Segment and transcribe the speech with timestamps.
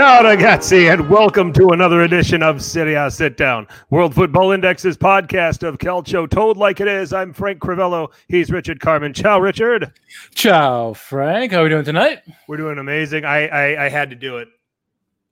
[0.00, 4.96] Ciao ragazzi, and welcome to another edition of Serie A Sit Down, World Football Index's
[4.96, 7.12] podcast of Calcio Told Like It Is.
[7.12, 8.10] I'm Frank Crivello.
[8.26, 9.12] He's Richard Carmen.
[9.12, 9.92] Ciao, Richard.
[10.34, 11.52] Ciao, Frank.
[11.52, 12.20] How are we doing tonight?
[12.48, 13.26] We're doing amazing.
[13.26, 14.48] I, I I had to do it.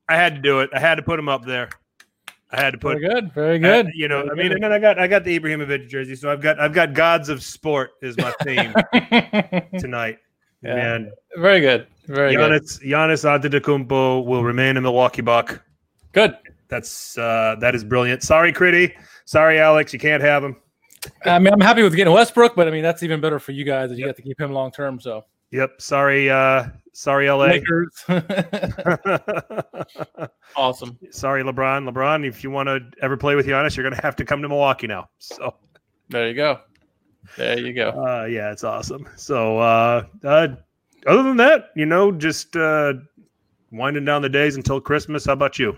[0.06, 0.68] I had to do it.
[0.74, 1.70] I had to put him up there.
[2.50, 3.32] I had to put Very good.
[3.32, 3.86] Very good.
[3.86, 4.52] Uh, you know, Very I mean, good.
[4.56, 7.30] and then I got I got the Ibrahimovic jersey, so I've got I've got gods
[7.30, 8.74] of sport is my theme
[9.80, 10.18] tonight.
[10.60, 10.74] Yeah.
[10.74, 11.86] Man, Very good.
[12.08, 12.62] Very good.
[12.62, 15.62] Giannis Giannis Antetokounmpo will remain a Milwaukee Buck.
[16.12, 16.36] Good.
[16.68, 18.22] That's uh that is brilliant.
[18.22, 18.94] Sorry, Critty.
[19.24, 19.92] Sorry, Alex.
[19.92, 20.56] You can't have him.
[21.24, 23.64] I mean, I'm happy with getting Westbrook, but I mean, that's even better for you
[23.64, 24.98] guys that you get to keep him long term.
[25.00, 25.80] So, Yep.
[25.80, 26.28] Sorry.
[26.30, 26.68] Uh.
[26.92, 27.58] Sorry, LA.
[30.56, 30.98] Awesome.
[31.12, 31.88] sorry, LeBron.
[31.88, 32.26] LeBron.
[32.26, 34.88] If you want to ever play with Giannis, you're gonna have to come to Milwaukee
[34.88, 35.08] now.
[35.18, 35.54] So.
[36.08, 36.60] There you go.
[37.36, 37.90] There you go.
[37.90, 39.06] Uh, yeah, it's awesome.
[39.16, 40.48] So, uh, uh,
[41.06, 42.94] other than that, you know, just uh,
[43.70, 45.26] winding down the days until Christmas.
[45.26, 45.76] How about you?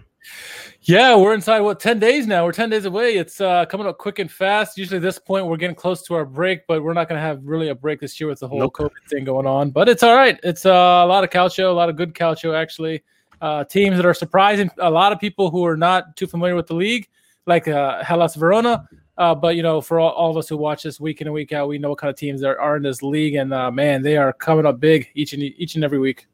[0.82, 2.44] Yeah, we're inside what ten days now.
[2.44, 3.16] We're ten days away.
[3.16, 4.76] It's uh, coming up quick and fast.
[4.76, 7.22] Usually, at this point, we're getting close to our break, but we're not going to
[7.22, 8.74] have really a break this year with the whole Nope.
[8.74, 9.70] COVID thing going on.
[9.70, 10.38] But it's all right.
[10.42, 13.02] It's uh, a lot of calcio, a lot of good calcio actually.
[13.40, 16.66] Uh, teams that are surprising a lot of people who are not too familiar with
[16.66, 17.08] the league,
[17.46, 18.86] like uh, Hellas Verona.
[19.20, 21.34] Uh, but you know, for all, all of us who watch this week in and
[21.34, 23.70] week out, we know what kind of teams there are in this league, and uh,
[23.70, 26.26] man, they are coming up big each and each and every week.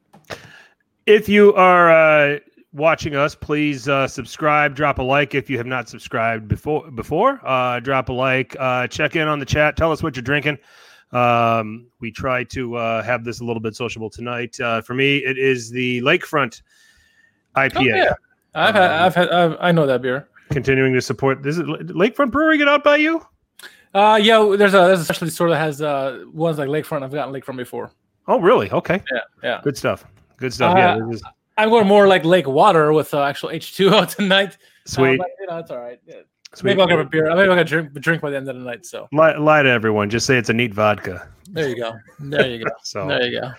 [1.05, 2.39] If you are uh,
[2.73, 6.89] watching us, please uh, subscribe, drop a like if you have not subscribed before.
[6.93, 10.23] Before, uh, drop a like, uh, check in on the chat, tell us what you're
[10.23, 10.57] drinking.
[11.11, 14.61] Um, we try to uh, have this a little bit sociable tonight.
[14.61, 16.63] Uh, for me, it is the Lakefront
[17.57, 17.77] IPA.
[17.77, 18.13] Oh, yeah.
[18.55, 20.29] I've had, Um, I've had, I've, I know that beer.
[20.51, 21.43] Continuing to support.
[21.43, 22.59] This is Lakefront Brewery.
[22.59, 23.25] Get out by you.
[23.95, 27.03] Uh, yeah, there's a there's a specialty store that has uh ones like Lakefront.
[27.03, 27.91] I've gotten Lakefront before.
[28.29, 28.71] Oh, really?
[28.71, 29.01] Okay.
[29.13, 29.61] Yeah, yeah.
[29.63, 30.05] Good stuff.
[30.37, 30.77] Good stuff.
[30.77, 30.95] yeah.
[30.97, 31.23] Uh, this is
[31.59, 34.51] I'm going more like Lake Water with uh, actual H2O tonight.
[34.51, 35.19] Uh, sweet.
[35.19, 35.99] but, you know, it's all right.
[36.07, 36.17] Yeah.
[36.53, 36.71] sweet.
[36.71, 37.25] Maybe I'll grab a beer.
[37.35, 38.85] Maybe I'll get a drink, drink by the end of the night.
[38.85, 40.11] So lie, lie to everyone.
[40.11, 41.27] Just say it's a neat vodka.
[41.51, 41.95] there you go.
[42.21, 42.71] There you go.
[42.83, 43.53] So, There you go.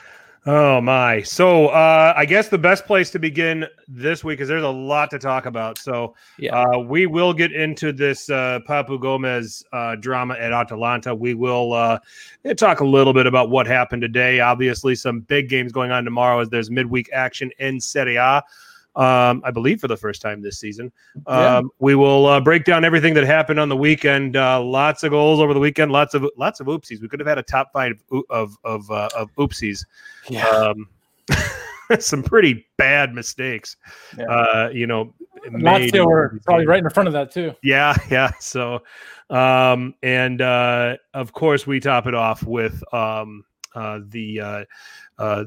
[0.47, 1.21] Oh my.
[1.21, 5.11] So, uh, I guess the best place to begin this week is there's a lot
[5.11, 5.77] to talk about.
[5.77, 6.59] So, Yeah.
[6.59, 11.13] uh, we will get into this uh, Papu Gomez uh, drama at Atalanta.
[11.13, 11.99] We will uh,
[12.55, 14.39] talk a little bit about what happened today.
[14.39, 18.41] Obviously, some big games going on tomorrow as there's midweek action in Serie A.
[18.97, 20.91] Um, I believe for the first time this season.
[21.27, 21.57] Yeah.
[21.57, 24.35] Um, we will uh, break down everything that happened on the weekend.
[24.35, 25.91] Uh, lots of goals over the weekend.
[25.91, 27.01] Lots of lots of oopsies.
[27.01, 29.85] We could have had a top five of of of, uh, of oopsies.
[30.27, 30.47] Yeah.
[30.47, 30.89] Um,
[31.99, 33.77] some pretty bad mistakes.
[34.17, 34.25] Yeah.
[34.25, 35.13] Uh, you know,
[35.51, 37.53] made Lazio in were probably right in front of that too.
[37.63, 38.31] Yeah, yeah.
[38.39, 38.83] So,
[39.29, 44.65] um, and uh, of course, we top it off with um, uh, the uh,
[45.17, 45.45] uh,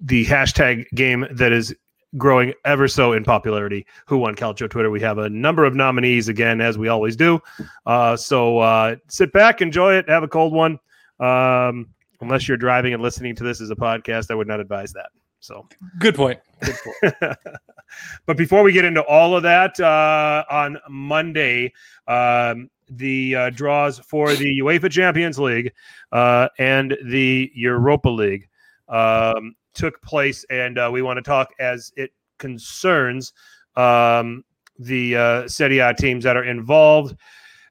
[0.00, 1.74] the hashtag game that is
[2.16, 3.86] growing ever so in popularity.
[4.06, 4.90] Who won Calcio Twitter?
[4.90, 7.40] We have a number of nominees again, as we always do.
[7.86, 10.78] Uh, so uh, sit back, enjoy it, have a cold one.
[11.18, 11.88] Um,
[12.20, 15.10] unless you're driving and listening to this as a podcast, I would not advise that.
[15.40, 15.66] So.
[15.98, 16.38] Good point.
[16.60, 17.14] Good point.
[18.26, 21.72] but before we get into all of that, uh, on Monday,
[22.06, 25.72] um, the uh, draws for the UEFA Champions League
[26.12, 28.48] uh, and the Europa League
[28.88, 33.32] um, took place, and uh, we want to talk as it concerns
[33.76, 34.44] um,
[34.78, 37.16] the uh, Serie A teams that are involved.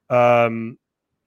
[0.08, 0.78] Um,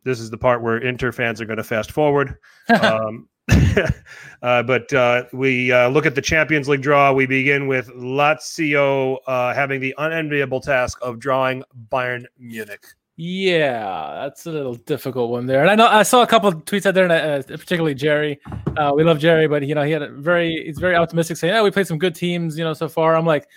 [0.03, 2.35] this is the part where Inter fans are going to fast forward.
[2.81, 3.27] um,
[4.41, 7.11] uh, but uh, we uh, look at the Champions League draw.
[7.11, 12.85] We begin with Lazio uh, having the unenviable task of drawing Bayern Munich.
[13.15, 15.61] Yeah, that's a little difficult one there.
[15.61, 18.39] And I know I saw a couple of tweets out there, and uh, particularly Jerry.
[18.75, 21.53] Uh, we love Jerry, but you know he had a very he's very optimistic, saying,
[21.53, 23.47] "Yeah, we played some good teams, you know, so far." I'm like,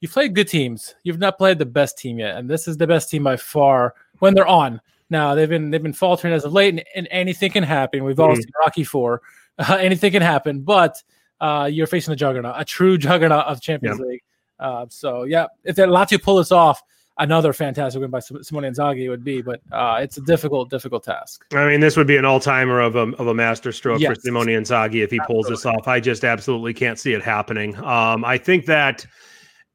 [0.00, 0.94] "You played good teams.
[1.02, 3.94] You've not played the best team yet, and this is the best team by far
[4.20, 4.80] when they're on."
[5.10, 8.04] Now they've been they've been faltering as of late, and, and anything can happen.
[8.04, 8.36] We've all Mhm.
[8.36, 9.22] seen Rocky Four.
[9.58, 11.02] Uh, anything can happen, but
[11.42, 14.22] uh, you're facing a juggernaut, a true juggernaut of Champions League.
[14.58, 16.82] Uh, so yeah, if they Lazio pull this off,
[17.20, 21.04] another fantastic win by Sim- Simone Inzaghi would be, but uh, it's a difficult, difficult
[21.04, 21.44] task.
[21.52, 24.22] I mean, this would be an all-timer of a of a master stroke for Yes.
[24.22, 25.86] Simone Inzaghi if he pulls this off.
[25.86, 27.76] I just absolutely can't see it happening.
[27.76, 29.06] Um, I think that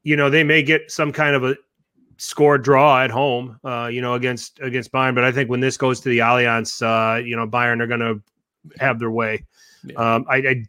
[0.04, 1.56] you know they may get some kind of a
[2.18, 5.78] score draw at home, uh, you know, against against Bayern, but I think when this
[5.78, 8.22] goes to the Allianz, uh, you know, Bayern are going to
[8.80, 9.46] have their way.
[9.84, 10.16] Yeah.
[10.16, 10.64] Um, I, I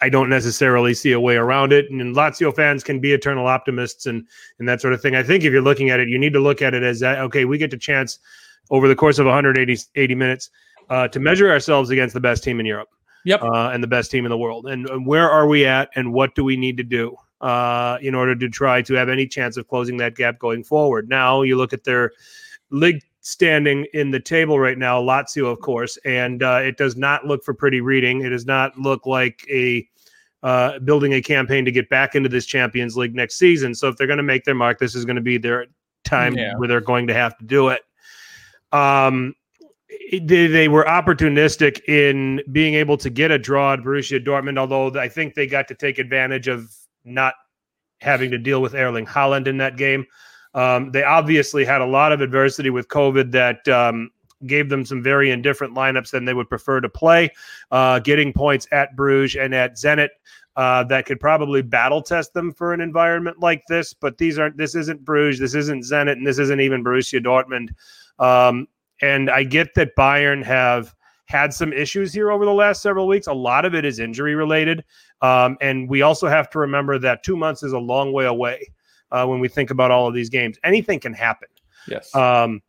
[0.00, 1.90] I don't necessarily see a way around it.
[1.90, 4.26] And Lazio fans can be eternal optimists and
[4.58, 5.14] and that sort of thing.
[5.14, 7.18] I think if you're looking at it, you need to look at it as that
[7.20, 8.18] okay, we get a chance
[8.70, 10.50] over the course of 180 80 minutes
[10.90, 12.88] uh, to measure ourselves against the best team in Europe.
[13.24, 13.42] Yep.
[13.42, 14.66] Uh, and the best team in the world.
[14.66, 18.14] And, and, where are we at and what do we need to do uh, in
[18.14, 21.08] order to try to have any chance of closing that gap going forward?
[21.08, 22.12] Now you look at their
[22.68, 27.26] league standing in the table right now, Lazio, of course, and uh, it does not
[27.26, 28.20] look for pretty reading.
[28.20, 29.88] It does not look like a
[30.42, 33.74] uh, building a campaign to get back into this Champions League next season.
[33.74, 35.66] So if they're going to make their mark, this is going to be their
[36.04, 36.52] time yeah.
[36.56, 37.80] where they're going to have to do it.
[38.72, 39.34] Um,
[40.12, 45.00] they, they were opportunistic in being able to get a draw at Borussia Dortmund, although
[45.00, 46.70] I think they got to take advantage of
[47.06, 47.34] not
[48.02, 50.04] having to deal with Erling Haaland in that game.
[50.54, 54.10] Um, they obviously had a lot of adversity with COVID that um,
[54.46, 57.30] gave them some very indifferent lineups than they would prefer to play.
[57.70, 60.10] Uh, getting points at Bruges and at Zenit
[60.56, 63.92] uh, that could probably battle test them for an environment like this.
[63.92, 64.56] But these aren't.
[64.56, 65.40] This isn't Bruges.
[65.40, 67.70] This isn't Zenit, and this isn't even Borussia Dortmund.
[68.24, 68.68] Um,
[69.02, 70.94] and I get that Bayern have
[71.26, 73.26] had some issues here over the last several weeks.
[73.26, 74.84] A lot of it is injury related.
[75.20, 78.68] Um, and we also have to remember that two months is a long way away
[79.14, 80.58] uh, when we think about all of these games.
[80.64, 81.48] Anything can happen.
[81.86, 82.14] Yes.
[82.14, 82.60] Um,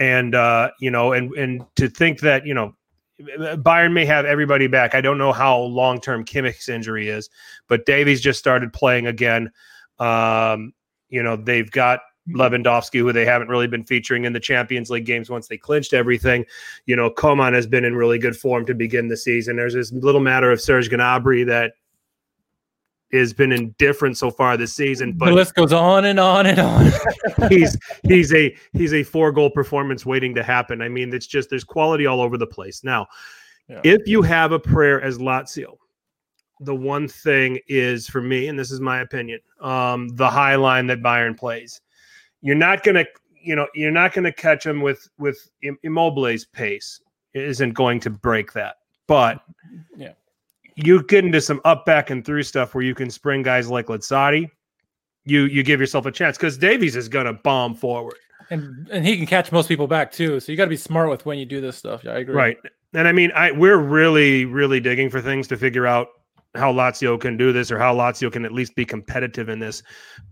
[0.00, 2.74] and uh, you know, and and to think that you know,
[3.20, 4.94] Bayern may have everybody back.
[4.94, 7.30] I don't know how long term Kimmich's injury is,
[7.68, 9.52] but Davies just started playing again.
[10.00, 10.72] Um,
[11.08, 15.06] you know, they've got Lewandowski, who they haven't really been featuring in the Champions League
[15.06, 16.44] games once they clinched everything.
[16.86, 19.56] You know, Coman has been in really good form to begin the season.
[19.56, 21.74] There's this little matter of Serge Gnabry that
[23.12, 25.12] has been indifferent so far this season.
[25.12, 26.90] But the list goes on and on and on.
[27.48, 30.80] he's he's a he's a four goal performance waiting to happen.
[30.80, 32.82] I mean, it's just there's quality all over the place.
[32.82, 33.06] Now,
[33.68, 33.80] yeah.
[33.84, 35.76] if you have a prayer as Lazio,
[36.60, 40.86] the one thing is for me, and this is my opinion, um, the high line
[40.86, 41.80] that Bayern plays.
[42.40, 43.04] You're not gonna,
[43.40, 45.50] you know, you're not gonna catch him with with
[45.82, 47.00] Immobile's pace.
[47.34, 48.76] It isn't going to break that.
[49.06, 49.42] But
[49.96, 50.12] yeah
[50.76, 53.86] you get into some up, back, and through stuff where you can spring guys like
[53.86, 54.48] Lazzari,
[55.24, 58.16] you you give yourself a chance because Davies is going to bomb forward,
[58.50, 60.40] and and he can catch most people back too.
[60.40, 62.02] So you got to be smart with when you do this stuff.
[62.04, 62.34] Yeah, I agree.
[62.34, 62.56] Right,
[62.94, 66.08] and I mean, I we're really really digging for things to figure out
[66.54, 69.82] how Lazio can do this or how Lazio can at least be competitive in this,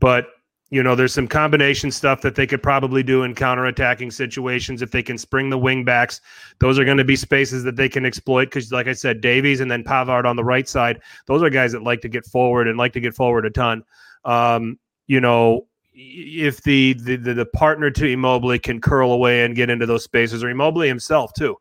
[0.00, 0.26] but
[0.70, 4.92] you know, there's some combination stuff that they could probably do in counterattacking situations if
[4.92, 6.20] they can spring the wing backs.
[6.60, 9.60] Those are going to be spaces that they can exploit because, like I said, Davies
[9.60, 11.00] and then Pavard on the right side.
[11.26, 13.82] Those are guys that like to get forward and like to get forward a ton.
[14.24, 14.78] Um,
[15.08, 19.86] you know, if the, the the partner to Immobile can curl away and get into
[19.86, 21.56] those spaces, or Immobile himself too,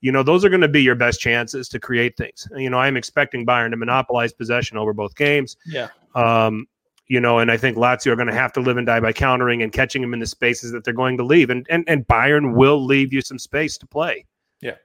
[0.00, 2.48] you know, those are going to be your best chances to create things.
[2.56, 5.58] You know, I'm expecting Bayern to monopolize possession over both games.
[5.66, 5.88] Yeah.
[6.14, 6.66] Um,
[7.06, 9.12] you know, and I think Lazio are going to have to live and die by
[9.12, 12.06] countering and catching them in the spaces that they're going to leave, and and and
[12.06, 14.24] Bayern will leave you some space to play.
[14.60, 14.76] Yeah,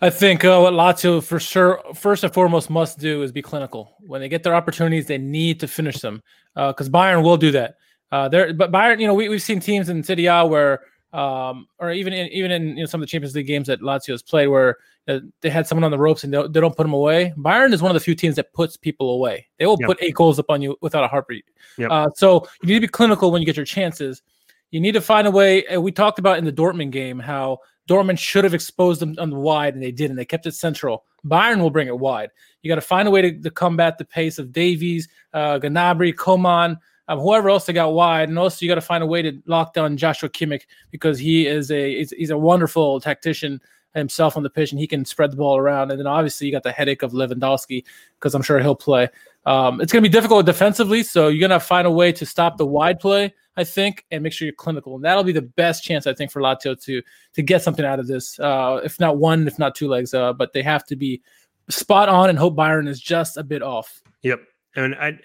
[0.00, 3.96] I think uh, what Lazio for sure, first and foremost, must do is be clinical.
[4.00, 6.22] When they get their opportunities, they need to finish them
[6.54, 7.76] because uh, Bayern will do that.
[8.12, 10.80] Uh, there, but Bayern, you know, we we've seen teams in Serie A where
[11.12, 13.80] um, or even in even in you know, some of the Champions League games that
[13.80, 14.76] Lazio has played, where
[15.08, 17.32] uh, they had someone on the ropes and they don't, they don't, put them away.
[17.36, 19.46] Bayern is one of the few teams that puts people away.
[19.58, 19.88] They will yep.
[19.88, 21.44] put eight goals up on you without a heartbeat.
[21.78, 21.90] Yep.
[21.90, 24.22] Uh, so you need to be clinical when you get your chances.
[24.70, 25.64] You need to find a way.
[25.66, 29.30] And we talked about in the Dortmund game how Dortmund should have exposed them on
[29.30, 30.16] the wide, and they didn't.
[30.16, 31.04] They kept it central.
[31.26, 32.30] Bayern will bring it wide.
[32.62, 36.16] You got to find a way to, to combat the pace of Davies, uh, Gnabry,
[36.16, 36.78] Coman
[37.10, 39.42] um, whoever else they got wide, and also you got to find a way to
[39.46, 43.60] lock down Joshua Kimmich because he is a he's, he's, a wonderful tactician
[43.94, 45.90] himself on the pitch, and he can spread the ball around.
[45.90, 47.84] And then obviously you got the headache of Lewandowski
[48.18, 49.08] because I'm sure he'll play.
[49.46, 52.26] Um, it's going to be difficult defensively, so you're going to find a way to
[52.26, 54.94] stop the wide play, I think, and make sure you're clinical.
[54.96, 57.02] And that'll be the best chance, I think, for Lazio to
[57.34, 58.38] to get something out of this.
[58.38, 61.22] Uh, if not one, if not two legs, uh, but they have to be
[61.68, 64.02] spot on and hope Bayern is just a bit off.
[64.22, 64.40] Yep,
[64.76, 65.18] and I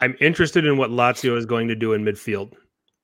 [0.00, 2.52] I'm interested in what Lazio is going to do in midfield.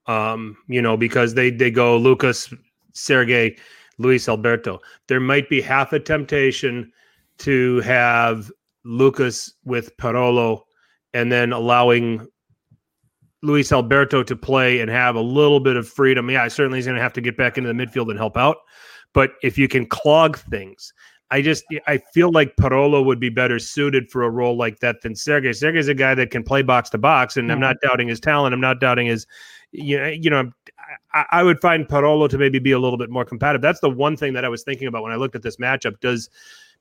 [0.06, 2.52] Um, you know, because they they go Lucas,
[2.92, 3.58] Sergej,
[3.98, 4.80] Luis Alberto.
[5.08, 6.92] There might be half a temptation
[7.38, 8.50] to have
[8.84, 10.62] Lucas with Parolo
[11.12, 12.26] and then allowing
[13.42, 16.30] Luis Alberto to play and have a little bit of freedom.
[16.30, 18.56] Yeah, certainly he's going to have to get back into the midfield and help out.
[19.12, 20.92] But if you can clog things,
[21.30, 25.02] I just I feel like Parolo would be better suited for a role like that
[25.02, 25.50] than Sergej.
[25.50, 27.50] Sergej's a guy that can play box to box, and.
[27.50, 27.62] I'm hmm.
[27.62, 28.54] not doubting his talent.
[28.54, 29.26] I'm not doubting his,
[29.72, 30.50] you know, you know.
[31.12, 33.62] I, I, would find Parolo to maybe be a little bit more competitive.
[33.62, 36.00] That's the one thing that I was thinking about when I looked at this matchup.
[36.00, 36.28] Does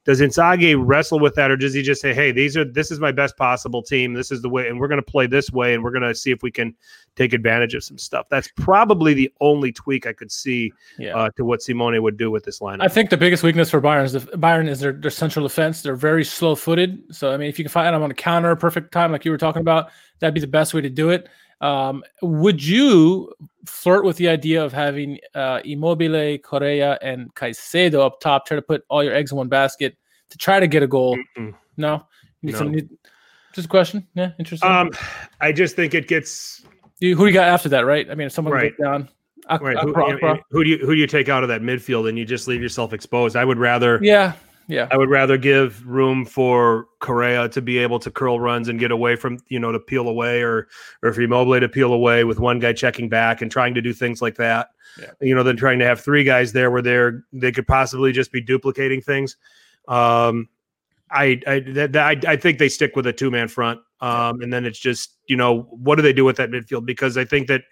[0.05, 2.99] does Inzaghi wrestle with that, or does he just say, "Hey, these are this is
[2.99, 4.13] my best possible team.
[4.13, 6.13] This is the way, and we're going to play this way, and we're going to
[6.13, 6.75] see if we can
[7.15, 11.15] take advantage of some stuff." That's probably the only tweak I could see Yeah.
[11.15, 12.81] uh, to what Simone would do with this lineup.
[12.81, 15.81] I think the biggest weakness for Bayern is the, Bayern is their, their central defense.
[15.81, 17.01] They're very slow footed.
[17.15, 19.31] So I mean, if you can find them on a counter, perfect time, like you
[19.31, 21.29] were talking about, that'd be the best way to do it.
[21.63, 23.31] Um, would you
[23.65, 28.45] flirt with the idea of having uh, Immobile, Correa, and Caicedo up top?
[28.45, 29.95] Try to put all your eggs in one basket
[30.29, 31.17] to try to get a goal.
[31.37, 31.53] Mm-mm.
[31.77, 32.05] No,
[32.41, 32.53] No.
[32.57, 32.75] some-
[33.53, 34.05] just a question.
[34.15, 34.69] Yeah, interesting.
[34.69, 34.91] Um,
[35.39, 36.63] I just think it gets
[36.99, 37.85] You- who do you got after that?
[37.85, 38.09] Right?
[38.11, 38.73] I mean, if someone Right.
[38.81, 39.09] down,
[39.49, 39.77] Ak- right.
[39.77, 39.93] Who,
[40.51, 42.61] who do you who do you take out of that midfield, and you just leave
[42.61, 43.35] yourself exposed?
[43.35, 43.99] I would rather.
[44.01, 44.33] yeah,
[44.67, 44.87] yeah.
[44.91, 48.91] I would rather give room for Correa to be able to curl runs and get
[48.91, 50.67] away from, you know, to peel away or
[51.01, 53.93] or for Immobile to peel away with one guy checking back and trying to do
[53.93, 54.69] things like that.
[54.99, 55.11] Yeah.
[55.21, 58.31] You know, than trying to have three guys there where they're they could possibly just
[58.31, 59.37] be duplicating things.
[59.87, 60.47] Um
[61.11, 63.81] I I that, that- I, I think they stick with a two man front.
[64.01, 66.85] Um and then it's just, you know, what do they do with that midfield?
[66.85, 67.63] Because I think that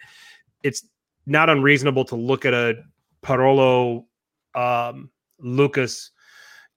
[0.63, 0.86] it's
[1.25, 2.75] not unreasonable to look at a
[3.21, 4.05] Parolo
[4.55, 6.12] um Lucas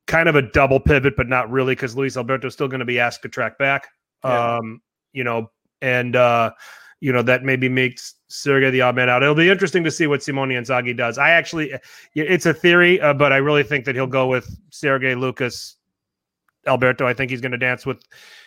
[0.06, 2.84] kind of a double pivot, but not really because Luis Alberto is still going to
[2.84, 3.88] be asked to track back.
[4.24, 4.56] Yeah.
[4.56, 4.80] Um,
[5.12, 5.50] you know,
[5.82, 6.52] and uh,
[7.00, 9.22] you know that maybe makes Sergej the odd man out.
[9.22, 11.18] It'll be interesting to see what Simone Inzaghi does.
[11.18, 11.72] I actually,
[12.14, 15.76] it's a theory, uh, but I really think that he'll go with Sergej Lucas
[16.66, 17.06] Alberto.
[17.06, 18.02] I think he's going to dance with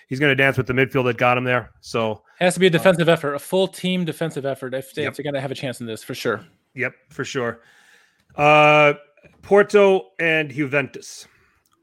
[0.07, 1.71] he's going to dance with the midfield that got him there.
[1.81, 5.03] So It has to be a defensive effort, a full team defensive effort if, they,
[5.03, 5.11] Yep.
[5.11, 6.43] if they're going to have a chance in this for sure.
[6.75, 7.61] Yep, for sure.
[8.35, 8.93] Uh,
[9.41, 11.27] Porto and Juventus.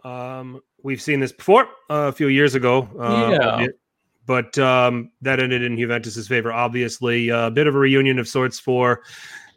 [0.04, 2.88] Um, we've seen this before uh, a few years ago.
[2.98, 3.30] Uh,
[3.60, 3.66] Yeah.
[4.26, 6.50] But um, that ended in Juventus's favor.
[6.50, 9.02] Obviously, a bit of a reunion of sorts for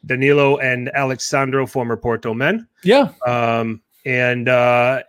[0.05, 2.67] Danilo and Alex Sandro, former Porto men.
[2.83, 5.03] Yeah, Um, and uh,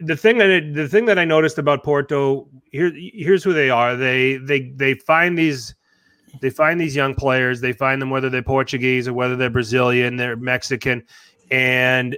[0.00, 3.70] the thing that it, the thing that I noticed about Porto here here's who they
[3.70, 3.96] are.
[3.96, 5.74] They they they find these
[6.40, 7.60] they find these young players.
[7.60, 11.04] They find them whether they're Portuguese or whether they're Brazilian, they're Mexican,
[11.50, 12.16] and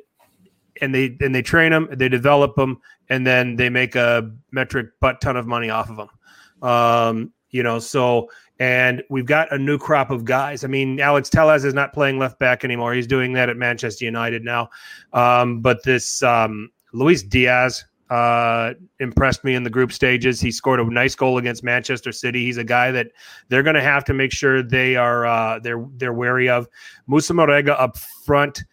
[0.81, 4.89] and they and they train them, they develop them, and then they make a metric
[5.01, 6.69] butt ton of money off of them.
[6.69, 8.29] Um, you know, so
[8.61, 10.65] and we've got a new crop of guys.
[10.65, 12.93] I mean, Alex Telles is not playing left back anymore.
[12.93, 14.69] He's doing that at Manchester United now.
[15.13, 20.41] Um, but this um, Luis Diaz uh, impressed me in the group stages.
[20.41, 22.45] He scored a nice goal against Manchester City.
[22.45, 23.09] He's a guy that
[23.49, 26.69] they're going to have to make sure they are uh, they're they're wary of.
[27.07, 28.65] Moussa Marega up front.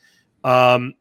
[0.43, 0.93] Um,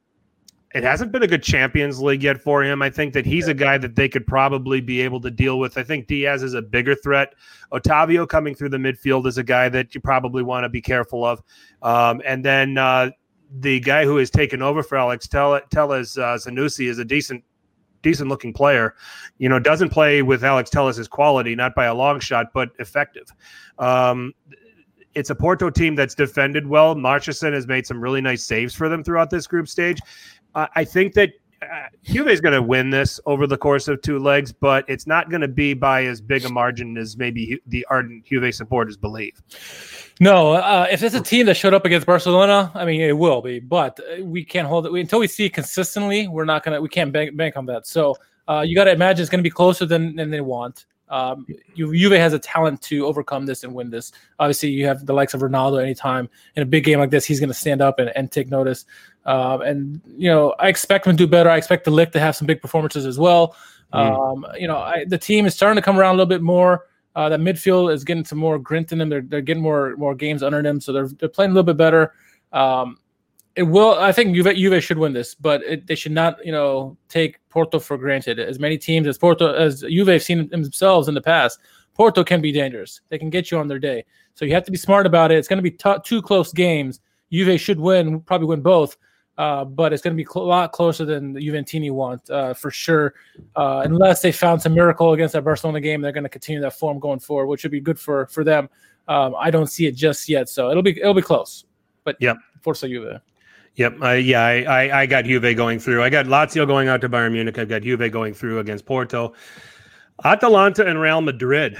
[0.74, 2.82] it hasn't been a good Champions League yet for him.
[2.82, 5.78] I think that he's a guy that they could probably be able to deal with.
[5.78, 7.34] I think Diaz is a bigger threat.
[7.72, 11.24] Otavio coming through the midfield is a guy that you probably want to be careful
[11.24, 11.40] of.
[11.82, 13.10] Um, and then uh,
[13.60, 17.44] the guy who has taken over for Alex Tell Telles uh, Sanusi is a decent
[18.02, 18.96] decent looking player.
[19.38, 23.28] You know, doesn't play with Alex Telles's quality, not by a long shot, but effective.
[23.78, 24.34] Um,
[25.14, 26.94] it's a Porto team that's defended well.
[26.94, 29.98] Marchesín has made some really nice saves for them throughout this group stage.
[30.54, 31.32] Uh, I think that
[31.62, 35.06] uh, Juve is going to win this over the course of two legs, but it's
[35.06, 38.96] not going to be by as big a margin as maybe the ardent Juve supporters
[38.96, 39.42] believe.
[40.20, 40.52] no.
[40.52, 43.60] Uh, if it's a team that showed up against Barcelona, I mean, it will be,
[43.60, 46.28] but uh, we can't hold it we, until we see consistently.
[46.28, 47.86] We're not gonna, we can't bank, bank on that.
[47.86, 48.16] So
[48.48, 50.86] uh, you got to imagine it's going to be closer than than they want.
[51.08, 51.46] Um,
[51.76, 54.12] Juve has a talent to overcome this and win this.
[54.38, 55.82] Obviously, you have the likes of Ronaldo.
[55.82, 58.50] Anytime in a big game like this, he's going to stand up and, and take
[58.50, 58.86] notice.
[59.26, 61.48] Um, and you know, I expect him to do better.
[61.48, 63.56] I expect de Ligt to have some big performances as well.
[63.92, 66.86] Um, you know, I, the team is starting to come around a little bit more.
[67.14, 69.08] Uh, that midfield is getting some more grit in them.
[69.08, 71.76] They're, they're getting more more games under them, so they're they're playing a little bit
[71.76, 72.12] better.
[72.52, 72.98] Um,
[73.54, 73.94] it will.
[73.98, 77.38] I think Juve, Juve should win this, but it, they should not, you know, take
[77.50, 78.40] Porto for granted.
[78.40, 81.60] As many teams as Porto as Juve have seen themselves in the past,
[81.94, 83.00] Porto can be dangerous.
[83.10, 84.04] They can get you on their day.
[84.34, 85.38] So you have to be smart about it.
[85.38, 87.00] It's going to be t- two close games.
[87.30, 88.96] Juve should win, probably win both,
[89.36, 92.54] uh, but it's going to be cl- a lot closer than the Juventini want uh,
[92.54, 93.14] for sure.
[93.56, 96.78] Uh, unless they found some miracle against that Barcelona game, they're going to continue that
[96.78, 98.68] form going forward, which would be good for for them.
[99.08, 101.64] Um, I don't see it just yet, so it'll be it'll be close.
[102.04, 103.20] But yeah, Forza Juve.
[103.76, 104.02] Yep.
[104.02, 106.02] I yeah, I, I, I got Juve going through.
[106.02, 107.58] I got Lazio going out to Bayern Munich.
[107.58, 109.34] I've got Juve going through against Porto.
[110.24, 111.76] Atalanta and Real Madrid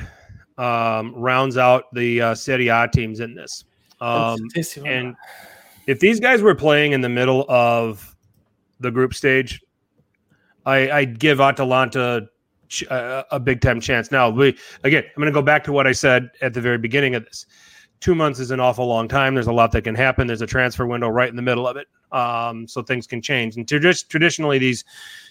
[0.58, 3.64] um, rounds out the uh, Serie A teams in this.
[4.00, 4.38] Um,
[4.84, 5.14] and
[5.86, 8.16] if these guys were playing in the middle of
[8.80, 9.60] the group stage,
[10.66, 12.28] I, I'd give Atalanta
[12.90, 14.10] a, a big time chance.
[14.10, 16.78] Now, we again, I'm going to go back to what I said at the very
[16.78, 17.46] beginning of this.
[18.00, 19.34] two months is an awful long time.
[19.34, 20.26] There's a lot that can happen.
[20.26, 23.56] There's a transfer window right in the middle of it, um, so things can change.
[23.56, 24.84] And just traditionally, these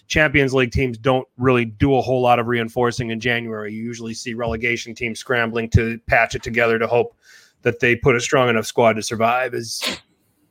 [0.07, 3.73] Champions League teams don't really do a whole lot of reinforcing in January.
[3.73, 7.15] You usually see relegation teams scrambling to patch it together to hope
[7.61, 9.53] that they put a strong enough squad to survive.
[9.53, 9.81] Is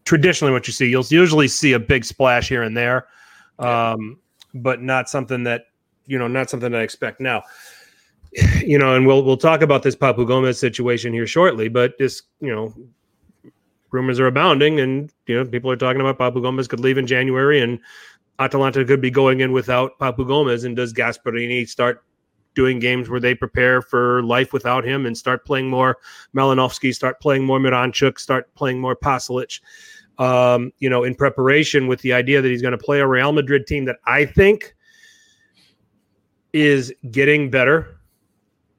[0.05, 0.89] traditionally what you see.
[0.89, 3.07] You'll usually see a big splash here and there,
[3.59, 4.19] um,
[4.55, 5.67] but not something that
[6.07, 7.43] you know, not something I expect now.
[8.63, 12.23] You know, and we'll we'll talk about this Papu Gomez situation here shortly, but this
[12.41, 12.73] you know
[13.91, 17.07] rumors are abounding, and you know people are talking about Papu Gomez could leave in
[17.07, 17.79] January, and
[18.39, 22.05] Atalanta could be going in without Papu Gomez, and does Gasperini start
[22.55, 25.99] doing games where they prepare for life without him and start playing more.
[26.35, 27.59] Malinovskyi, start playing more.
[27.59, 28.97] Miranchuk, start playing more.
[28.97, 29.61] Pasalic,
[30.19, 33.33] um, you know, in preparation with the idea that he's going to play a Real
[33.33, 34.75] Madrid team that I think
[36.53, 37.99] is getting better,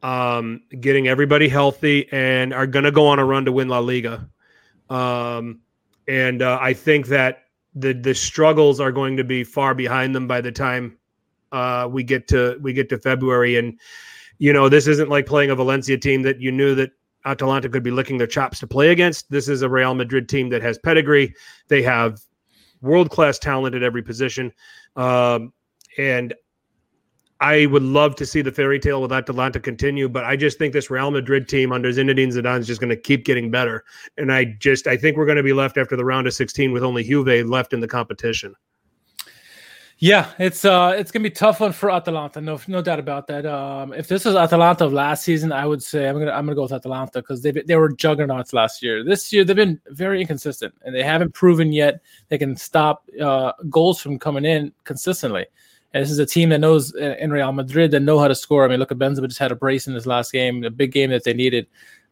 [0.03, 3.79] um, getting everybody healthy, and are going to go on a run to win La
[3.79, 4.29] Liga.
[4.89, 5.61] Um,
[6.07, 10.27] and uh, I think that the the struggles are going to be far behind them
[10.27, 10.97] by the time
[11.53, 13.57] uh, we get to we get to February.
[13.57, 13.79] And
[14.39, 16.91] you know, this isn't like playing a Valencia team that you knew that
[17.25, 19.29] Atalanta could be licking their chops to play against.
[19.29, 21.33] This is a Real Madrid team that has pedigree.
[21.69, 22.19] They have
[22.81, 24.51] world class talent at every position,
[24.97, 25.53] um,
[25.97, 26.33] and
[27.39, 30.71] I would love to see the fairy tale with Atalanta continue, but I just think
[30.71, 33.83] this Real Madrid team under Zinedine Zidane is just going to keep getting better.
[34.17, 36.71] And I just I think we're going to be left after the round of 16
[36.71, 38.55] with only Juve left in the competition.
[40.03, 43.45] Yeah, it's uh it's gonna be tough one for Atalanta, no no doubt about that.
[43.45, 46.55] Um, if this was Atalanta of last season, I would say I'm gonna I'm gonna
[46.55, 49.05] go with Atalanta because they they were juggernauts last year.
[49.05, 53.53] This year they've been very inconsistent and they haven't proven yet they can stop uh,
[53.69, 55.45] goals from coming in consistently.
[55.93, 58.35] And this is a team that knows uh, in Real Madrid that know how to
[58.35, 58.65] score.
[58.65, 60.91] I mean, look at Benzema just had a brace in his last game, a big
[60.91, 61.65] game that they needed.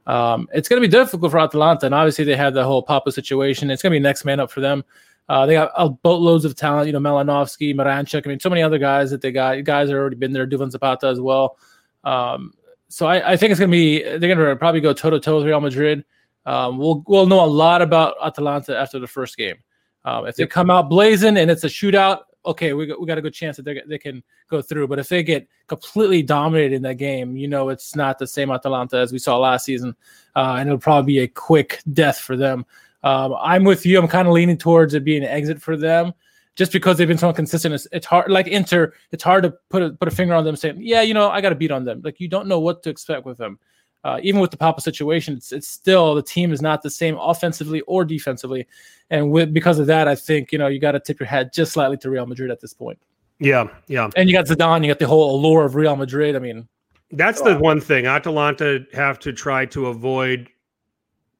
[0.08, 3.70] Um, it's to be difficult for Atalanta, and obviously they have the whole Papu situation.
[3.70, 4.86] It's to be next man up for them.
[5.30, 8.26] Uh, they got uh, boatloads of talent, you know, Malinovskyi, Miranchuk.
[8.26, 9.64] I mean, so many other guys that they got.
[9.64, 11.58] Guys that already been there, Duvan Zapata as well.
[12.04, 12.54] Um,
[12.90, 15.20] so I, I, think it's going to be they're going to probably go toe to
[15.20, 16.04] toe with Real Madrid.
[16.46, 19.56] Um, we'll we'll know a lot about Atalanta after the first game.
[20.04, 23.18] Um, if they come out blazing and it's a shootout, okay, we got, we got
[23.18, 24.88] a good chance that they, they can go through.
[24.88, 28.52] But if they get completely dominated in that game, you know, it's not the same
[28.52, 29.96] Atalanta as we saw last season.
[30.36, 32.66] Uh, and it'll probably be a quick death for them.
[33.04, 34.00] Um, I'm with you.
[34.00, 36.14] I'm kind of leaning towards it being an exit for them
[36.56, 37.74] just because they've been so consistent.
[37.74, 40.56] It's, it's, hard, like Inter, it's hard to put a, put a finger on them
[40.56, 42.02] saying, yeah, you know, I got to beat on them.
[42.04, 43.60] Like you don't know what to expect with them
[44.04, 47.18] uh, even with the Papu situation, it's, it's still the team is not the same
[47.20, 48.68] offensively or defensively,
[49.10, 51.54] and with because of that, I think you know you got to tip your hat
[51.54, 53.00] just slightly to Real Madrid at this point.
[53.40, 54.10] Yeah, yeah.
[54.16, 56.36] And you got Zidane, you got the whole allure of Real Madrid.
[56.36, 56.68] I mean,
[57.12, 60.50] that's the one thing Atalanta have to try to avoid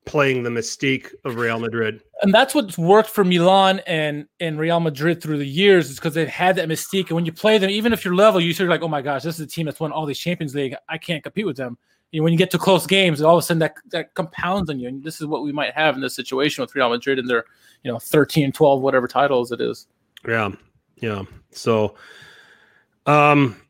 [0.06, 2.02] playing the mystique of Real Madrid.
[2.22, 6.14] And that's what's worked for Milan and, and Real Madrid through the years is because
[6.14, 7.08] they've had that mystique.
[7.08, 9.24] And when you play them, even if you're level, you are like, oh my gosh,
[9.24, 10.76] this is a team that's won all these Champions League.
[10.90, 11.78] I can't compete with them
[12.12, 14.70] you know, when you get to close games, all of a sudden that, that compounds
[14.70, 14.88] on you.
[14.88, 17.46] And this is what we might have in this situation with Real Madrid and their,
[17.84, 19.88] you know, 13, 12, whatever titles it is.
[20.28, 20.52] Yeah.
[20.98, 21.24] Yeah.
[21.52, 21.96] So,
[23.06, 23.61] um,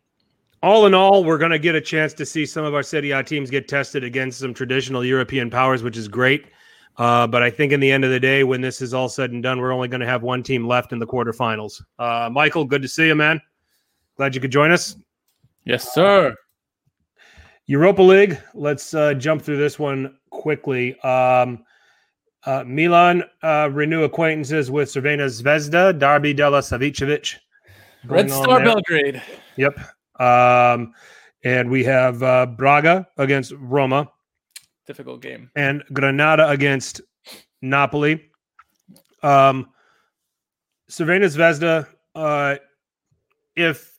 [0.63, 3.11] all in all, we're going to get a chance to see some of our Serie
[3.11, 6.47] A teams get tested against some traditional European powers, which is great.
[6.97, 9.31] Uh, but I think in the end of the day, when this is all said
[9.31, 11.81] and done, we're only going to have one team left in the quarterfinals.
[11.97, 13.41] Uh, Michael, good to see you, man.
[14.17, 14.95] Glad you could join us.
[15.63, 16.35] Yes, sir.
[17.65, 18.37] Europa League.
[18.53, 20.99] Let's uh, jump through this one quickly.
[20.99, 21.63] Um,
[22.45, 27.37] uh, Milan uh, renew acquaintances with Crvena Zvezda, Darby della Savicevic.
[28.03, 29.21] Red Star Belgrade.
[29.57, 29.79] Yep.
[30.21, 30.93] Um,
[31.43, 34.09] and we have uh, Braga against Roma.
[34.85, 35.49] Difficult game.
[35.55, 37.01] And Granada against
[37.61, 38.29] Napoli.
[39.23, 39.69] Um,
[40.89, 42.55] Zvezda, uh,
[43.55, 43.97] if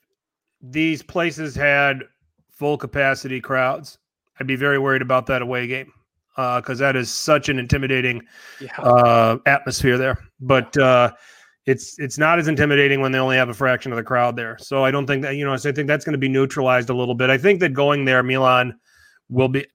[0.61, 2.03] these places had
[2.49, 3.97] full capacity crowds,
[4.39, 5.91] I'd be very worried about that away game
[6.35, 8.21] because uh, that is such an intimidating
[8.59, 8.75] yeah.
[8.79, 10.17] uh, atmosphere there.
[10.39, 11.11] But uh,
[11.65, 14.57] it's it's not as intimidating when they only have a fraction of the crowd there.
[14.59, 15.55] So I don't think that you know.
[15.55, 17.29] So I think that's going to be neutralized a little bit.
[17.29, 18.77] I think that going there, Milan
[19.29, 19.65] will be,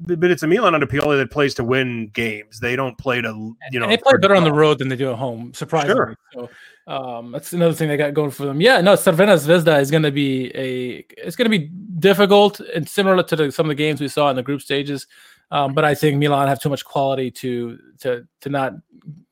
[0.00, 2.60] but it's a Milan under Pioli that plays to win games.
[2.60, 3.84] They don't play to you know.
[3.84, 5.52] And they play better on the road than they do at home.
[5.54, 5.94] Surprisingly.
[5.94, 6.16] Sure.
[6.34, 6.50] So
[6.86, 8.60] um, that's another thing they got going for them.
[8.60, 11.04] Yeah, no, Crvena Zvezda is going to be a.
[11.16, 14.28] It's going to be difficult and similar to the, some of the games we saw
[14.28, 15.06] in the group stages.
[15.50, 18.74] Um, but I think Milan have too much quality to to to not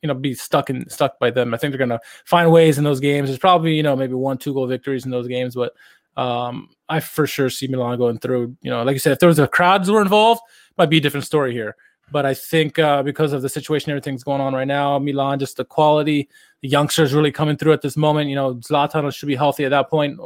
[0.02, 1.54] you know be stuck and stuck by them.
[1.54, 3.28] I think they're going to find ways in those games.
[3.28, 5.74] There's probably you know maybe one two goal victories in those games, but
[6.16, 8.56] um, I for sure see Milan going through.
[8.62, 10.40] You know, like you said, if there was a crowds were involved,
[10.76, 11.76] might be a different story here.
[12.10, 15.58] But I think uh, because of the situation, everything's going on right now, Milan, just
[15.58, 16.28] the quality,
[16.62, 18.30] the youngsters really coming through at this moment.
[18.30, 20.18] You know, Zlatan should be healthy at that point.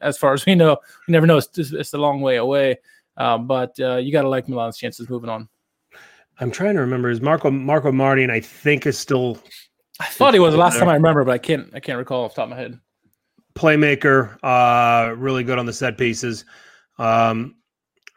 [0.00, 0.78] As far as we know,
[1.08, 1.38] you never know.
[1.38, 2.78] It's, it's a long way away.
[3.16, 5.48] Um, but uh, you got to like Milan's chances moving on.
[6.40, 7.10] I'm trying to remember.
[7.10, 8.30] Is Marco Marko Marin?
[8.30, 9.38] I think is still.
[10.00, 11.70] I thought he was the last time I remember, but I can't.
[11.74, 12.78] I can't recall off the top of my head.
[13.54, 16.44] Playmaker, uh, really good on the set pieces.
[16.98, 17.56] Um,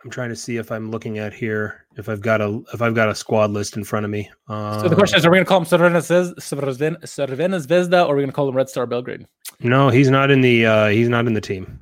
[0.03, 2.95] I'm trying to see if I'm looking at here if I've got a if I've
[2.95, 4.29] got a squad list in front of me.
[4.47, 8.15] Uh, so the question is, are we going to call him Crvena Zvezda, or are
[8.15, 9.27] we going to call him Red Star Belgrade?
[9.59, 11.81] No, he's not in the uh, he's not in the team.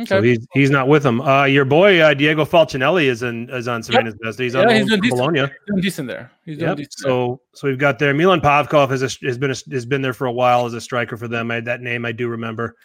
[0.00, 0.06] Okay.
[0.06, 1.20] So he's he's not with them.
[1.20, 4.34] Uh, your boy uh, Diego Falcinelli is in is on Crvena yep.
[4.38, 5.40] He's on he's doing Bologna.
[5.40, 6.30] He's doing decent there.
[6.46, 6.76] He's doing yep.
[6.78, 7.38] decent so there.
[7.52, 8.14] so we've got there.
[8.14, 10.80] Milan Pavkov has a, has been a, has been there for a while as a
[10.80, 11.50] striker for them.
[11.50, 12.76] I, that name I do remember.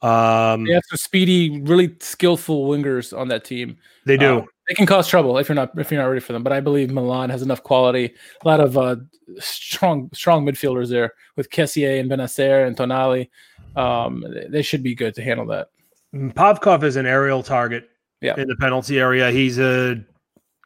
[0.00, 3.76] Um, they have some speedy, really skillful wingers on that team.
[4.06, 4.38] They do.
[4.38, 6.42] Um, they can cause trouble if you're not if you're not ready for them.
[6.42, 8.14] But I believe Milan has enough quality.
[8.42, 8.96] A lot of uh,
[9.38, 13.28] strong strong midfielders there with Kessié and Bennacer and Tonali.
[13.76, 15.68] Um, they should be good to handle that.
[16.14, 17.88] Pavkov is an aerial target
[18.20, 18.34] yeah.
[18.36, 19.30] in the penalty area.
[19.30, 20.02] He's a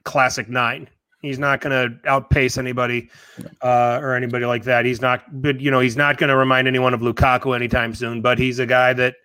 [0.05, 0.89] classic nine.
[1.23, 3.11] He's not going to outpace anybody
[3.63, 4.85] uh, or anybody like that.
[4.85, 8.23] He's not, but you know, he's not going to remind anyone of Lukaku anytime soon.
[8.23, 9.17] But he's a guy that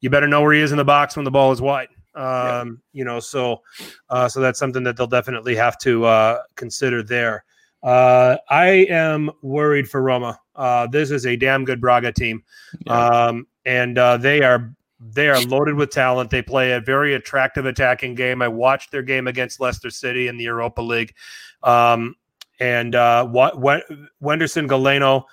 [0.00, 1.88] you better know where he is in the box when the ball is wide.
[2.14, 2.64] Um, yeah.
[2.92, 3.62] You know, so
[4.10, 7.44] uh, so that's something that they'll definitely have to uh, consider there.
[7.82, 10.38] Uh, I am worried for Roma.
[10.54, 12.42] Uh, this is a damn good Braga team,
[12.86, 13.06] yeah.
[13.06, 16.30] um, and uh, they are they are loaded with talent.
[16.30, 18.42] They play a very attractive attacking game.
[18.42, 21.14] I watched their game against Leicester City in the Europa League.
[21.62, 22.16] Um,
[22.60, 25.24] and uh, Wenderson Galeno,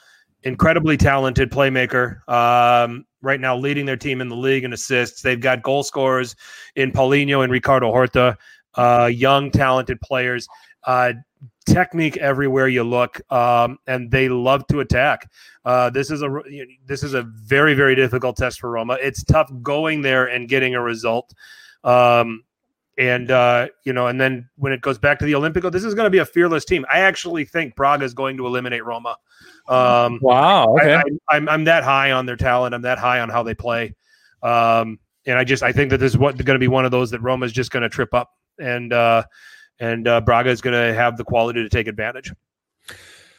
[0.44, 2.28] incredibly talented playmaker.
[2.30, 5.22] Um, right now, leading their team in the league in assists.
[5.22, 6.36] They've got goal scorers
[6.76, 8.38] in Paulinho and Ricardo Horta,
[8.76, 10.48] uh, young, talented players.
[10.84, 11.14] Uh,
[11.66, 15.30] technique everywhere you look, um, and they love to attack.
[15.64, 16.42] Uh, this is a
[16.86, 18.98] this is a very very difficult test for Roma.
[19.02, 21.34] It's tough going there and getting a result.
[21.84, 22.44] Um,
[22.98, 25.94] and uh, you know, and then when it goes back to the Olimpico, this is
[25.94, 26.86] going to be a fearless team.
[26.92, 29.18] I actually think Braga is going to eliminate Roma.
[29.68, 30.94] Um, wow, okay.
[30.94, 32.74] I, am I'm, I'm that high on their talent.
[32.74, 33.96] I'm that high on how they play.
[34.42, 36.92] Um, and I just I think that this is what going to be one of
[36.92, 39.24] those that Roma is just going to trip up and uh,
[39.80, 42.32] and uh, Braga is going to have the quality to take advantage.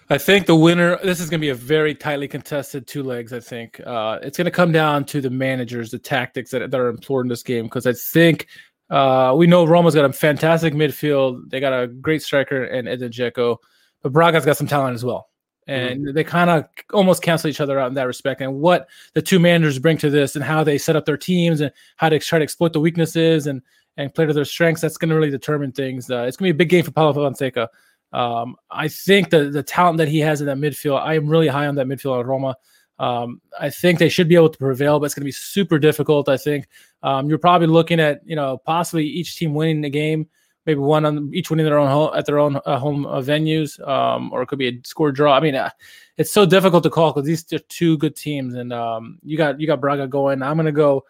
[0.09, 0.99] I think the winner.
[1.03, 3.33] This is going to be a very tightly contested two legs.
[3.33, 6.81] I think uh, it's going to come down to the managers, the tactics that, that
[6.81, 7.64] are employed in this game.
[7.64, 8.46] Because I think
[8.88, 11.51] uh, we know Roma's got a fantastic midfield.
[11.51, 13.57] They got a great striker and Edin Dzeko,
[14.03, 15.29] but Braga's got some talent as well.
[15.66, 16.14] And mm-hmm.
[16.14, 18.40] they kind of almost cancel each other out in that respect.
[18.40, 21.61] And what the two managers bring to this, and how they set up their teams,
[21.61, 23.61] and how to try to exploit the weaknesses, and
[23.96, 26.11] and play to their strengths, that's going to really determine things.
[26.11, 27.68] Uh, it's going to be a big game for Paulo Fonseca.
[28.12, 31.48] Um, I think the the talent that he has in that midfield, I am really
[31.48, 32.56] high on that midfield at Roma.
[32.98, 35.78] Um, I think they should be able to prevail, but it's going to be super
[35.78, 36.28] difficult.
[36.28, 36.66] I think
[37.02, 40.28] um, you're probably looking at you know possibly each team winning the game,
[40.64, 43.87] maybe one on each winning their own home, at their own uh, home uh, venues,
[43.87, 45.37] um, or it could be a score draw.
[45.37, 45.70] I mean, uh,
[46.16, 49.61] it's so difficult to call because these are two good teams, and um, you got
[49.61, 50.42] you got Braga going.
[50.42, 51.04] I'm going to go.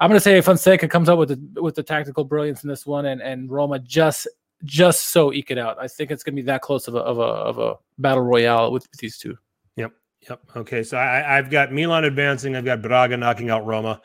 [0.00, 2.86] I'm going to say Fonseca comes up with the with the tactical brilliance in this
[2.86, 4.26] one, and and Roma just
[4.64, 5.76] just so eke it out.
[5.78, 8.22] I think it's going to be that close of a of a of a battle
[8.22, 9.36] royale with, with these two.
[9.76, 9.92] Yep,
[10.28, 10.40] yep.
[10.56, 12.56] Okay, so I, I've got Milan advancing.
[12.56, 14.00] I've got Braga knocking out Roma,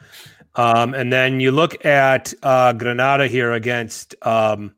[0.55, 4.75] um, and then you look at uh, Granada here against um,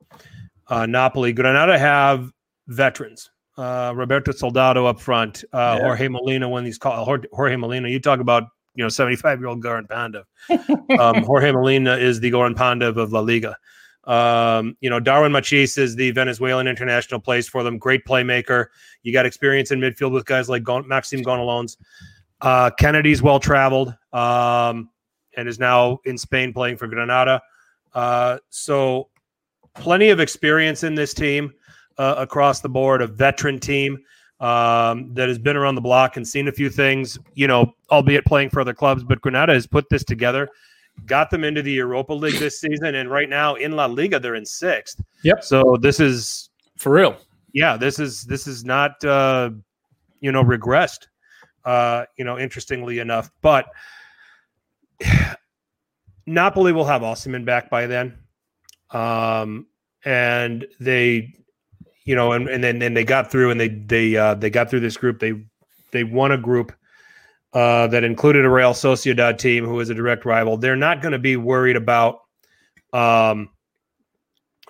[0.67, 1.33] uh, Napoli.
[1.33, 2.31] Granada have
[2.67, 3.31] veterans.
[3.57, 5.83] Uh, Roberto Soldado up front, uh, yeah.
[5.83, 7.89] Jorge Molina when he's called Jorge Molina.
[7.89, 8.43] You talk about
[8.77, 10.99] you know 75 year old Goran Pandev.
[10.99, 13.57] um, Jorge Molina is the Goran Pandev of La Liga.
[14.03, 17.77] Um, you know, Darwin Machis is the Venezuelan international plays for them.
[17.77, 18.67] Great playmaker.
[19.01, 21.75] You got experience in midfield with guys like Gon- Maxime Gonalons.
[22.39, 24.89] Uh, Kenedy's well traveled um,
[25.35, 27.41] and is now in Spain playing for Granada.
[27.93, 29.09] Uh, so,
[29.73, 31.51] plenty of experience in this team
[31.97, 33.97] uh, across the board, a veteran team
[34.39, 38.25] um, that has been around the block and seen a few things, you know, albeit
[38.25, 39.03] playing for other clubs.
[39.03, 40.49] But Granada has put this together,
[41.05, 44.35] got them into the Europa League this season, and right now in La Liga they're
[44.35, 45.01] in sixth.
[45.23, 45.43] Yep.
[45.43, 47.17] So this is for real.
[47.53, 49.51] Yeah, this is this is not uh,
[50.19, 51.07] you know regressed.
[51.65, 53.65] Uh, you know, interestingly enough, but
[56.25, 58.17] Napoli will have Osimhen back by then.
[58.91, 59.67] Um,
[60.05, 61.33] and they
[62.07, 64.69] you know, and and then and they got through and they they uh, they got
[64.69, 65.19] through this group.
[65.19, 65.33] They
[65.91, 66.71] they won a group
[67.51, 70.55] uh, that included a Real Sociedad team who is a direct rival.
[70.55, 72.21] They're not going to be worried about,
[72.93, 73.49] um,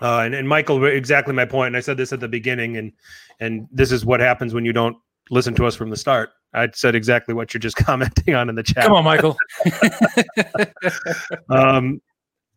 [0.02, 1.68] Uh, and, and Michael, exactly my point.
[1.68, 2.92] And I said this at the beginning, and
[3.40, 4.98] and this is what happens when you don't
[5.30, 6.32] listen to us from the start.
[6.56, 8.86] I said exactly what you're just commenting on in the chat.
[8.86, 9.38] Come on, Michael.
[11.50, 12.02] um,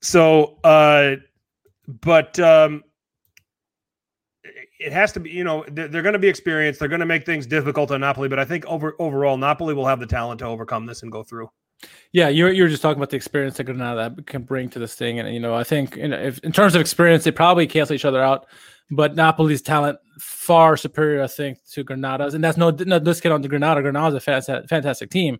[0.00, 1.16] so, uh,
[2.00, 2.82] but um,
[4.80, 5.30] it has to be.
[5.30, 6.80] You know, they're, they're going to be experienced.
[6.80, 9.86] They're going to make things difficult on Napoli, but I think over overall, Napoli will
[9.86, 11.50] have the talent to overcome this and go through.
[12.12, 14.78] Yeah, you were, you were just talking about the experience that Granada can bring to
[14.78, 17.66] this thing, and you know, I think in, if, in terms of experience, they probably
[17.66, 18.46] cancel each other out.
[18.90, 23.42] But Napoli's talent far superior, I think, to Granada's, and that's no no discount on
[23.42, 23.82] the Granada.
[23.82, 25.38] Granada's a fantastic, fantastic team,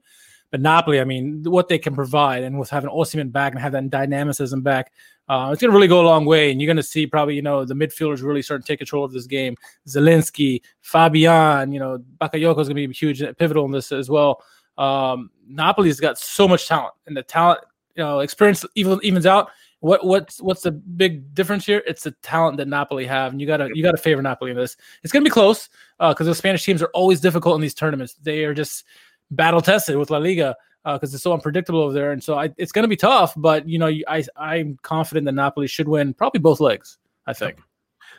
[0.51, 3.73] but Napoli, I mean, what they can provide, and with having Osimhen back and have
[3.73, 4.93] that dynamicism back,
[5.29, 6.51] uh, it's going to really go a long way.
[6.51, 9.05] And you're going to see probably, you know, the midfielders really starting to take control
[9.05, 9.57] of this game.
[9.87, 14.43] Zielinski, Fabian, you know, Bakayoko is going to be huge, pivotal in this as well.
[14.77, 17.61] Um, Napoli's got so much talent, and the talent,
[17.95, 19.51] you know, experience even evens out.
[19.81, 21.83] What what's what's the big difference here?
[21.87, 24.77] It's the talent that Napoli have, and you gotta you gotta favor Napoli in this.
[25.03, 28.15] It's gonna be close because uh, the Spanish teams are always difficult in these tournaments.
[28.23, 28.85] They are just
[29.31, 32.51] battle tested with La Liga because uh, it's so unpredictable over there, and so I,
[32.57, 33.35] it's gonna be tough.
[33.37, 36.99] But you know, I I'm confident that Napoli should win probably both legs.
[37.27, 37.59] I think.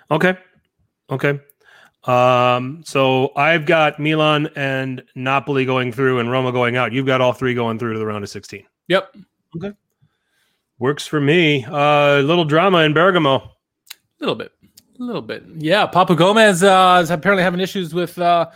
[0.10, 0.38] Okay.
[1.10, 1.40] Okay.
[2.04, 6.92] Um, so I've got Milan and Napoli going through and Roma going out.
[6.92, 8.64] You've got all three going through to the round of 16.
[8.88, 9.16] Yep.
[9.58, 9.72] Okay.
[10.80, 11.64] Works for me.
[11.66, 13.36] A uh, little drama in Bergamo.
[13.36, 13.50] A
[14.20, 14.52] little bit.
[15.00, 15.44] A little bit.
[15.58, 15.86] Yeah.
[15.86, 18.50] Papu Gomez uh, is apparently having issues with uh,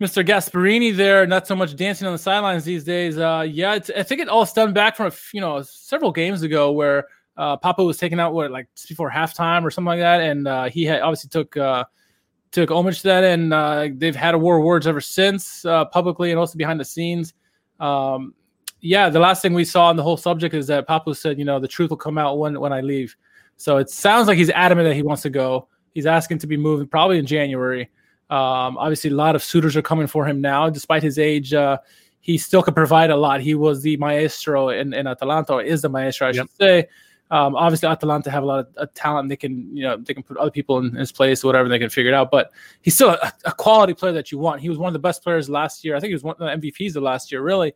[0.00, 0.26] Mr.
[0.26, 1.26] Gasperini there.
[1.26, 3.18] Not so much dancing on the sidelines these days.
[3.18, 3.72] Uh, yeah.
[3.72, 7.86] I think it all stemmed back from, you know, several games ago where uh, Papu
[7.86, 10.20] was taken out, what, like before halftime or something like that.
[10.20, 11.56] And uh, he had obviously took.
[11.56, 11.84] Uh,
[12.52, 15.84] took homage to that, and uh, they've had a war of words ever since, uh,
[15.84, 17.32] publicly and also behind the scenes.
[17.78, 18.34] Um,
[18.80, 21.44] yeah, the last thing we saw on the whole subject is that Papu said, you
[21.44, 23.14] know, the truth will come out when when I leave.
[23.56, 25.68] So it sounds like he's adamant that he wants to go.
[25.92, 27.90] He's asking to be moved probably in January.
[28.30, 31.52] Um, obviously, a lot of suitors are coming for him now, despite his age.
[31.52, 31.78] Uh,
[32.20, 33.40] he still can provide a lot.
[33.40, 36.36] He was the maestro in, in Atalanta, or is the maestro, I yep.
[36.36, 36.88] should say.
[37.32, 39.28] Um, obviously, Atalanta have a lot of, of, talent.
[39.28, 41.68] They can, you know, they can put other people in his place or whatever.
[41.68, 42.30] They can figure it out.
[42.30, 42.50] But
[42.82, 44.60] he's still a, a, quality player that you want.
[44.60, 45.94] He was one of the best players last year.
[45.94, 47.72] I think he was one of the MVPs of last year, really.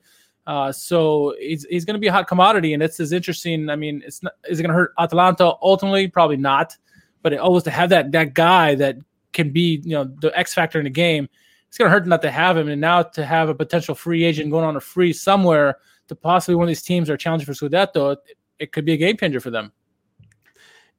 [0.47, 3.71] Uh, so he's, he's going to be a hot commodity, and it's as interesting.
[3.71, 6.09] I mean, it's not, is it going to hurt Atalanta ultimately?
[6.09, 6.77] Probably not.
[7.23, 8.99] But it, always to have that that guy that
[9.35, 11.29] can be, you know, the X factor in the game.
[11.69, 14.25] It's going to hurt not to have him, and now to have a potential free
[14.25, 17.53] agent going on a free somewhere to possibly one of these teams are challenging for
[17.53, 18.17] Scudetto
[18.59, 19.73] it could be a game changer for them.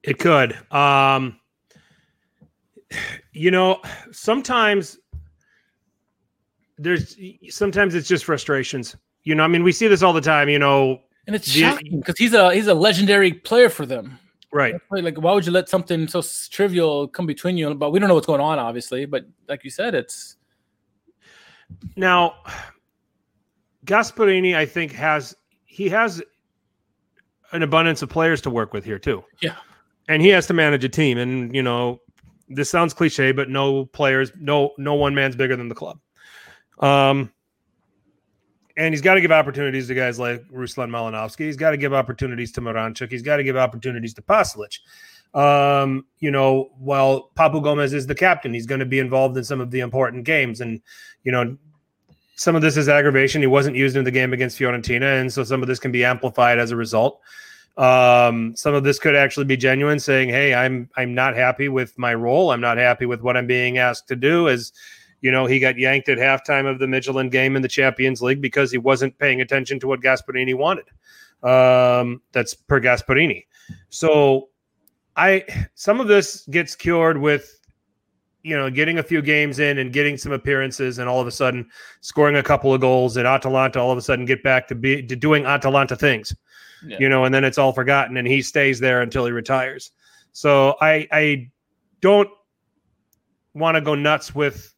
[0.04, 0.58] It could.
[0.72, 1.40] Um,
[3.32, 5.00] you know, sometimes
[6.78, 7.18] there's
[7.50, 8.96] sometimes it's just frustrations.
[9.24, 10.50] You know, I mean, we see this all the time.
[10.50, 14.20] You know, and it's the, shocking because he's a he's a legendary player for them.
[14.56, 14.74] Right.
[14.90, 17.76] Like, why would you let something so trivial come between you?
[17.76, 19.04] But we don't know what's going on, obviously.
[19.04, 20.38] But like you said, it's
[21.98, 22.36] now
[23.86, 24.56] Gasperini.
[24.56, 26.24] I think has he has
[27.52, 29.26] an abundance of players to work with here too.
[29.42, 29.58] Yeah.
[30.08, 31.18] And he has to manage a team.
[31.18, 32.00] And, you know,
[32.48, 36.00] this sounds cliche, but no players, no, no one man's bigger than the club.
[36.80, 37.30] Um,
[38.78, 41.46] and he's got to give opportunities to guys like Ruslan Malinovskyi.
[41.46, 43.12] He's got to give opportunities to Miranchuk.
[43.12, 44.80] He's got to give opportunities to Pasalic.
[45.34, 49.44] Um, you know, while Papu Gomez is the captain, he's going to be involved in
[49.44, 50.62] some of the important games.
[50.62, 50.82] And,
[51.24, 51.58] you know,
[52.36, 53.42] some of this is aggravation.
[53.42, 56.04] He wasn't used in the game against Fiorentina, and so some of this can be
[56.04, 57.22] amplified as a result.
[57.78, 61.98] Um, some of this could actually be genuine, saying, "Hey, I'm I'm not happy with
[61.98, 62.52] my role.
[62.52, 64.74] I'm not happy with what I'm being asked to do." As
[65.26, 68.42] you know, he got yanked at halftime of the Midtjylland game in the Champions League
[68.42, 70.86] because he wasn't paying attention to what Gasperini wanted.
[71.42, 73.48] Um, that's per Gasperini.
[73.90, 74.50] So,
[75.16, 77.60] I some of this gets cured with
[78.44, 81.32] you know, getting a few games in and getting some appearances, and all of a
[81.32, 81.68] sudden
[82.02, 85.02] scoring a couple of goals, and Atalanta all of a sudden get back to be
[85.02, 86.36] to doing Atalanta things,
[86.86, 86.98] yeah.
[87.00, 89.90] you know, and then it's all forgotten, and he stays there until he retires.
[90.34, 91.50] So I I
[92.02, 92.30] don't
[93.56, 94.75] want to go nuts with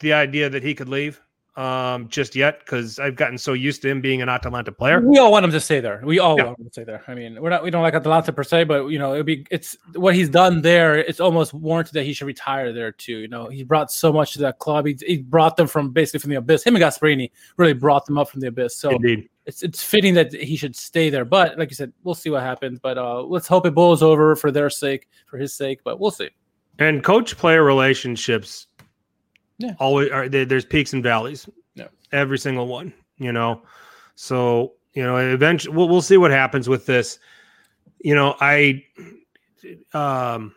[0.00, 1.20] the idea that he could leave
[1.56, 5.00] um, just yet because I've gotten so used to him being an Atalanta player.
[5.00, 6.00] We all want him to stay there.
[6.04, 6.44] We all yeah.
[6.44, 7.02] want him to stay there.
[7.08, 9.46] I mean, we're not we don't like Atalanta per se, but you know, it'd be
[9.50, 10.98] it's what he's done there.
[10.98, 13.18] It's almost warranted that he should retire there too.
[13.18, 14.86] You know, he brought so much to that club.
[14.86, 16.62] He, he brought them from basically from the abyss.
[16.62, 18.76] Him and Gasperini really brought them up from the abyss.
[18.76, 19.28] So Indeed.
[19.44, 21.24] it's it's fitting that he should stay there.
[21.24, 22.78] But like you said, we'll see what happens.
[22.78, 25.80] But uh, let's hope it blows over for their sake, for his sake.
[25.84, 26.30] But we'll see.
[26.78, 28.68] And coach player relationships
[29.60, 29.74] yeah.
[29.78, 31.48] Always are there's peaks and valleys.
[31.74, 31.88] Yeah.
[32.12, 33.62] Every single one, you know.
[34.14, 37.18] So, you know, eventually we'll, we'll see what happens with this.
[38.00, 38.84] You know, I
[39.92, 40.54] um,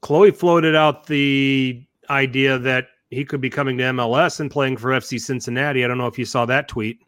[0.00, 4.90] Chloe floated out the idea that he could be coming to MLS and playing for
[4.90, 5.84] FC Cincinnati.
[5.84, 7.00] I don't know if you saw that tweet.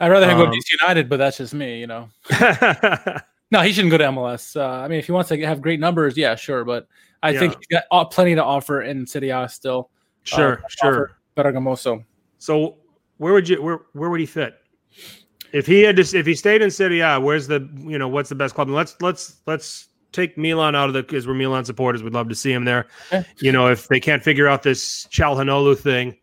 [0.00, 2.08] I'd rather him go to Um, DC United, but that's just me, you know.
[3.54, 4.56] No, he shouldn't go to MLS.
[4.56, 6.64] Uh, I mean, if he wants to have great numbers, yeah, sure.
[6.64, 6.88] But
[7.22, 9.90] I think he's got uh, plenty to offer in Serie A still.
[10.24, 11.18] Sure, Uh, sure.
[11.36, 12.04] Bergamoso.
[12.38, 12.76] So
[13.18, 14.60] where would you where where would he fit?
[15.52, 18.28] If he had to, if he stayed in Serie A, where's the you know what's
[18.28, 18.68] the best club?
[18.68, 22.02] And let's let's let's take Milan out of the because we're Milan supporters.
[22.02, 22.86] We'd love to see him there.
[23.12, 23.24] Okay.
[23.38, 26.16] You know, if they can't figure out this Çalhanoğlu thing,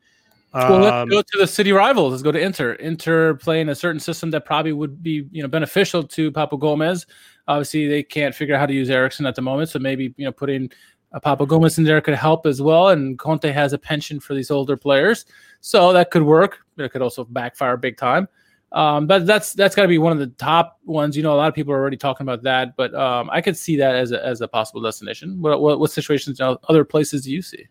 [0.54, 2.12] Well, let's um, go to the city rivals.
[2.12, 2.74] Let's go to Inter.
[2.74, 7.06] Inter playing a certain system that probably would be you know beneficial to Papu Gomez.
[7.48, 10.26] Obviously, they can't figure out how to use Eriksen at the moment, so maybe you
[10.26, 10.70] know putting
[11.13, 12.89] uh, Papu Gomez in there could help as well.
[12.89, 15.26] And Conte has a penchant for these older players,
[15.60, 16.60] so that could work.
[16.78, 18.28] It could also backfire big time.
[18.74, 21.17] Um, but that's that's got to be one of the top ones.
[21.17, 23.58] You know, a lot of people are already talking about that, but um, I could
[23.58, 25.41] see that as a, as a possible destination.
[25.41, 27.67] What what, what situations, other places do you see?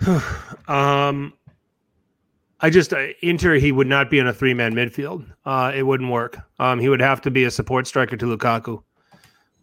[0.68, 1.34] um,
[2.60, 5.26] I just uh, Inter he would not be in a three man midfield.
[5.44, 6.38] Uh, it wouldn't work.
[6.58, 8.82] Um, he would have to be a support striker to Lukaku.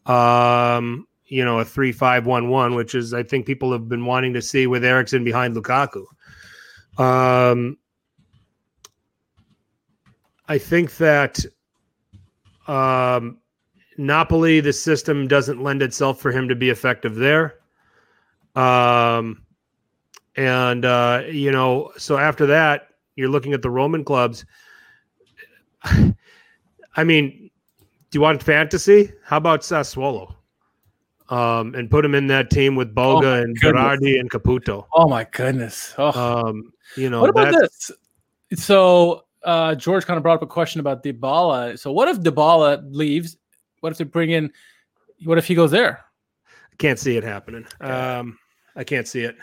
[0.10, 4.06] Um, you know, a three five one one, which is I think people have been
[4.06, 6.06] wanting to see with Eriksen behind Lukaku.
[6.98, 7.78] Um,
[10.48, 11.44] I think that
[12.68, 13.40] um,
[13.98, 17.56] Napoli, the system doesn't lend itself for him to be effective there.
[18.56, 19.44] Um,
[20.38, 24.46] and uh, you know, so after that, you're looking at the Roman clubs.
[25.84, 27.50] I mean,
[28.10, 29.12] do you want fantasy?
[29.26, 30.36] How about Sassuolo?
[31.30, 33.60] Um, and put him in that team with Oh Boga my and.
[33.60, 34.86] Berardi and Caputo.
[34.94, 35.94] Oh my goodness!
[35.98, 36.12] Oh.
[36.48, 37.92] Um, you know, what about that's-
[38.52, 38.64] this?
[38.64, 41.80] So uh, George kind of brought up a question about Dybala.
[41.80, 43.38] So what if Dybala leaves?
[43.80, 44.52] What if they bring in?
[45.24, 46.06] What if he goes there?
[46.48, 47.66] I can't see it happening.
[47.82, 48.38] Um,
[48.76, 49.36] I can't see it.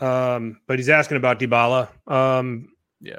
[0.00, 1.88] Um, but he's asking about Dybala.
[2.06, 2.68] Um,
[3.00, 3.18] Yeah.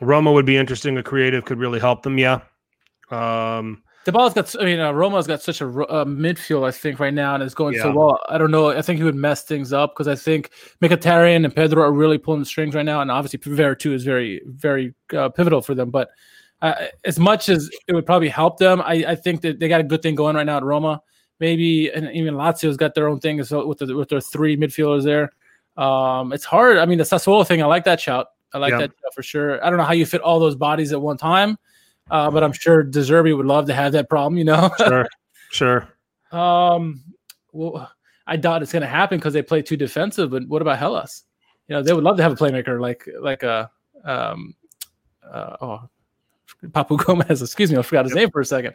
[0.00, 0.98] Roma would be interesting.
[0.98, 2.18] A creative could really help them.
[2.18, 2.40] Yeah.
[3.10, 4.54] Um, Dybala's got.
[4.62, 6.64] I mean, uh, Roma's got such a uh, midfield.
[6.64, 8.20] I think right now, and it's going so well.
[8.28, 8.70] I don't know.
[8.70, 12.16] I think he would mess things up because I think Mkhitaryan and Pedro are really
[12.16, 15.90] pulling the strings right now, and obviously Veretout is very, very uh, pivotal for them.
[15.90, 16.10] But
[16.62, 19.80] uh, as much as it would probably help them, I, I think that they got
[19.80, 21.02] a good thing going right now at Roma.
[21.40, 25.02] Maybe and even Lazio's got their own thing well with the, with their three midfielders
[25.04, 25.32] there.
[25.76, 26.78] Um, it's hard.
[26.78, 28.28] I mean, the Sassuolo thing, I like that shout.
[28.54, 28.78] I like Yeah.
[28.78, 29.62] that shout for sure.
[29.64, 31.58] I don't know how you fit all those bodies at one time,
[32.10, 34.38] uh, but I'm sure De Zerbi would love to have that problem.
[34.38, 34.70] You know.
[34.78, 35.08] sure,
[35.50, 35.88] sure.
[36.32, 37.02] Um,
[37.52, 37.90] well,
[38.26, 40.30] I doubt it's going to happen because they play too defensive.
[40.30, 41.24] But what about Hellas?
[41.68, 43.70] You know, they would love to have a playmaker like like a
[44.04, 44.54] um,
[45.28, 45.88] uh, oh,
[46.64, 47.42] Papu Gomez.
[47.42, 48.74] Excuse me, I forgot his name for a second.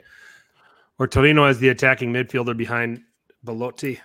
[1.00, 3.02] Or Torino as the attacking midfielder behind
[3.44, 4.00] Belotti.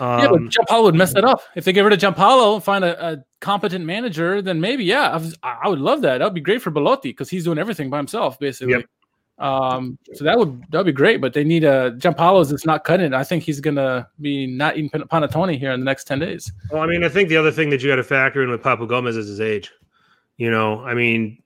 [0.00, 1.42] Yeah, but Um, Giampaolo would mess that up.
[1.54, 5.10] If they get rid of Giampaolo and find a, a competent manager, then maybe yeah,
[5.10, 6.18] I, was, I would love that.
[6.18, 8.74] That would be great for Belotti because he's doing everything by himself basically.
[8.74, 8.84] Yep.
[9.38, 11.20] Um, so that would that would be great.
[11.20, 13.14] But they need a Giampaolo's that's not cutting.
[13.14, 16.52] I think he's gonna be not eating pan- panettone here in the next ten days.
[16.70, 18.62] well, I mean, I think the other thing that you got to factor in with
[18.62, 19.70] Papu Gomez is his age.
[20.36, 21.42] You know, I mean,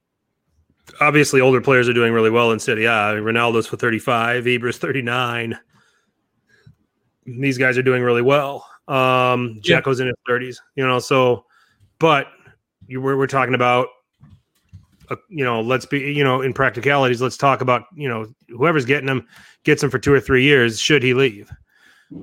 [1.00, 2.82] obviously older players are doing really well in City.
[2.82, 5.58] Yeah, Ronaldo's for 35, Ibra's 39.
[7.26, 8.66] These guys are doing really well.
[8.88, 9.80] Um, Yeah.
[9.80, 11.44] Jacko's in his 30s, you know, so,
[11.98, 12.26] but
[12.86, 13.88] you were, we're talking about,
[15.10, 18.84] uh, you know, let's be, you know, in practicalities, let's talk about, you know, whoever's
[18.84, 19.26] getting him
[19.64, 21.50] gets him for two or three years, should he leave?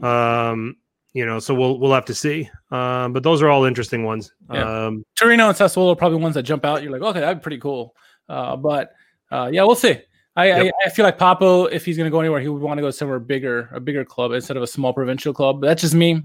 [0.03, 0.75] Um,
[1.13, 2.49] you know, so we'll, we'll have to see.
[2.69, 4.31] Um, but those are all interesting ones.
[4.51, 4.85] Yeah.
[4.87, 6.83] Um, Torino and Sassuolo are probably ones that jump out.
[6.83, 7.95] You're like, okay, that'd be pretty cool.
[8.29, 8.93] Uh, but
[9.31, 9.99] uh, yeah, we'll see.
[10.35, 10.73] I, Yep.
[10.83, 12.81] I I feel like Papu, if he's going to go anywhere, he would want to
[12.81, 15.61] go somewhere bigger, a bigger club instead of a small provincial club.
[15.61, 16.23] But that's just me.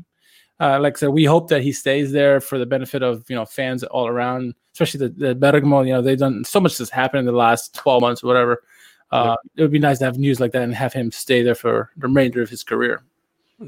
[0.59, 3.37] Uh, like I said, we hope that he stays there for the benefit of you
[3.37, 5.83] know fans all around, especially the, the Bergamo.
[5.83, 8.63] You know, they've done so much that's happened in the last twelve months or whatever.
[9.11, 11.55] Uh, It would be nice to have news like that and have him stay there
[11.55, 13.03] for the remainder of his career.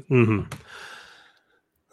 [0.07, 0.41] hmm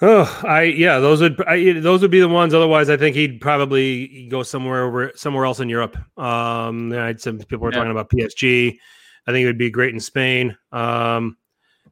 [0.03, 2.53] Oh, I yeah, those would I, those would be the ones.
[2.53, 5.97] Otherwise, I think he'd probably go somewhere over somewhere else in Europe.
[6.19, 7.79] Um, I had some people were Yeah.
[7.79, 8.79] talking about PSG.
[9.27, 10.57] I think it would be great in Spain.
[10.71, 11.39] Um,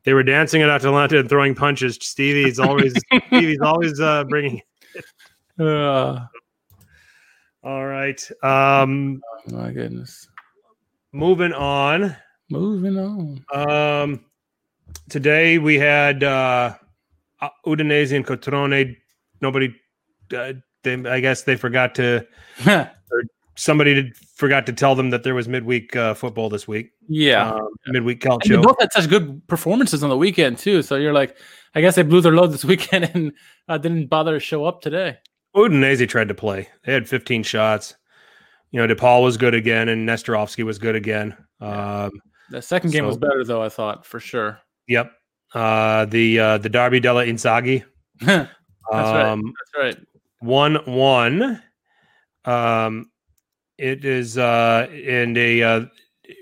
[0.04, 1.98] they were dancing at Atalanta and throwing punches.
[2.02, 2.94] Stevie's always
[3.28, 4.60] Stevie's always uh, bringing.
[5.58, 6.26] Uh,
[7.62, 10.28] All right, um, my goodness.
[11.12, 12.14] moving on.
[12.50, 13.44] Moving on.
[13.54, 14.24] Um,
[15.08, 16.74] today we had uh,
[17.66, 18.96] Udinese and Crotone.
[19.40, 19.74] Nobody,
[20.36, 22.26] uh, they, I guess they forgot to.
[22.66, 22.90] or
[23.56, 26.90] Somebody did, forgot to tell them that there was midweek uh, football this week.
[27.08, 28.54] Yeah, um, midweek calcio.
[28.54, 30.82] And they both had such good performances on the weekend too.
[30.82, 31.36] So you're like,
[31.76, 33.32] I guess they blew their load this weekend and
[33.68, 35.18] uh, didn't bother to show up today.
[35.54, 36.68] Udinese tried to play.
[36.84, 37.94] They had 15 shots.
[38.72, 41.36] You know, DePaul was good again, and Nestorovski was good again.
[41.60, 42.10] Um,
[42.50, 43.62] the second game so- was better though.
[43.62, 44.58] I thought for sure.
[44.88, 45.12] yep.
[45.54, 47.84] Uh, the uh, the Derby della Inzaghi.
[48.20, 48.48] That's
[48.90, 49.22] right.
[49.26, 50.06] Um, That's right.
[50.40, 51.62] one one.
[52.44, 53.10] Um,
[53.78, 55.84] it is uh, and a uh,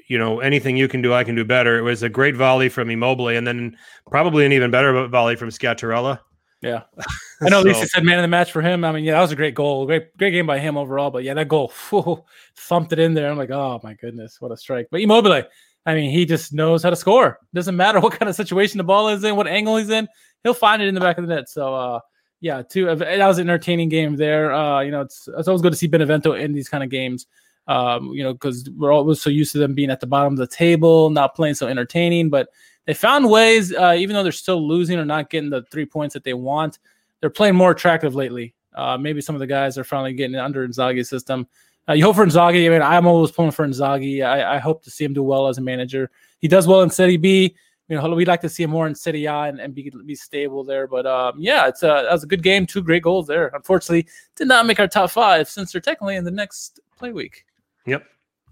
[0.09, 1.79] you know anything you can do, I can do better.
[1.79, 3.77] It was a great volley from Immobile, and then
[4.11, 6.19] probably an even better volley from Scattarella.
[6.63, 6.83] Yeah.
[7.43, 8.85] I know Lisa So- said man of the match for him.
[8.85, 9.85] I mean, yeah, that was a great goal.
[9.85, 11.11] Great, great game by him overall.
[11.11, 12.23] But yeah, that goal phew,
[12.57, 13.31] thumped it in there.
[13.31, 14.87] I'm like, oh my goodness, what a strike.
[14.91, 15.43] But Immobile,
[15.85, 17.39] I mean, he just knows how to score.
[17.55, 20.09] Doesn't matter what kind of situation the ball is in, what angle he's in,
[20.43, 21.49] he'll find it in the back of the net.
[21.49, 22.01] So uh
[22.43, 24.53] yeah, too that was an entertaining game there.
[24.53, 27.27] Uh, you know, it's it's always good to see Benevento in these kind of games.
[27.69, 30.39] Um, you know, because we're always so used to them being at the bottom of
[30.41, 32.49] the table, not playing so entertaining, but
[32.87, 36.15] they found ways, uh, even though they're still losing or not getting the three points
[36.15, 36.81] that they want,
[37.21, 38.55] they're playing more attractive lately.
[38.75, 41.47] Uh, maybe some of the guys are finally getting under Inzaghi's system.
[41.89, 42.67] Uh, you hope for Inzaghi.
[42.67, 44.25] I mean, I'm always pulling for Inzaghi.
[44.25, 46.11] I, I hope to see him do well as a manager.
[46.39, 47.57] He does well in Serie B.
[47.89, 50.15] You know, we'd like to see him more in Serie A and, and be, be
[50.15, 50.87] stable there.
[50.87, 52.67] But um, yeah, it's a, that was a good game.
[52.67, 53.51] Two great goals there.
[53.53, 54.07] Unfortunately,
[54.37, 57.45] did not make our top five since they're technically in the next play week.
[57.87, 58.05] Yep.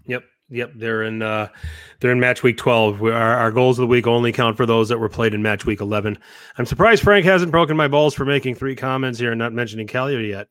[0.05, 0.23] Yep.
[0.49, 0.73] Yep.
[0.75, 1.47] They're in uh
[2.01, 2.99] they're in match week 12.
[2.99, 5.41] We, our, our goals of the week only count for those that were played in
[5.41, 6.17] match week 11.
[6.57, 9.87] I'm surprised Frank hasn't broken my balls for making three comments here and not mentioning
[9.87, 10.49] Cagliari yet.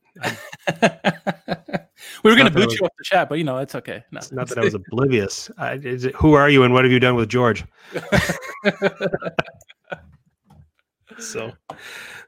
[2.23, 3.43] we were going to Not that I boot was- you off the chat, but you
[3.43, 4.03] know, it's okay.
[4.11, 4.17] No.
[4.17, 5.49] It's not that I was oblivious.
[5.57, 7.63] I, is it, who are you and what have you done with George?
[11.19, 11.51] so,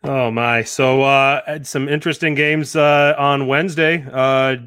[0.04, 0.64] oh my.
[0.64, 4.06] So, uh, had some interesting games uh, on Wednesday.
[4.12, 4.58] Uh,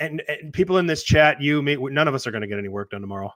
[0.00, 2.58] and, and people in this chat, you, me, none of us are going to get
[2.58, 3.32] any work done tomorrow.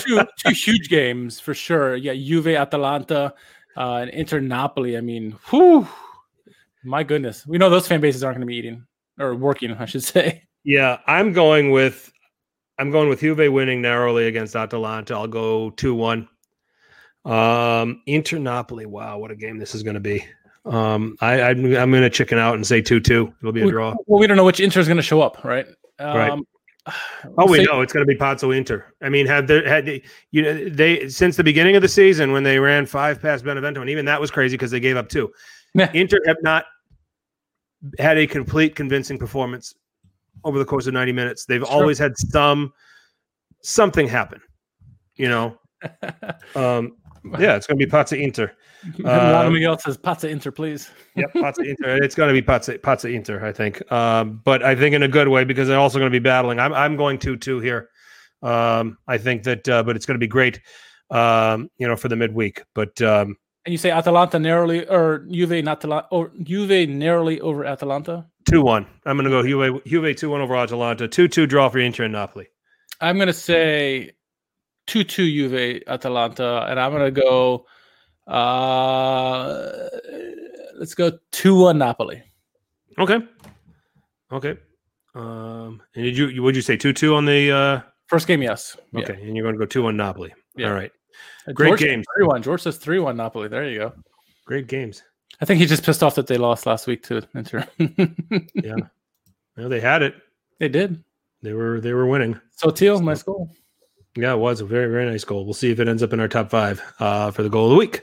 [0.00, 1.96] two two huge games for sure.
[1.96, 3.34] Yeah, Juve, Atalanta,
[3.76, 4.96] uh, and Inter Napoli.
[4.96, 5.88] I mean, whew,
[6.84, 8.86] my goodness, we know those fan bases aren't going to be eating
[9.18, 10.42] or working, I should say.
[10.64, 12.12] Yeah, I'm going with
[12.78, 15.14] I'm going with Juve winning narrowly against Atalanta.
[15.14, 16.28] I'll go two one.
[17.24, 18.86] Um, Inter Napoli.
[18.86, 20.24] Wow, what a game this is going to be.
[20.64, 23.34] Um, I, I'm I'm going to chicken out and say two two.
[23.40, 23.94] It'll be a draw.
[24.06, 25.66] Well, we don't know which Inter is going to show up, right?
[26.00, 26.30] Right.
[26.30, 26.44] Um,
[27.38, 28.84] Oh, we say- know it's going to be Pazza Inter.
[29.00, 30.02] I mean, had there had they-
[30.32, 33.80] you know they since the beginning of the season when they ran five past Benevento,
[33.80, 35.32] and even that was crazy because they gave up two.
[35.94, 36.64] Inter have not
[37.98, 39.74] had a complete convincing performance
[40.44, 41.44] over the course of 90 minutes.
[41.44, 41.72] They've Sure.
[41.72, 42.72] always had some
[43.62, 44.40] something happen.
[45.16, 45.58] You know,
[46.56, 46.96] um,
[47.38, 48.52] yeah, it's going to be Pazza Inter.
[49.04, 50.90] Uh, Miguel says Pazza Inter, please.
[51.14, 51.96] Yep, Pazza Inter.
[52.02, 53.90] It's going to be Pazza, Pazza Inter, I think.
[53.92, 56.58] Um, but I think in a good way because they're also going to be battling.
[56.58, 57.90] I'm I'm going two two here.
[58.42, 60.60] Um, I think that, uh, but it's going to be great.
[61.10, 62.62] Um, you know, for the midweek.
[62.74, 67.64] But um, And you say Atalanta narrowly or Juve not Atalanta or Juve narrowly over
[67.64, 68.26] Atalanta.
[68.48, 68.86] two one.
[69.06, 71.06] I'm going to go Juve Juve two one over Atalanta.
[71.08, 72.48] Two two draw for Inter and Napoli.
[73.00, 74.12] I'm going to say
[74.86, 77.66] 2 2 Juve Atalanta, and I'm going to go,
[78.28, 79.88] uh,
[80.76, 82.22] let's go 2 1 Napoli.
[82.98, 83.18] Okay.
[84.32, 84.56] Okay.
[85.14, 87.50] Um, and did you you- would you say two two on the?
[87.52, 88.76] Uh, First game, yes.
[88.92, 89.00] Yeah.
[89.00, 90.32] okay, and you're going to go two one Napoli.
[90.56, 90.68] Yeah.
[90.68, 90.90] All right.
[91.46, 92.06] Uh, Great George games.
[92.16, 92.42] 3 1.
[92.42, 93.48] George says 3 1 Napoli.
[93.48, 93.92] There you go.
[94.46, 95.02] Great games.
[95.40, 97.66] I think he's just pissed off that they lost last week to Inter.
[98.54, 98.76] Yeah.
[99.56, 100.14] well, they had it.
[100.60, 101.02] they did.
[101.42, 102.40] They were they were winning.
[102.52, 103.50] So, Teal, nice goal.
[104.14, 105.44] Yeah, it was a very, very nice goal.
[105.44, 107.70] We'll see if it ends up in our top five uh, for the goal of
[107.70, 108.02] the week.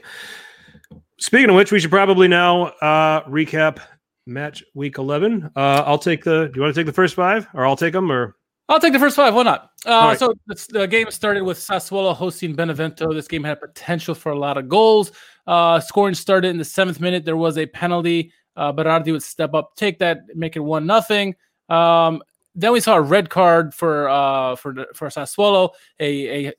[1.18, 3.78] Speaking of which, we should probably now uh, recap
[4.26, 5.50] match week 11.
[5.54, 7.92] Uh, I'll take the, do you want to take the first five or I'll take
[7.92, 8.36] them or?
[8.70, 9.34] I'll take the first five.
[9.34, 9.72] Why not?
[9.84, 10.18] Uh, right.
[10.18, 13.12] So it's, the game started with Sassuolo hosting Benevento.
[13.12, 15.10] This game had potential for a lot of goals.
[15.44, 17.24] Uh, scoring started in the seventh minute.
[17.24, 18.32] There was a penalty.
[18.56, 21.34] Uh, Berardi would step up, take that, make it one nothing.
[21.68, 22.22] Um,
[22.54, 26.52] then we saw a red card for uh, for for Sassuolo, a, a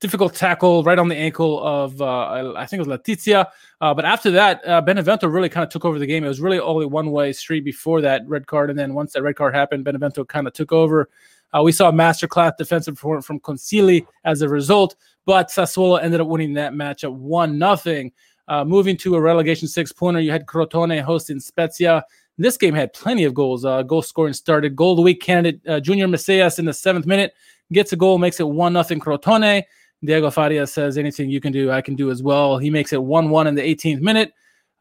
[0.00, 3.46] difficult tackle right on the ankle of uh, I think it was Letizia.
[3.80, 6.24] Uh, but after that, uh, Benevento really kind of took over the game.
[6.24, 9.22] It was really only one way street before that red card, and then once that
[9.22, 11.08] red card happened, Benevento kind of took over.
[11.56, 16.20] Uh, we saw a masterclass defensive performance from Consigli as a result, but Sassuolo ended
[16.20, 18.12] up winning that match at one nothing.
[18.48, 22.04] Uh, moving to a relegation six pointer, you had Crotone hosting Spezia.
[22.36, 23.64] This game had plenty of goals.
[23.64, 24.74] Uh, goal scoring started.
[24.74, 27.32] Goal of the week candidate uh, Junior Messias in the seventh minute
[27.72, 29.62] gets a goal, makes it one nothing Crotone.
[30.04, 33.02] Diego Faria says, "Anything you can do, I can do as well." He makes it
[33.02, 34.32] one one in the 18th minute.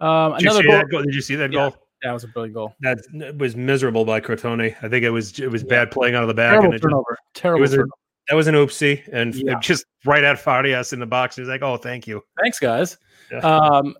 [0.01, 0.77] Um, Did you, another see goal.
[0.79, 1.03] that goal?
[1.03, 1.69] Did you see that Yeah.
[1.69, 1.82] goal?
[2.03, 2.75] That was a brilliant goal.
[2.81, 2.99] that
[3.37, 4.75] was miserable by Crotone.
[4.81, 6.77] I think it was it was bad playing out of the back, Terrible and it
[6.77, 7.17] just, turnover.
[7.33, 7.85] Terrible was a-
[8.29, 9.59] that was an oopsie, and Yeah.
[9.61, 11.35] just right at Farias in the box.
[11.35, 12.97] He's like, "Oh, thank you." Thanks, guys.
[13.31, 13.39] Yeah.
[13.39, 13.95] Um,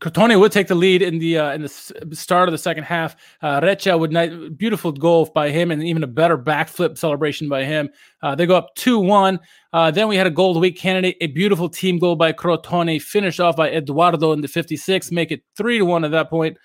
[0.00, 1.68] Crotone would take the lead in the uh, in the
[2.12, 3.16] start of the second half.
[3.42, 7.64] Uh, Reca would ni- beautiful goal by him, and even a better backflip celebration by
[7.64, 7.88] him.
[8.22, 9.40] Uh, they go up two one.
[9.72, 12.32] Uh, then we had a goal of the week candidate, a beautiful team goal by
[12.32, 16.30] Crotone, finished off by Eduardo in the 56, make it three to one at that
[16.30, 16.56] point.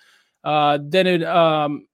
[0.44, 1.86] Uh, then um,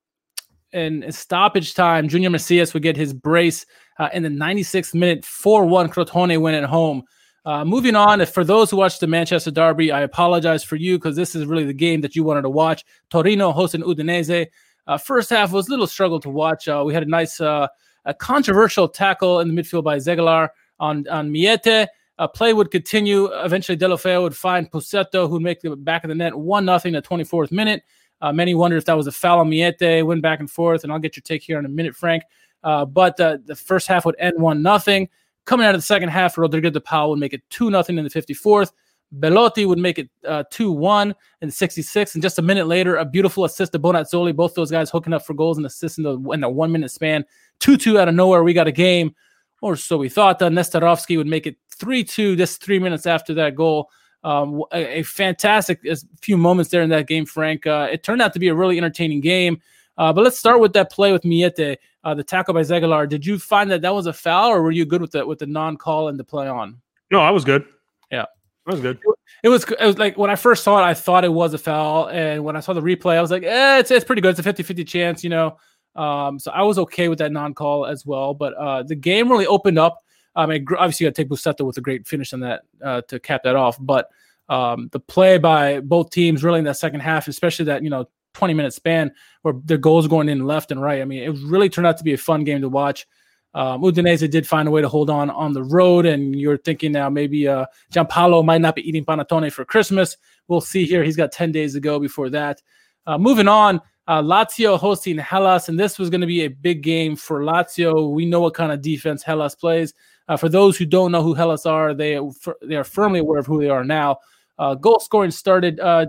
[0.73, 3.65] in stoppage time, Junior Messias would get his brace
[3.99, 7.03] uh, in the 96th minute, 4 1 Crotone win at home.
[7.45, 11.17] Uh, moving on, for those who watched the Manchester Derby, I apologize for you because
[11.17, 12.85] this is really the game that you wanted to watch.
[13.09, 14.47] Torino hosting Udinese.
[14.87, 16.69] Uh, first half was a little struggle to watch.
[16.69, 17.67] Uh, we had a nice, uh,
[18.05, 20.49] a controversial tackle in the midfield by Zeegelaar
[20.79, 21.87] on on Meité.
[22.19, 23.27] Uh, play would continue.
[23.27, 27.01] Eventually, Deulofeu would find Pussetto, who'd make the back of the net one nothing the
[27.01, 27.83] 24th minute.
[28.21, 30.05] Uh, many wondered if that was a foul on Meité.
[30.05, 32.23] Went back and forth, and I'll get your take here in a minute, Frank.
[32.63, 35.09] Uh, but uh, the first half would end one nothing.
[35.47, 38.05] Coming out of the second half, Rodrigo de Paul would make it two nothing in
[38.05, 38.73] the 54th.
[39.19, 42.97] Belotti would make it uh, two one in the 66th, and just a minute later,
[42.97, 44.37] a beautiful assist to Bonazzoli.
[44.37, 46.93] Both those guys hooking up for goals and assists in the in the one minute
[46.93, 47.25] span.
[47.59, 49.15] Two two out of nowhere, we got a game,
[49.63, 50.41] or so we thought.
[50.41, 53.91] Uh, would make it three two just three minutes after that goal.
[54.23, 55.81] Um, a, a fantastic
[56.21, 57.67] few moments there in that game, Frank.
[57.67, 59.61] Uh, it turned out to be a really entertaining game.
[59.97, 63.09] Uh, but let's start with that play with Meité, uh, the tackle by Zeegelaar.
[63.09, 65.39] Did you find that that was a foul, or were you good with the with
[65.39, 66.81] the non call and the play on?
[67.11, 67.65] No, I was good.
[68.11, 68.27] Yeah.
[68.67, 68.99] I was good.
[69.43, 71.59] It was, it was like when I first saw it, I thought it was a
[71.59, 72.09] foul.
[72.09, 74.31] And when I saw the replay, I was like, eh, it's, it's pretty good.
[74.31, 75.59] It's a 50 50 chance, you know.
[75.97, 78.35] Um, so I was okay with that non call as well.
[78.35, 80.05] But uh, the game really opened up.
[80.35, 83.03] I mean, obviously, you got to take Pussetto with a great finish on that uh,
[83.09, 83.77] to cap that off.
[83.81, 84.09] But
[84.49, 88.09] um, the play by both teams really in that second half, especially that, you know,
[88.35, 89.13] 20 minute span
[89.43, 91.03] where their goals going in left and right.
[91.03, 93.07] I mean, it really turned out to be a fun game to watch.
[93.55, 96.93] Um, Udinese did find a way to hold on on the road, and you're thinking
[96.93, 100.17] now maybe uh, Giampaolo might not be eating panettone for Christmas.
[100.47, 101.03] We'll see here.
[101.03, 102.63] He's got 10 days to go before that.
[103.07, 106.83] Uh, moving on, uh, Lazio hosting Hellas, and this was going to be a big
[106.83, 108.13] game for Lazio.
[108.13, 109.95] We know what kind of defense Hellas plays.
[110.31, 112.21] Uh, for those who don't know who Hellas are, they
[112.63, 114.17] they are firmly aware of who they are now.
[114.61, 116.07] Uh, goal scoring started uh,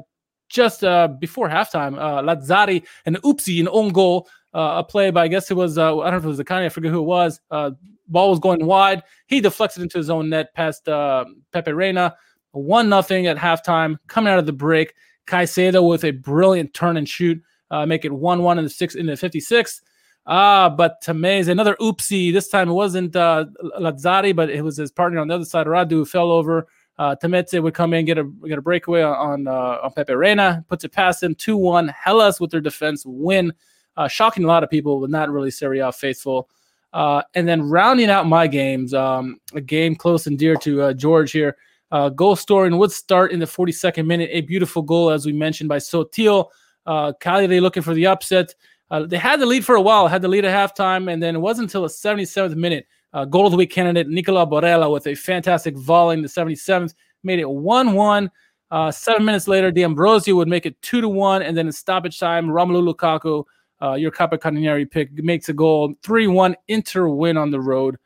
[0.47, 1.97] just uh, before halftime.
[1.97, 5.79] Uh, Lazzari and Oopsie an own goal, uh, a play by I guess it was
[5.79, 7.41] I don't know if it was Zaccagni, I forget who it was.
[7.49, 9.01] Ball was going wide.
[9.25, 12.15] He deflected into his own net past Pepe Reina.
[12.51, 13.97] One nothing at halftime.
[14.05, 14.93] Coming out of the break,
[15.25, 17.41] Caicedo with a brilliant turn and shoot,
[17.87, 19.81] make it one one in the six in the fifty sixth.
[20.27, 22.31] Ah, but Tameze, another oopsie.
[22.31, 23.45] This time it wasn't uh,
[23.79, 25.67] Lazzari, but it was his partner on the other side.
[25.67, 26.67] Radu who fell over.
[26.99, 27.15] Uh,
[27.53, 30.91] would come in, get a get a breakaway on uh, on Pepe Reina, puts it
[30.91, 31.87] past him, two one.
[31.87, 33.51] Hellas with their defense win,
[33.97, 36.47] uh, shocking a lot of people, but not really Serie A faithful.
[36.93, 40.93] Uh, and then rounding out my games, um, a game close and dear to uh,
[40.93, 41.57] George here.
[41.91, 44.29] Uh, goal scoring would start in the 42nd minute.
[44.31, 46.49] A beautiful goal, as we mentioned, by Sottil.
[46.85, 48.53] Uh, Cagliari looking for the upset.
[48.91, 51.35] Uh, they had the lead for a while, had the lead at halftime, and then
[51.35, 52.85] it wasn't until the 77th minute.
[53.13, 56.93] Uh, goal of the week candidate Nicola Barella with a fantastic volley in the 77th
[57.23, 58.31] made it 1 1.
[58.69, 61.41] Uh, seven minutes later, D'Ambrosio would make it 2 to 1.
[61.41, 63.43] And then in stoppage time, Romelu Lukaku,
[63.81, 67.97] uh, your Capocannoniere pick, makes a goal 3 1 Inter win on the road.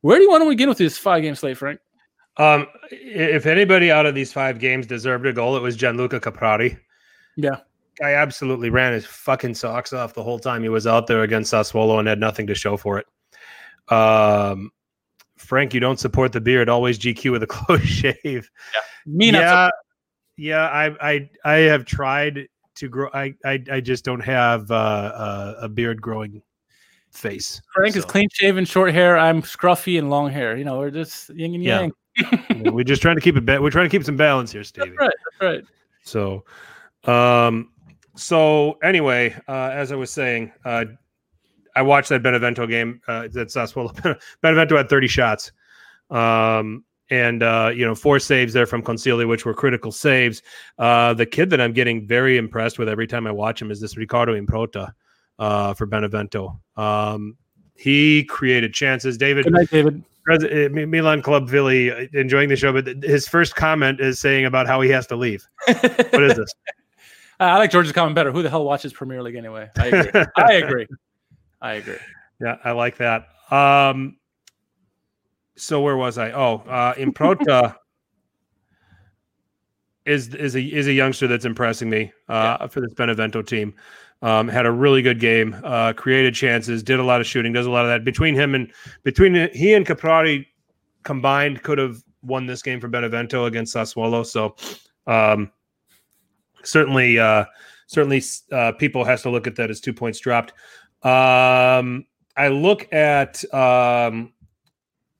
[0.00, 1.80] Where do you want to begin with this five game slate, Frank?
[2.36, 6.78] Um, if anybody out of these five games deserved a goal, it was Gianluca Caprari.
[7.36, 7.60] Yeah.
[8.00, 11.52] Guy absolutely ran his fucking socks off the whole time he was out there against
[11.52, 13.06] Sassuolo and had nothing to show for it.
[13.92, 14.70] Um,
[15.36, 16.68] Frank, you don't support the beard.
[16.68, 18.48] Always GQ with a close shave.
[19.06, 19.70] Me not yeah,
[20.36, 20.68] yeah.
[20.68, 23.08] I, I, I have tried to grow.
[23.12, 26.42] I, I, I just don't have uh, uh, a beard growing
[27.12, 27.60] face.
[27.72, 29.16] Frank is So, clean shaven, short hair.
[29.18, 30.56] I'm scruffy and long hair.
[30.56, 31.80] You know, we're just yin and Yeah.
[31.80, 31.92] yang.
[32.72, 33.44] We're just trying to keep it.
[33.44, 34.90] Ba- we're trying to keep some balance here, Stevie.
[34.90, 35.14] That's right.
[35.40, 35.64] That's right.
[36.04, 36.44] So,
[37.12, 37.72] um,
[38.16, 40.84] so anyway, uh, as I was saying, uh,
[41.76, 43.00] I watched that Benevento game.
[43.08, 44.18] Uh, that Sassuolo.
[44.42, 45.52] Benevento had 30 shots,
[46.10, 50.42] um, and uh, you know four saves there from Consigli, which were critical saves.
[50.78, 53.80] Uh, the kid that I'm getting very impressed with every time I watch him is
[53.80, 54.92] this Ricardo Improta
[55.38, 56.60] uh, for Benevento.
[56.76, 57.36] Um,
[57.74, 59.18] he created chances.
[59.18, 60.04] David, Good night, David.
[60.24, 64.44] Pres- Mi- Milan Club Philly uh, enjoying the show, but his first comment is saying
[64.44, 65.46] about how he has to leave.
[65.66, 66.54] What is this?
[67.40, 68.32] I like George's comment better.
[68.32, 69.68] Who the hell watches Premier League anyway?
[69.76, 70.22] I agree.
[70.36, 70.86] I agree.
[71.60, 71.96] I agree.
[72.40, 73.28] Yeah, I like that.
[73.50, 74.16] Um,
[75.56, 76.32] so where was I?
[76.32, 77.76] Oh, uh, Improta.
[80.06, 82.66] is is a is a youngster that's impressing me uh, yeah.
[82.66, 83.74] for this Benevento team.
[84.22, 87.66] Um, had a really good game, uh, created chances, did a lot of shooting, does
[87.66, 88.04] a lot of that.
[88.04, 88.72] Between him and
[89.02, 90.46] between he and Caprari
[91.02, 94.24] combined, could have won this game for Benevento against Sassuolo.
[94.24, 94.56] So
[95.06, 95.50] um,
[96.64, 97.44] certainly, uh,
[97.86, 100.52] certainly, uh, people has to look at that as two points dropped.
[101.02, 102.06] Um,
[102.36, 104.32] I look at um,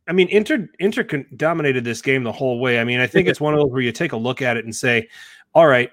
[0.07, 1.03] I mean, Inter Inter
[1.37, 2.79] dominated this game the whole way.
[2.79, 4.65] I mean, I think it's one of those where you take a look at it
[4.65, 5.09] and say,
[5.55, 5.91] "All right,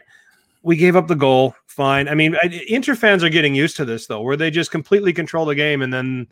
[0.63, 1.55] we gave up the goal.
[1.67, 2.35] Fine." I mean,
[2.67, 5.81] Inter fans are getting used to this though, where they just completely control the game,
[5.81, 6.27] and then,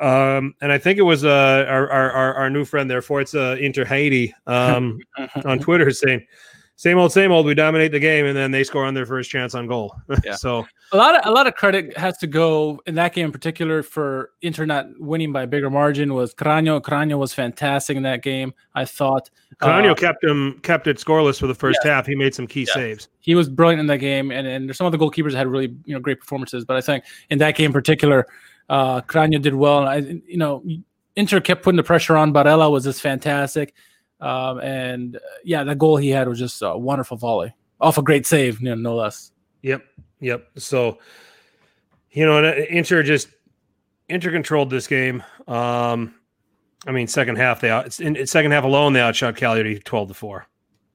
[0.00, 3.84] um, and I think it was uh, our, our our new friend there, Forza Inter
[3.84, 4.98] Haiti, um,
[5.44, 6.26] on Twitter saying,
[6.76, 7.46] same old, same old.
[7.46, 9.94] We dominate the game, and then they score on their first chance on goal.
[10.24, 10.36] Yeah.
[10.36, 13.32] so a lot of a lot of credit has to go in that game in
[13.32, 16.14] particular for Inter not winning by a bigger margin.
[16.14, 16.80] Was Cragno?
[16.80, 18.54] Cragno was fantastic in that game.
[18.74, 19.28] I thought
[19.60, 21.96] Cragno uh, kept him kept it scoreless for the first yeah.
[21.96, 22.06] half.
[22.06, 22.74] He made some key yeah.
[22.74, 23.08] saves.
[23.20, 25.48] He was brilliant in that game, and and there's some of the goalkeepers that had
[25.48, 26.64] really you know great performances.
[26.64, 28.26] But I think in that game in particular,
[28.68, 29.86] uh, Cragno did well.
[29.86, 30.64] And I you know
[31.16, 32.32] Inter kept putting the pressure on.
[32.32, 33.74] Barella was just fantastic.
[34.20, 38.02] Um, and uh, yeah, that goal he had was just a wonderful volley off a
[38.02, 39.32] great save, you know, no less.
[39.62, 39.84] Yep,
[40.20, 40.48] yep.
[40.56, 40.98] So,
[42.10, 43.28] you know, Inter just
[44.08, 45.22] Inter controlled this game.
[45.46, 46.14] Um,
[46.86, 50.14] I mean, second half they out in second half alone they outshot Cagliari twelve to
[50.14, 50.46] four.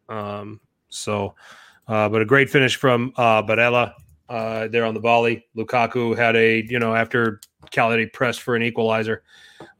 [0.08, 0.60] Um,
[0.90, 1.36] so,
[1.88, 3.94] uh, but a great finish from uh, Barella
[4.28, 5.48] uh, there on the volley.
[5.58, 7.42] Lukaku had a you know after
[7.72, 9.24] Cagliari pressed for an equalizer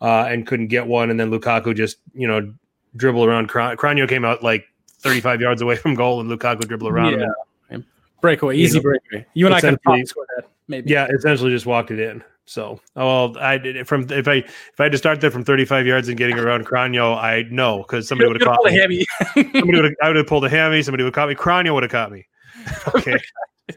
[0.02, 2.54] uh, and couldn't get one, and then Lukaku just you know
[2.96, 3.50] dribble around.
[3.50, 4.66] Cragno came out like
[5.00, 7.20] 35 yards away from goal, and Lukaku dribble around.
[7.20, 7.28] Yeah.
[7.70, 7.86] Him.
[8.22, 9.26] Breakaway, easy you know, breakaway.
[9.34, 10.46] You and I can score that.
[10.68, 10.92] Maybe.
[10.92, 12.24] Yeah, essentially just walked it in.
[12.50, 15.30] So, oh, well, I did it from if I if I had to start there
[15.30, 18.76] from 35 yards and getting around Cragno, I know because somebody would have caught me.
[18.76, 19.06] Hammy.
[19.36, 20.82] somebody would have, I would have pulled a hammy.
[20.82, 21.36] Somebody would have caught me.
[21.36, 22.26] Cragno would have caught me.
[22.96, 23.18] Okay,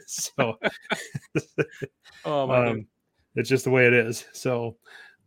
[0.07, 0.59] so,
[2.25, 2.87] oh my, um,
[3.35, 4.25] it's just the way it is.
[4.33, 4.77] So,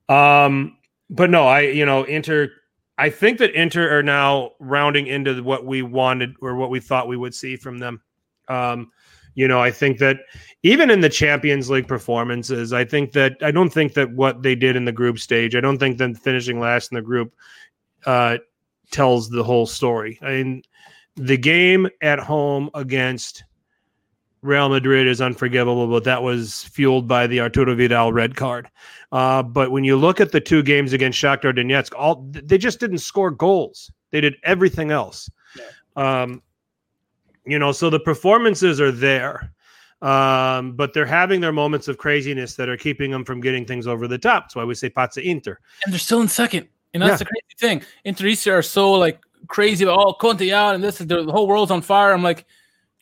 [0.10, 0.78] um,
[1.12, 2.50] but no, I you know Inter
[2.98, 7.08] I think that Inter are now rounding into what we wanted or what we thought
[7.08, 8.02] we would see from them.
[8.48, 8.92] Um,
[9.34, 10.20] you know, I think that
[10.64, 14.56] even in the Champions League performances, I think that I don't think that what they
[14.56, 17.34] did in the group stage, I don't think that finishing last in the group
[18.06, 18.38] uh,
[18.92, 20.18] tells the whole story.
[20.22, 20.62] I mean,
[21.18, 23.44] the game at home against
[24.46, 28.70] Real Madrid is unforgivable, but that was fueled by the Arturo Vidal red card.
[29.12, 32.80] Uh, but when you look at the two games against Shakhtar Donetsk, all they just
[32.80, 33.92] didn't score goals.
[34.12, 35.30] They did everything else.
[35.58, 36.22] Yeah.
[36.22, 36.42] Um,
[37.46, 39.52] you know, so the performances are there,
[40.02, 43.88] um, but they're having their moments of craziness that are keeping them from getting things
[43.88, 44.44] over the top.
[44.44, 45.60] That's why we say Pazza Inter.
[45.84, 46.68] And they're still in second.
[46.94, 47.18] And that's yeah.
[47.18, 47.82] the crazy thing.
[48.06, 49.84] Interista are so like crazy.
[49.84, 52.14] about Oh, Conte out, and this is the whole world's on fire.
[52.14, 52.46] I'm like,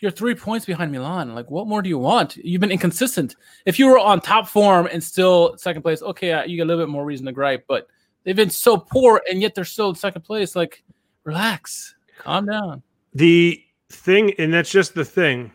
[0.04, 1.34] you're three points behind Milan.
[1.34, 2.36] Like, what more do you want?
[2.36, 3.38] You've been inconsistent.
[3.66, 6.66] If you were on top form and still second place, okay, uh, you get a
[6.66, 7.64] little bit more reason to gripe.
[7.70, 7.88] But
[8.26, 10.58] they've been so poor, and yet they're still in second place.
[10.58, 10.84] Like,
[11.24, 12.84] relax, calm down.
[13.14, 15.54] The thing, and that's just the thing.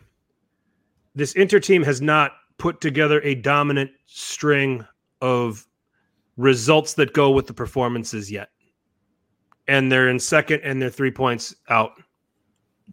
[1.13, 4.83] This Inter team has not put together a dominant string
[5.21, 5.67] of
[6.37, 8.49] results that go with the performances yet,
[9.67, 11.91] and they're in second, and they're three points out.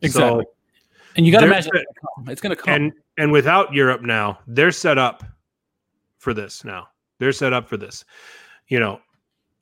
[0.03, 0.45] Exactly.
[0.45, 0.51] So,
[1.17, 1.73] and you got to imagine
[2.29, 2.75] it's going to come.
[2.75, 5.25] And and without Europe now, they're set up
[6.19, 6.89] for this now.
[7.19, 8.05] They're set up for this.
[8.69, 9.01] You know,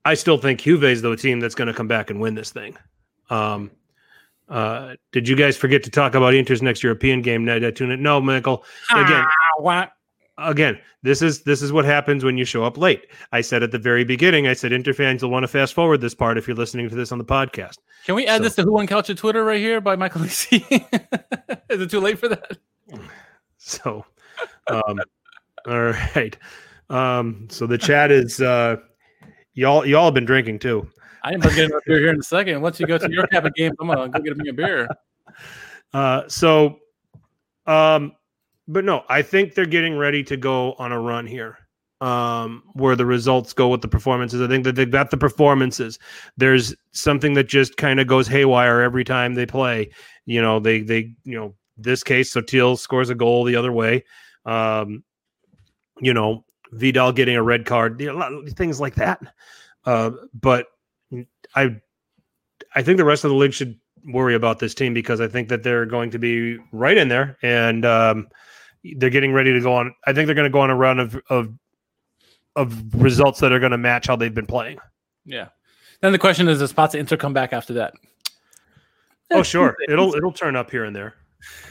[0.04, 2.50] I still think Juve is the team that's going to come back and win this
[2.50, 2.76] thing.
[3.30, 3.70] Um,
[4.48, 7.44] uh, did you guys forget to talk about Inter's next European game?
[7.44, 8.00] Night at tune it?
[8.00, 8.64] No, Michael.
[8.92, 9.92] Again, ah,
[10.38, 13.06] again, this is this is what happens when you show up late.
[13.32, 16.00] I said at the very beginning, I said Inter fans will want to fast forward
[16.00, 17.78] this part if you're listening to this on the podcast.
[18.04, 20.22] Can we add so, this to Who Won Couch at Twitter right here by Michael
[20.22, 20.62] Lisi?
[21.70, 22.58] is it too late for that?
[23.66, 24.04] So,
[24.68, 25.00] um,
[25.66, 26.36] all right.
[26.90, 28.76] Um, so the chat is uh,
[29.54, 30.86] y'all y'all have been drinking too.
[31.22, 32.60] I am to get a beer here in a second.
[32.60, 34.88] Once you go to your cabin game, I'm gonna go get me a beer.
[35.94, 36.80] Uh, so,
[37.66, 38.16] um,
[38.68, 41.58] but no, I think they're getting ready to go on a run here.
[42.00, 44.42] Um, where the results go with the performances.
[44.42, 45.98] I think that they've got the performances.
[46.36, 49.90] There's something that just kind of goes haywire every time they play.
[50.26, 54.04] You know, they they you know this case, Sottil scores a goal the other way.
[54.44, 55.04] Um,
[56.00, 59.20] you know, Vidal getting a red card, you know, things like that.
[59.84, 60.66] Uh, but
[61.54, 61.76] I
[62.74, 65.48] I think the rest of the league should worry about this team because I think
[65.48, 68.28] that they're going to be right in there and um,
[68.96, 69.94] they're getting ready to go on.
[70.06, 71.52] I think they're going to go on a run of of
[72.56, 74.78] of results that are going to match how they've been playing.
[75.24, 75.48] Yeah.
[76.00, 77.94] Then the question is, does Pazza Inter come back after that?
[79.30, 79.76] Oh, sure.
[79.88, 81.14] It'll it'll turn up here and there.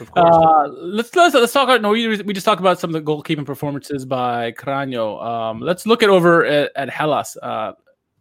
[0.00, 0.34] Of course.
[0.34, 1.90] Uh, let's, let's let's talk about no.
[1.90, 5.24] We, we just talked about some of the goalkeeping performances by Cragno.
[5.24, 7.36] Um, let's look at over at, at Hellas.
[7.42, 7.72] Uh,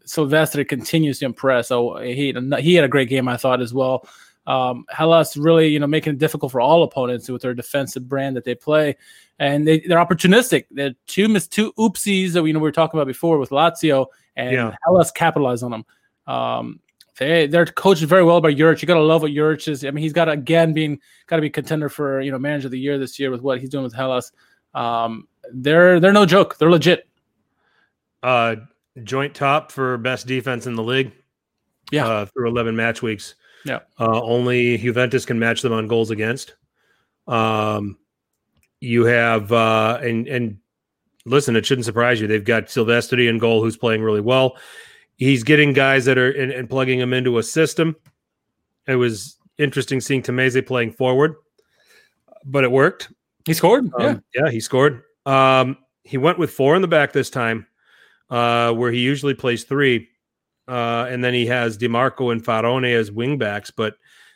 [0.05, 1.67] Silvestri continues to impress.
[1.67, 4.07] So he he had a great game, I thought as well.
[4.45, 8.35] Um, Hellas really, you know, making it difficult for all opponents with their defensive brand
[8.35, 8.95] that they play,
[9.39, 10.65] and they, they're opportunistic.
[10.71, 13.51] They're two miss two oopsies that we you know we were talking about before with
[13.51, 14.75] Lazio, and Yeah.
[14.85, 15.85] Hellas capitalized on them.
[16.27, 16.79] Um,
[17.19, 18.81] they they're coached very well by Juric.
[18.81, 19.85] You gotta love what Juric is.
[19.85, 22.71] I mean, he's got again being got to be contender for you know manager of
[22.71, 24.31] the year this year with what he's doing with Hellas.
[24.73, 26.57] Um, they're they're no joke.
[26.57, 27.07] They're legit.
[28.23, 28.55] uh,
[29.03, 31.11] joint top for best defense in the league.
[31.91, 32.07] Yeah.
[32.07, 33.35] uh, through eleven match weeks.
[33.65, 33.79] Yeah.
[33.99, 36.55] uh, only Juventus can match them on goals against.
[37.27, 37.97] Um,
[38.79, 40.57] you have uh, and and
[41.25, 42.27] listen, it shouldn't surprise you.
[42.27, 44.57] They've got Silvestri in goal, who's playing really well.
[45.15, 47.95] He's getting guys that are and, and plugging them into a system.
[48.87, 51.35] It was interesting seeing Tameze playing forward,
[52.43, 53.13] but it worked.
[53.45, 53.89] He scored.
[53.99, 54.05] yeah.
[54.05, 55.03] Um, yeah, he scored.
[55.25, 57.65] Um, he went with four in the back this time,
[58.29, 60.09] uh, where he usually plays three.
[60.67, 63.95] Uh, and then he has Dimarco and Faraoni as wingbacks, but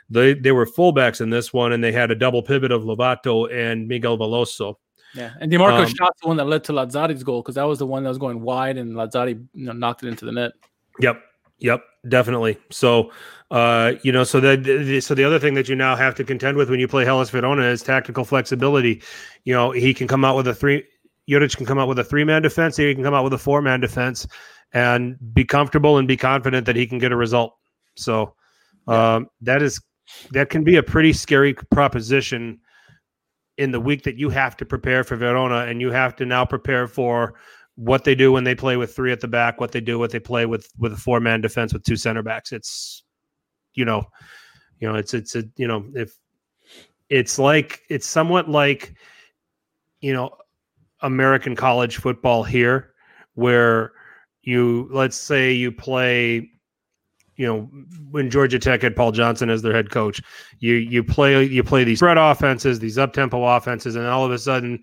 [0.09, 3.51] they, they were fullbacks in this one, and they had a double pivot of Lovato
[3.51, 4.75] and Miguel Veloso.
[5.13, 7.79] Yeah, and Dimarco Um, shot's the one that led to Lazzari's goal because that was
[7.79, 10.51] the one that was going wide, and Lazzari you know, knocked it into the net.
[10.99, 11.21] Yep,
[11.59, 12.57] yep, definitely.
[12.71, 13.11] So,
[13.49, 16.23] uh, you know, so that the, so the other thing that you now have to
[16.23, 19.01] contend with when you play Hellas Verona is tactical flexibility.
[19.45, 20.83] You know, he can come out with a three.
[21.29, 22.77] Juric can come out with a three man defense.
[22.77, 24.27] He can come out with a four man defense,
[24.73, 27.55] and be comfortable and be confident that he can get a result.
[27.95, 28.33] So,
[28.87, 29.81] um, that is
[30.31, 32.59] that can be a pretty scary proposition
[33.57, 36.45] in the week that you have to prepare for Verona, and you have to now
[36.45, 37.33] prepare for
[37.75, 40.11] what they do when they play with three at the back, what they do, what
[40.11, 42.51] they play with with a four man defense with two center backs.
[42.51, 43.03] It's
[43.73, 44.05] you know,
[44.79, 46.15] you know, it's it's a you know, if
[47.09, 48.93] it's like it's somewhat like
[50.01, 50.31] you know,
[51.01, 52.93] American college football here,
[53.33, 53.93] where
[54.47, 56.49] you let's say you play
[57.35, 57.69] you know
[58.09, 60.21] when Georgia Tech had Paul Johnson as their head coach,
[60.59, 64.31] you you play you play these spread offenses, these up tempo offenses, and all of
[64.31, 64.81] a sudden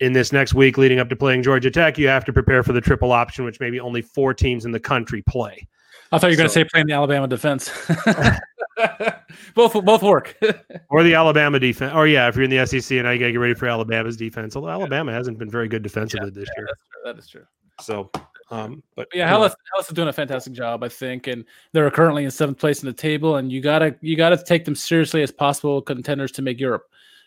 [0.00, 2.72] in this next week leading up to playing Georgia Tech, you have to prepare for
[2.72, 5.68] the triple option, which maybe only four teams in the country play.
[6.10, 7.70] I thought you were going to say playing the Alabama defense.
[9.54, 10.34] both both work.
[10.90, 13.32] Or the Alabama defense, or yeah, if you're in the SEC and I got to
[13.32, 14.56] get ready for Alabama's defense.
[14.56, 16.68] Although Alabama hasn't been very good defensively this year,
[17.04, 17.44] that is true.
[17.82, 18.10] so
[18.50, 22.24] um, but Yeah, Hellas, Hellas is doing a fantastic job, I think, and they're currently
[22.24, 23.36] in seventh place in the table.
[23.36, 26.84] And you gotta you gotta take them seriously as possible contenders to make Europe.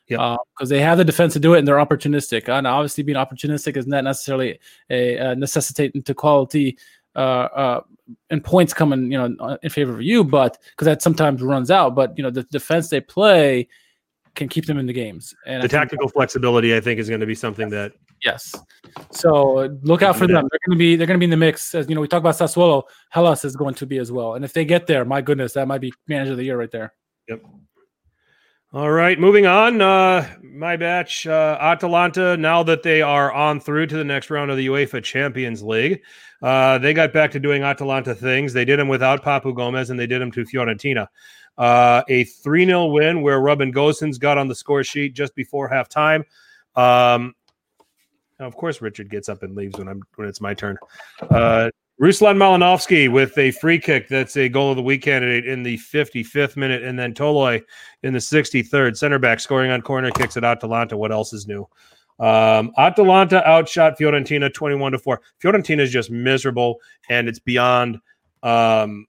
[0.07, 0.35] Yeah.
[0.57, 2.49] because they have the defense to do it, and they're opportunistic.
[2.49, 4.59] And obviously, being opportunistic is not necessarily
[4.89, 6.77] a, uh necessitating to quality
[7.15, 7.81] uh, uh,
[8.29, 10.23] and points coming, you know, uh, in favor of you.
[10.23, 11.95] But because that sometimes runs out.
[11.95, 13.67] But you know, the defense they play
[14.35, 15.33] can keep them in the games.
[15.45, 17.93] And the think- tactical flexibility, I think, is going to be something that
[18.23, 18.55] Yes.
[19.11, 20.35] So uh, look out for Yeah.
[20.41, 20.47] them.
[20.51, 21.73] They're going to be they're going to be in the mix.
[21.73, 22.83] As you know, we talk about Sassuolo.
[23.09, 24.35] Hellas is going to be as well.
[24.35, 26.71] And if they get there, my goodness, that might be manager of the year right
[26.71, 26.93] there.
[27.27, 27.43] Yep.
[28.73, 29.81] All right, moving on.
[29.81, 32.37] Uh, my batch, uh, Atalanta.
[32.37, 36.01] Now that they are on through to the next round of the UEFA Champions League,
[36.41, 38.53] uh, they got back to doing Atalanta things.
[38.53, 41.07] They did them without Papu Gomez, and they did them to Fiorentina.
[41.57, 45.69] Uh, a 3 0 win where Robin Gosens got on the score sheet just before
[45.69, 46.23] halftime.
[46.77, 47.33] Um,
[48.41, 50.75] now, of course, Richard gets up and leaves when I'm when it's my turn.
[51.29, 51.69] Uh,
[52.01, 54.07] Ruslan Malinovskyi with a free kick.
[54.07, 57.61] That's a goal of the week candidate in the 55th minute, and then Toloi
[58.01, 58.97] in the 63rd.
[58.97, 60.97] Center back scoring on corner kicks at Atalanta.
[60.97, 61.67] What else is new?
[62.19, 65.21] Um, Atalanta outshot Fiorentina 21 to 4.
[65.39, 66.79] Fiorentina is just miserable,
[67.09, 67.99] and it's beyond,
[68.41, 69.05] um,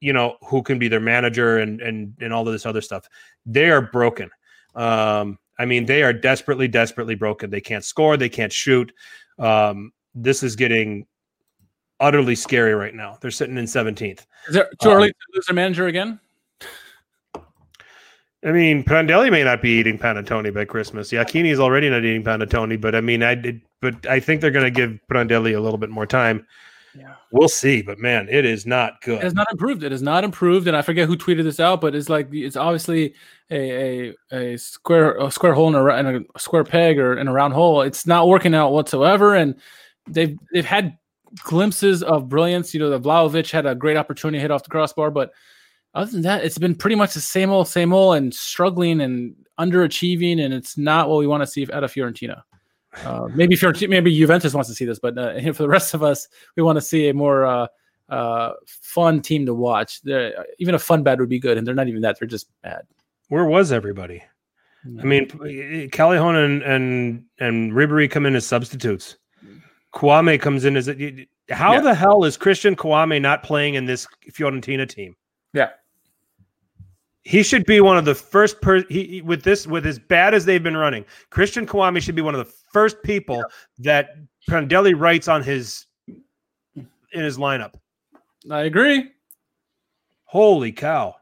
[0.00, 3.08] you know, who can be their manager and and and all of this other stuff.
[3.46, 4.30] They are broken.
[4.74, 7.50] Um, I mean, they are desperately, desperately broken.
[7.50, 8.16] They can't score.
[8.16, 8.92] They can't shoot.
[9.38, 11.06] Um, this is getting
[12.00, 13.18] utterly scary right now.
[13.20, 14.24] They're sitting in 17th.
[14.48, 16.20] Is it too Um, early to lose their manager again?
[18.44, 21.10] I mean, Prandelli may not be eating panettone by Christmas.
[21.10, 24.52] Iachini is already not eating panettone, but I mean, I did, but I think they're
[24.52, 26.46] going to give Prandelli a little bit more time.
[26.98, 27.14] Yeah.
[27.30, 29.18] We'll see, but man, it is not good.
[29.18, 29.84] It has not improved.
[29.84, 32.56] It has not improved, and I forget who tweeted this out, but it's like it's
[32.56, 33.14] obviously
[33.50, 37.28] a a, a square a square hole in a, in a square peg or in
[37.28, 37.82] a round hole.
[37.82, 39.54] It's not working out whatsoever, and
[40.08, 40.98] they've they've had
[41.44, 42.74] glimpses of brilliance.
[42.74, 45.30] You know, the Vlahovic had a great opportunity to hit off the crossbar, but
[45.94, 49.34] other than that, it's been pretty much the same old, same old, and struggling and
[49.58, 52.42] underachieving, and it's not what we want to see out of Fiorentina.
[53.04, 56.02] Uh, maybe Fiorentina, maybe Juventus wants to see this, but uh, for the rest of
[56.02, 57.66] us, we want to see a more uh,
[58.08, 60.00] uh, fun team to watch.
[60.02, 62.18] They're, even a fun bad would be good, and they're not even that.
[62.18, 62.82] They're just bad.
[63.28, 64.22] Where was everybody?
[65.00, 69.16] I mean, Callejón and and and Ribery come in as substitutes.
[69.94, 71.80] Kouamé comes in as a, how Yeah.
[71.80, 75.16] the hell is Christian Kouamé not playing in this Fiorentina team?
[75.52, 75.70] Yeah.
[77.28, 80.46] He should be one of the first per he with this with as bad as
[80.46, 81.04] they've been running.
[81.28, 83.44] Christian Kouamé should be one of the first people
[83.80, 84.16] that
[84.48, 87.74] Prandelli writes on his in his lineup.
[88.50, 89.10] I agree.
[90.24, 91.16] Holy cow!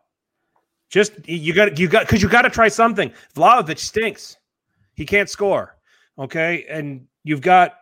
[0.91, 3.13] Just you got you got because you got to try something.
[3.35, 4.37] Vlahovic stinks.
[4.95, 5.77] He can't score.
[6.21, 7.79] Okay, and you've got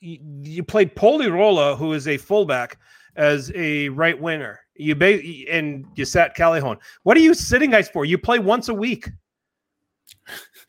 [0.00, 2.76] you, you played Pol Lirola, who is a fullback,
[3.16, 4.60] as a right winger.
[4.76, 5.20] You ba-
[5.50, 6.78] and you sat Callejón.
[7.04, 8.04] What are you sitting guys for?
[8.04, 9.08] You play once a week.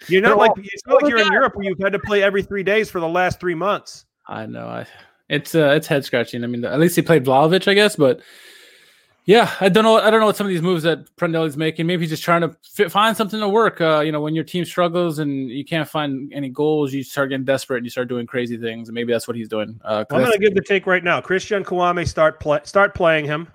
[0.08, 1.32] You're not like it's not like you're in.
[1.32, 4.06] Europe where you've had to play every three days for the last three months.
[4.28, 4.68] I know.
[4.68, 4.88] I
[5.30, 6.44] it's uh, it's head scratching.
[6.44, 7.96] I mean, at least he played Vlahovic, I guess.
[7.96, 8.22] But
[9.26, 9.98] yeah, I don't know.
[9.98, 11.88] I don't know what some of these moves that Prandelli's making.
[11.88, 13.82] Maybe he's just trying to fi- find something to work.
[13.82, 17.30] Uh, you know, when your team struggles and you can't find any goals, you start
[17.30, 18.88] getting desperate and you start doing crazy things.
[18.88, 19.80] And maybe that's what he's doing.
[19.84, 21.22] Uh, I'm going to give the take right now.
[21.22, 23.48] Christian Kouamé start play, start playing him,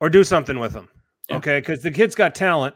[0.00, 0.88] or do something with him.
[1.28, 1.36] Yeah.
[1.36, 2.74] Okay, because the kid's got talent.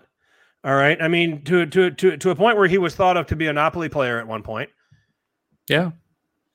[0.62, 1.00] All right.
[1.02, 3.46] I mean, to to to to a point where he was thought of to be
[3.48, 4.70] a Napoli player at one point.
[5.68, 5.90] yeah.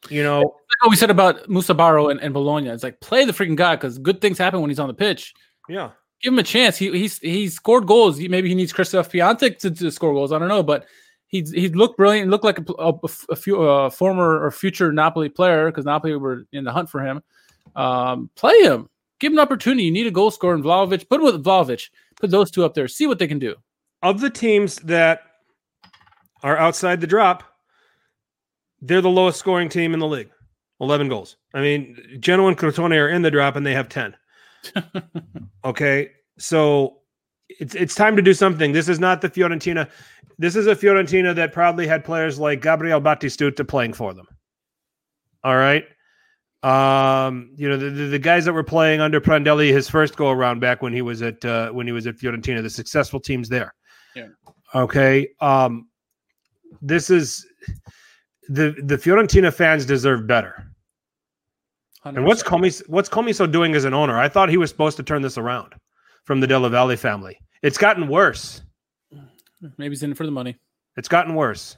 [0.09, 2.69] You know, Like what we said about Musa Barrow and, and Bologna.
[2.69, 5.33] It's like play the freaking guy because good things happen when he's on the pitch.
[5.67, 5.91] yeah.
[6.21, 6.77] Give him a chance.
[6.77, 8.17] He he's he scored goals.
[8.17, 10.31] He, maybe he needs Christoph Piątek to, to score goals.
[10.31, 10.85] I don't know, but
[11.27, 12.29] he he looked brilliant.
[12.29, 12.93] Looked like a, a,
[13.29, 16.99] a few uh, former or future Napoli player because Napoli were in the hunt for
[17.01, 17.21] him.
[17.75, 18.89] Um, play him.
[19.19, 19.83] Give him an opportunity.
[19.83, 21.09] You need a goal scorer in Vlahovic.
[21.09, 21.89] Put with Vlahovic.
[22.19, 22.87] Put those two up there.
[22.87, 23.55] See what they can do.
[24.01, 25.21] Of the teams that
[26.43, 27.43] are outside the drop,
[28.81, 30.29] they're the lowest scoring team in the league.
[30.81, 31.35] 11 goals.
[31.53, 34.15] I mean, Genoa and Crotone are in the drop and they have 10.
[35.65, 36.99] Okay, so
[37.49, 38.71] it's it's time to do something.
[38.71, 39.89] This is not the Fiorentina.
[40.37, 44.25] This is a Fiorentina that probably had players like Gabriel Batistuta playing for them.
[45.43, 45.83] All right.
[46.61, 50.29] Um, you know, the, the, the guys that were playing under Prandelli his first go
[50.29, 53.47] around back when he was at uh, when he was at Fiorentina, the successful teams
[53.47, 53.73] there.
[54.15, 54.27] Yeah.
[54.75, 55.29] Okay.
[55.39, 55.87] Um,
[56.81, 57.45] this is
[58.49, 60.65] the the Fiorentina fans deserve better.
[62.05, 62.47] And what's 100%.
[62.47, 64.17] Comi what's Commisso doing as an owner?
[64.17, 65.75] I thought he was supposed to turn this around
[66.23, 67.37] from the Della Valle family.
[67.61, 68.61] It's gotten worse.
[69.77, 70.57] maybe he's in it for the money.
[70.95, 71.77] It's gotten worse.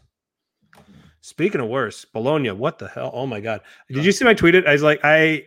[1.21, 3.11] Speaking of worse, Bologna, what the hell?
[3.13, 3.61] Oh my god.
[3.89, 4.65] Did you see my tweet it?
[4.65, 5.45] I was like, I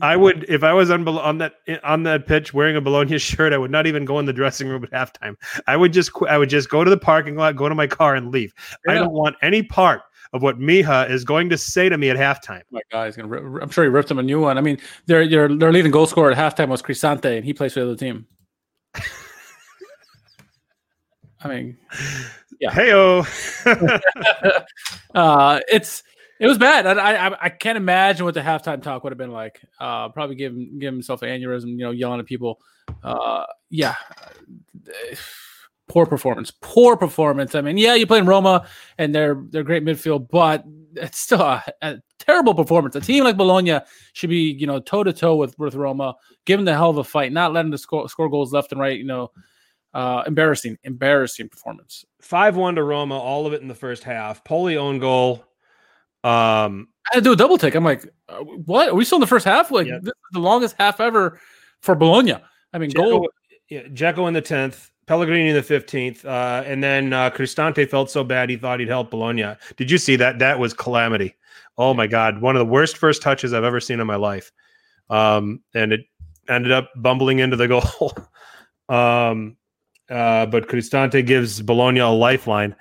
[0.00, 3.52] I would if I was on on that on that pitch wearing a Bologna shirt,
[3.52, 5.34] I would not even go in the dressing room at halftime.
[5.66, 8.14] I would just I would just go to the parking lot, go to my car
[8.14, 8.54] and leave.
[8.88, 12.16] I don't want any part of what Miha is going to say to me at
[12.16, 12.62] halftime.
[12.70, 13.28] my God, he's gonna.
[13.28, 14.56] Rip, I'm sure he ripped him a new one.
[14.56, 17.74] I mean, their their their leading goal scorer at halftime was Cristante, and he plays
[17.74, 18.26] for the other team.
[21.44, 21.76] I mean,
[22.62, 22.70] Yeah.
[22.70, 23.26] Heyo.
[25.16, 26.04] uh, it's
[26.38, 26.86] it was bad.
[26.86, 29.60] I, I I can't imagine what the halftime talk would have been like.
[29.80, 32.60] Uh, probably give him give himself an aneurysm, you know, yelling at people.
[33.02, 33.96] Uh, yeah,
[35.88, 36.52] poor performance.
[36.60, 37.56] Poor performance.
[37.56, 41.40] I mean, yeah, you play in Roma and they're they're great midfield, but it's still
[41.40, 42.94] a, a terrible performance.
[42.94, 43.80] A team like Bologna
[44.12, 46.98] should be you know toe to toe with with Roma, give them the hell of
[46.98, 48.96] a fight, not letting them score score goals left and right.
[48.96, 49.32] You know,
[49.94, 52.04] uh, embarrassing, embarrassing performance.
[52.20, 54.42] Five one to Roma, all of it in the first half.
[54.44, 55.44] Poli own goal.
[56.24, 57.74] Um, I had to do a double take.
[57.74, 58.90] I'm like, uh, what?
[58.90, 59.70] Are we still in the first half?
[59.70, 59.98] Like Yeah.
[60.00, 61.40] this is the longest half ever
[61.80, 62.36] for Bologna.
[62.72, 63.28] I mean, goal.
[63.70, 68.10] Dzeko, yeah, in the tenth, Pellegrini in the fifteenth, uh, and then uh, Cristante felt
[68.10, 69.56] so bad he thought he'd help Bologna.
[69.76, 70.38] Did you see that?
[70.38, 71.34] That was calamity.
[71.76, 74.52] Oh my god, one of the worst first touches I've ever seen in my life.
[75.10, 76.00] Um, and it
[76.48, 78.12] ended up bumbling into the goal.
[78.88, 79.56] um,
[80.10, 82.74] uh, but Cristante gives Bologna a lifeline.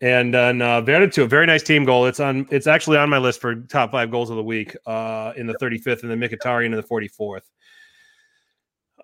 [0.00, 2.04] And then uh, Veretout, a very nice team goal.
[2.04, 2.46] It's on.
[2.50, 4.76] It's actually on my list for top five goals of the week.
[4.86, 7.40] Uh, in the 35th, and then Mkhitaryan in the 44th.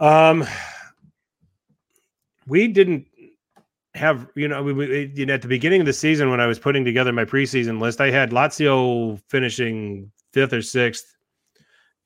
[0.01, 0.47] Um,
[2.47, 3.07] we didn't
[3.95, 6.47] have, you know, we, we, you know, at the beginning of the season when I
[6.47, 11.15] was putting together my preseason list, I had Lazio finishing fifth or sixth,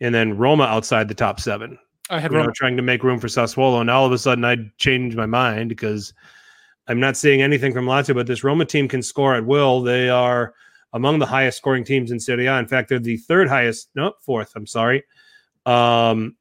[0.01, 1.79] and then Roma outside the top seven.
[2.11, 4.45] I had You know, trying to make room for Sassuolo, and all of a sudden
[4.45, 6.15] I changed my mind because
[6.89, 9.83] I'm not seeing anything from Lazio, but this Roma team can score at will.
[9.83, 10.55] They are
[10.93, 12.59] among the highest scoring teams in Serie A.
[12.59, 14.53] In fact, they're the third highest, no, fourth.
[14.55, 15.03] I'm sorry,
[15.67, 16.37] um,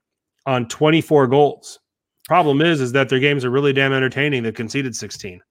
[0.46, 1.80] on 24 goals.
[2.26, 4.44] Problem is, is that their games are really damn entertaining.
[4.44, 5.42] They conceded 16.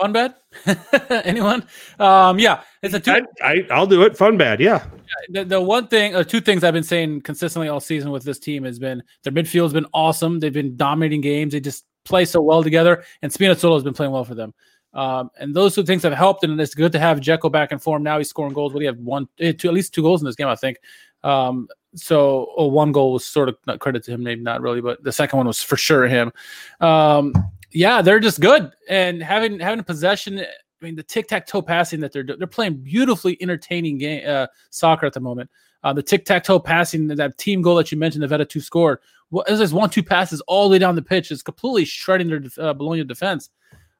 [0.00, 0.34] Fun bad?
[1.26, 1.62] Anyone?
[1.98, 3.10] Um, yeah, it's a two.
[3.10, 4.16] I, I, I'll do it.
[4.16, 4.82] Fun bad, yeah.
[5.28, 8.38] the, the one thing or two things I've been saying consistently all season with this
[8.38, 10.40] team has been their midfield has been awesome.
[10.40, 11.52] They've been dominating games.
[11.52, 14.54] They just play so well together, and Spinazzola has been playing well for them.
[14.94, 17.78] Um, and those two things have helped, and it's good to have Dzeko back in
[17.78, 18.02] form.
[18.02, 18.72] Now he's scoring goals.
[18.72, 18.98] What do you have?
[18.98, 20.78] One, two, at least two goals in this game, I think.
[21.22, 24.80] Um, so oh, one goal was sort of not credit to him, maybe not really,
[24.80, 26.32] but the second one was for sure him.
[26.80, 27.34] Um,
[27.72, 30.40] yeah, they're just good, and having having possession.
[30.40, 34.46] I mean, the tic tac toe passing that they're they're playing beautifully entertaining game uh,
[34.70, 35.50] soccer at the moment.
[35.82, 38.98] Uh, the tic tac toe passing, that team goal that you mentioned, the Veretout scored.
[39.48, 41.30] Is this one two passes all the way down the pitch?
[41.30, 43.50] It's completely shredding their uh, Bologna defense.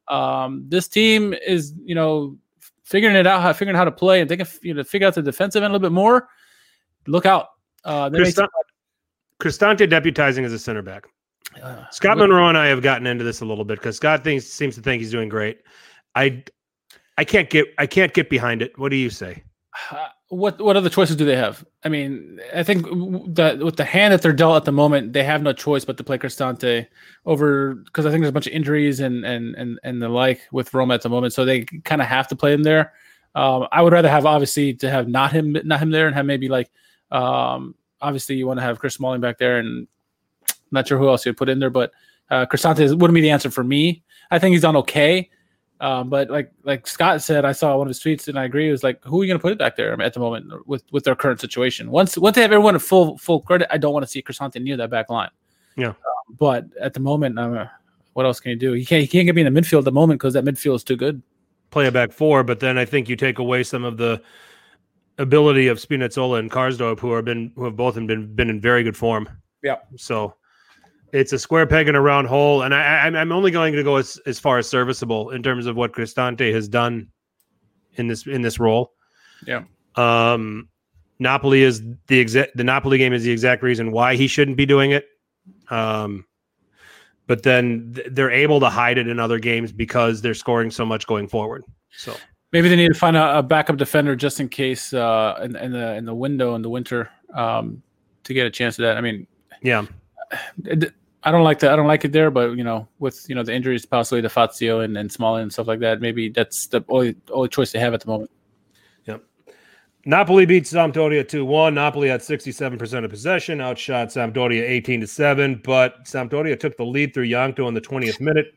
[0.08, 2.36] Um, this team is, you know,
[2.82, 5.06] figuring it out, how figuring out how to play, and they can, you know, figure
[5.06, 6.28] out the defensive end a little bit more.
[7.06, 7.48] Look out.
[7.84, 8.48] Uh, Cristante,
[9.40, 11.06] Cristante deputizing as a center back.
[11.62, 14.46] Uh, Scott Monroe and I have gotten into this a little bit because Scott thinks
[14.46, 15.60] seems to think he's doing great.
[16.14, 16.44] I
[17.18, 18.78] I can't get I can't get behind it.
[18.78, 19.42] What do you say?
[19.92, 21.64] Uh, what what other choices do they have?
[21.84, 22.86] I mean, I think
[23.34, 25.96] that with the hand that they're dealt at the moment, they have no choice but
[25.96, 26.86] to play Cristante
[27.26, 30.42] over because I think there's a bunch of injuries and and and and the like
[30.52, 32.92] with Roma at the moment, so they kind of have to play him there.
[33.34, 36.26] Um, I would rather have obviously to have not him not him there and have
[36.26, 36.70] maybe like
[37.10, 39.88] um, obviously you want to have Chris Smalling back there and
[40.70, 41.92] not sure who else you'd put in there, but
[42.30, 44.02] uh, Cristante wouldn't be the answer for me.
[44.30, 45.30] I think he's done okay.
[45.80, 48.68] Um, but like like Scott said, I saw one of his tweets and I agree.
[48.68, 50.66] It was like, who are you going to put it back there at the moment
[50.66, 51.90] with with their current situation?
[51.90, 54.60] Once once they have everyone at full full credit, I don't want to see Cristante
[54.60, 55.30] near that back line.
[55.76, 55.88] Yeah.
[55.88, 55.94] Um,
[56.38, 57.66] but at the moment, uh,
[58.12, 58.72] what else can you do?
[58.72, 60.76] He can't he can't get me in the midfield at the moment because that midfield
[60.76, 61.22] is too good.
[61.70, 64.20] Play a back four, but then I think you take away some of the
[65.16, 68.82] ability of Spinazzola and Karsdorp, who have been who have both been been in very
[68.82, 69.30] good form.
[69.62, 69.76] Yeah.
[69.96, 70.34] So
[71.12, 73.96] it's a square peg in a round hole, and I, am only going to go
[73.96, 77.08] as, as far as serviceable in terms of what Cristante has done
[77.94, 78.92] in this in this role.
[79.46, 79.64] Yeah.
[79.96, 80.68] Um,
[81.18, 84.66] Napoli is the exact the Napoli game is the exact reason why he shouldn't be
[84.66, 85.06] doing it.
[85.68, 86.24] Um,
[87.26, 90.84] but then th- they're able to hide it in other games because they're scoring so
[90.84, 91.64] much going forward.
[91.96, 92.16] So
[92.52, 95.72] maybe they need to find a, a backup defender just in case uh, in, in,
[95.72, 97.82] the in the window in the winter um,
[98.24, 98.96] to get a chance at that.
[98.96, 99.26] I mean,
[99.62, 99.86] yeah.
[100.64, 100.92] It,
[101.22, 101.72] I don't like that.
[101.72, 104.28] I don't like it there, but you know, with you know the injuries possibly to
[104.28, 107.78] Fazio and, and Smalling and stuff like that, maybe that's the only only choice they
[107.78, 108.30] have at the moment.
[109.04, 109.22] Yep.
[110.06, 111.74] Napoli beats Sampdoria 2-1.
[111.74, 117.12] Napoli had 67% of possession, outshot Sampdoria 18 to 7, but Sampdoria took the lead
[117.12, 118.54] through Jankto in the 20th minute.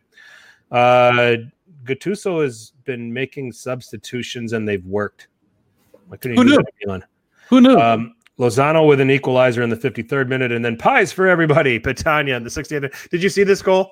[0.72, 1.36] Uh
[1.84, 5.28] Gattuso has been making substitutions and they've worked.
[6.22, 6.60] Who knew?
[7.50, 7.78] Who knew?
[7.78, 11.80] Um, Lozano with an equalizer in the 53rd minute, and then pies for everybody.
[11.84, 13.10] Petagna in the 60th.
[13.10, 13.92] Did you see this goal?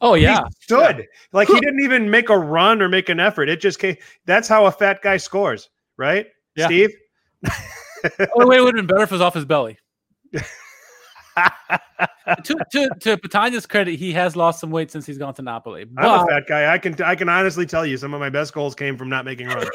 [0.00, 1.04] Oh yeah, he stood yeah.
[1.32, 3.48] like he didn't even make a run or make an effort.
[3.48, 3.96] It just came.
[4.26, 6.26] That's how a fat guy scores, right?
[6.54, 6.66] Yeah.
[6.66, 6.90] Steve.
[8.36, 9.76] oh wait, it would have been better if it was off his belly.
[10.32, 10.42] to,
[12.44, 15.84] to to Petagna's credit, he has lost some weight since he's gone to Napoli.
[15.84, 16.04] But...
[16.04, 16.72] I'm a fat guy.
[16.72, 19.24] I can I can honestly tell you some of my best goals came from not
[19.24, 19.68] making runs.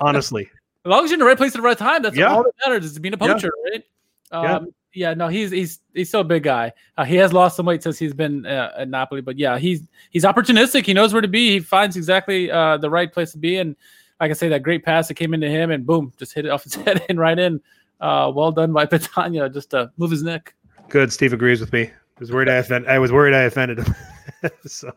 [0.00, 0.48] honestly.
[0.84, 2.26] As long as you're in the right place at the right time, that's yeah.
[2.26, 3.70] all that matters is being a poacher, yeah.
[3.70, 3.84] right?
[4.30, 5.08] Um, yeah.
[5.08, 6.72] yeah, no, he's he's he's still a big guy.
[6.98, 9.82] Uh, he has lost some weight since he's been uh, at Napoli, but yeah, he's
[10.10, 10.84] he's opportunistic.
[10.84, 11.52] He knows where to be.
[11.52, 13.76] He finds exactly uh, the right place to be, and
[14.20, 16.50] like I say, that great pass that came into him, and boom, just hit it
[16.50, 17.62] off his head and right in.
[18.00, 20.54] Uh, well done by Petagna, just to move his neck.
[20.90, 21.12] Good.
[21.12, 21.84] Steve agrees with me.
[21.84, 22.90] I was worried I offended.
[22.90, 23.94] I was worried I offended him.
[24.66, 24.92] so.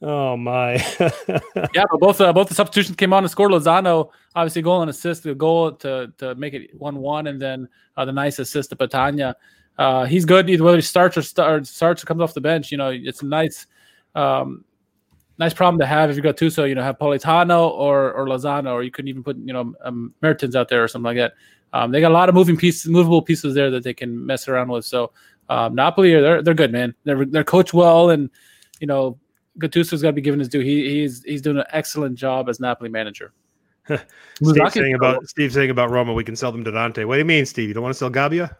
[0.00, 0.74] Oh my!
[1.74, 3.50] yeah, but both uh, both the substitutions came on and scored.
[3.50, 7.68] Lozano obviously goal and assist, the goal to to make it one one, and then
[7.96, 9.34] uh, the nice assist to Petagna.
[9.76, 12.70] Uh, he's good either whether he starts or start, starts or comes off the bench.
[12.70, 13.66] You know, it's a nice
[14.14, 14.64] um,
[15.38, 16.50] nice problem to have if you got two.
[16.50, 19.74] So you know, have Politano or or Lozano, or you couldn't even put you know
[19.82, 21.34] um, Mertens out there or something like that.
[21.72, 24.46] Um, they got a lot of moving pieces, movable pieces there that they can mess
[24.46, 24.84] around with.
[24.84, 25.12] So
[25.48, 26.94] um, Napoli, they're they're good, man.
[27.02, 28.30] They're they're coached well, and
[28.80, 29.18] you know
[29.60, 30.60] Gattuso's got to be given his due.
[30.60, 33.32] He, he's he's doing an excellent job as Napoli manager.
[34.42, 37.04] Steve saying about Steve saying about Roma, we can sell them to Dante.
[37.04, 37.68] What do you mean, Steve?
[37.68, 38.54] You don't want to sell Gabbia?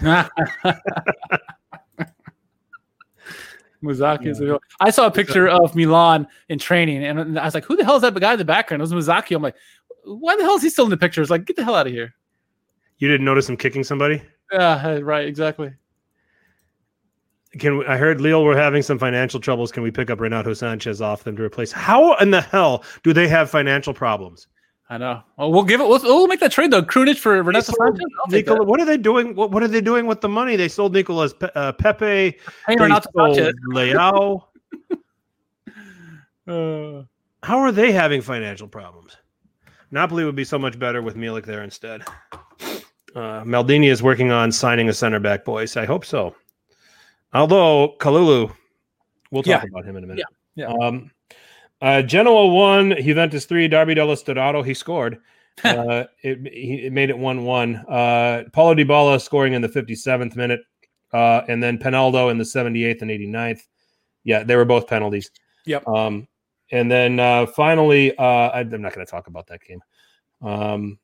[3.82, 4.48] Musacchio.
[4.48, 4.56] Yeah.
[4.80, 7.96] I saw a picture of Milan in training, and I was like, "Who the hell
[7.96, 9.36] is that guy in the background?" It was Musacchio.
[9.36, 9.56] I'm like,
[10.04, 11.86] "Why the hell is he still in the picture?" It's like, "Get the hell out
[11.86, 12.14] of here!"
[12.98, 14.22] You didn't notice him kicking somebody?
[14.52, 15.26] Yeah, right.
[15.26, 15.72] Exactly.
[17.58, 19.72] Can we, I heard Lille were having some financial troubles?
[19.72, 21.72] Can we pick up Renato Sanches off them to replace?
[21.72, 24.46] How in the hell do they have financial problems?
[24.90, 25.22] I know.
[25.36, 25.88] Well, we'll give it.
[25.88, 26.82] We'll, we'll make that trade though.
[26.82, 27.98] Krunic for Renato Sanches.
[28.28, 29.34] Nicola, what are they doing?
[29.34, 30.56] What, what are they doing with the money?
[30.56, 32.38] They sold Nicolas Pe- uh, Pepe.
[32.66, 33.52] Hey, Renato Sanches.
[33.70, 34.44] Leao.
[36.48, 37.04] uh,
[37.42, 39.16] How are they having financial problems?
[39.90, 42.02] Napoli would be so much better with Milik there instead.
[43.14, 45.76] Uh, Maldini is working on signing a center back, boys.
[45.76, 46.34] I hope so.
[47.32, 48.52] Although Kalulu,
[49.30, 49.68] we'll talk Yeah.
[49.70, 50.24] about him in a minute.
[50.54, 50.86] Yeah, yeah.
[50.86, 51.10] Um,
[51.80, 54.62] uh, Genoa won, Juventus three, Derby dello Stato.
[54.62, 55.20] He scored.
[55.64, 57.76] uh, it, he, it made it one one.
[57.88, 60.60] Uh, Paulo Dybala scoring in the fifty seventh minute,
[61.12, 63.62] uh, and then Penaldo in the seventy eighth and 89th.
[64.24, 65.30] Yeah, they were both penalties.
[65.66, 65.86] Yep.
[65.88, 66.28] Um,
[66.70, 69.80] and then uh, finally, uh, I, I'm not going to talk about that game.
[70.42, 70.98] Um,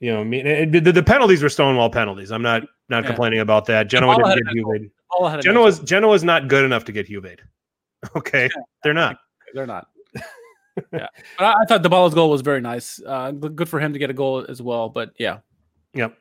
[0.00, 2.30] you know, I mean, it, the, the penalties were Stonewall penalties.
[2.30, 3.08] I'm not not Yeah.
[3.08, 3.88] complaining about that.
[3.88, 4.90] Genoa didn't get good Juve.
[5.10, 7.26] All had a Genoa's Genoa's not good enough to get Juve.
[8.16, 8.48] Okay,
[8.84, 9.16] they're not.
[9.54, 9.88] They're not.
[10.92, 13.00] yeah, but I, I thought Dybala's goal was very nice.
[13.04, 14.88] Uh, good good for him to get a goal as well.
[14.88, 15.38] But yeah,
[15.94, 16.16] Yep.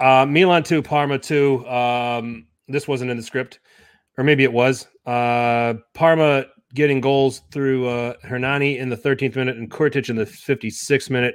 [0.00, 1.68] Uh, Milan two, Parma two.
[1.68, 3.60] Um, this wasn't in the script,
[4.16, 4.86] or maybe it was.
[5.04, 10.24] Uh, Parma getting goals through uh, Hernani in the 13th minute and Kurtic in the
[10.26, 11.34] 56th minute.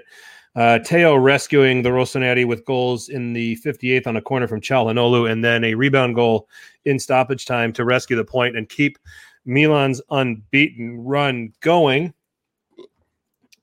[0.56, 5.32] Uh, Teo rescuing the Rossoneri with goals in the 58th on a corner from Çalhanoğlu,
[5.32, 6.47] and then a rebound goal
[6.86, 8.99] in stoppage time to rescue the point and keep
[9.45, 12.14] Milan's unbeaten run going.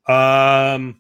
[0.09, 0.99] Um,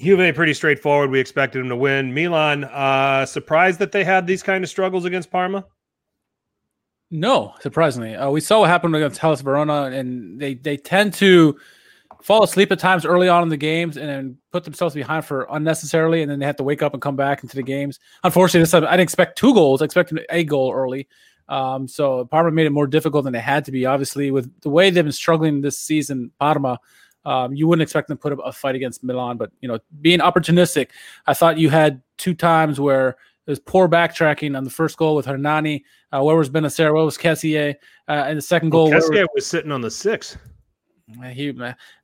[0.00, 1.10] Juve pretty straightforward.
[1.10, 2.14] We expected them to win.
[2.14, 5.64] Milan uh, surprised that they had these kind of struggles against Parma.
[7.10, 11.58] no, surprisingly, uh, we saw what happened against Hellas Verona, and they they tend to
[12.24, 15.46] fall asleep at times early on in the games and then put themselves behind for
[15.50, 18.00] unnecessarily, and then they have to wake up and come back into the games.
[18.24, 19.82] Unfortunately, this time I didn't expect two goals.
[19.82, 21.06] I expected a goal early.
[21.50, 23.84] Um, so Parma made it more difficult than it had to be.
[23.84, 26.78] Obviously, with the way they've been struggling this season, Parma,
[27.26, 29.36] um, you wouldn't expect them to put up a fight against Milan.
[29.36, 30.88] But you know, being opportunistic,
[31.26, 35.26] I thought you had two times where there's poor backtracking on the first goal with
[35.26, 35.84] Hernani.
[36.10, 36.94] Uh, where was Bennacer?
[36.94, 37.74] Where was Kessie?
[38.08, 40.38] Uh, and the second goal, where Kessie was sitting on the six.
[41.32, 41.52] He,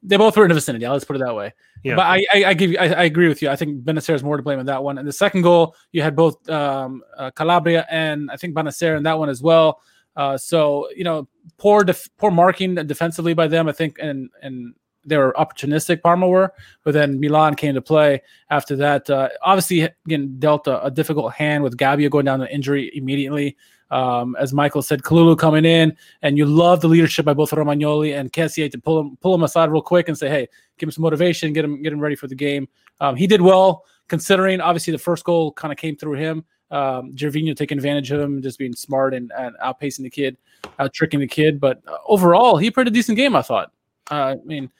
[0.03, 0.86] they both were in the vicinity.
[0.86, 1.55] Let's put it that way.
[1.82, 1.96] Yeah.
[1.96, 3.48] But I, I, I give you, I, I agree with you.
[3.48, 4.98] I think Bennacer is more to blame in that one.
[4.98, 9.05] And the second goal, you had both um, uh, Calabria and I think Bennacer in
[9.05, 9.80] that one as well.
[10.16, 13.68] Uh, so you know, poor def- poor marking defensively by them.
[13.68, 14.74] I think, and and
[15.07, 16.03] they were opportunistic.
[16.03, 16.53] Parma were,
[16.84, 18.20] but then Milan came to play
[18.51, 19.09] after that.
[19.09, 23.57] Uh, obviously, again, dealt a, a difficult hand with Gabbia going down to injury immediately.
[23.91, 28.18] Um, as Michael said, Kalulu coming in, and you love the leadership by both Romagnoli
[28.18, 30.93] and Kessie to pull him pull him aside real quick and say, "Hey, give him
[30.93, 32.68] some motivation, get him get him ready for the game."
[33.01, 34.61] Um, he did well considering.
[34.61, 36.45] Obviously, the first goal kind of came through him.
[36.70, 40.36] Um, Gervinho taking advantage of him, just being smart and, and outpacing the kid,
[40.78, 41.59] out tricking the kid.
[41.61, 43.34] But uh, overall, he played a decent game.
[43.34, 43.72] I thought.
[44.11, 44.70] Uh, I mean,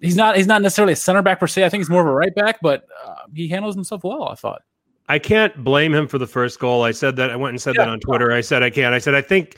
[0.00, 1.64] he's not he's not necessarily a center back per se.
[1.64, 4.28] I think he's more of a right back, but uh, he handles himself well.
[4.28, 4.62] I thought.
[5.10, 6.84] I can't blame him for the first goal.
[6.84, 7.30] I said that.
[7.30, 8.30] I went and said that on Twitter.
[8.30, 8.94] I said I can't.
[8.94, 9.56] I said I think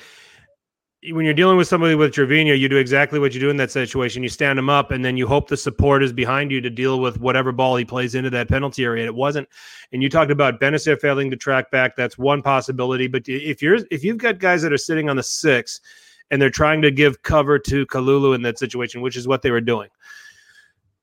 [1.10, 3.70] when you're dealing with somebody with Gervinho, you do exactly what you do in that
[3.70, 4.22] situation.
[4.22, 7.00] You stand him up, and then you hope the support is behind you to deal
[7.00, 9.02] with whatever ball he plays into that penalty area.
[9.02, 9.46] And it wasn't.
[9.92, 11.96] And you talked about Bennacer failing to track back.
[11.96, 13.06] That's one possibility.
[13.06, 15.82] But if you're if you've got guys that are sitting on the six
[16.30, 19.50] and they're trying to give cover to Kalulu in that situation, which is what they
[19.50, 19.90] were doing,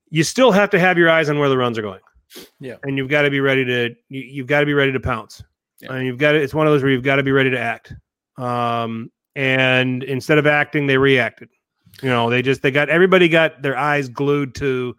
[0.08, 2.00] you still have to have your eyes on where the runs are going.
[2.60, 2.76] Yeah.
[2.82, 5.42] and you've got to be ready to you, you've got to be ready to pounce.
[5.80, 5.92] Yeah.
[5.92, 7.58] And you've got to, it's one of those where you've got to be ready to
[7.58, 7.94] act.
[8.36, 11.48] Um, and instead of acting, they reacted.
[12.02, 14.96] You know, they just they got everybody got their eyes glued to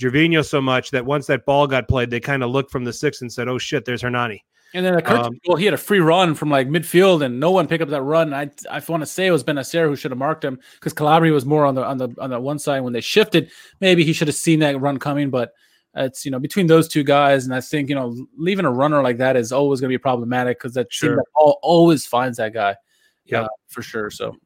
[0.00, 2.92] Gervinho so much that once that ball got played, they kind of looked from the
[2.92, 4.44] six and said, "Oh shit, there's Hernani."
[4.74, 7.38] And then the Kurtz Um, goal, he had a free run from like midfield, and
[7.38, 8.34] no one picked up that run.
[8.34, 11.32] I I want to say it was Bennacer who should have marked him because Calabria
[11.32, 13.50] was more on the on the on the one side when they shifted.
[13.80, 15.52] Maybe he should have seen that run coming, but
[15.96, 19.02] it's you know between those two guys, and I think you know leaving a runner
[19.02, 21.16] like that is always going to be problematic because that team Sure.
[21.16, 22.76] that always finds that guy.
[23.24, 24.10] yeah, uh, for sure.
[24.10, 24.36] So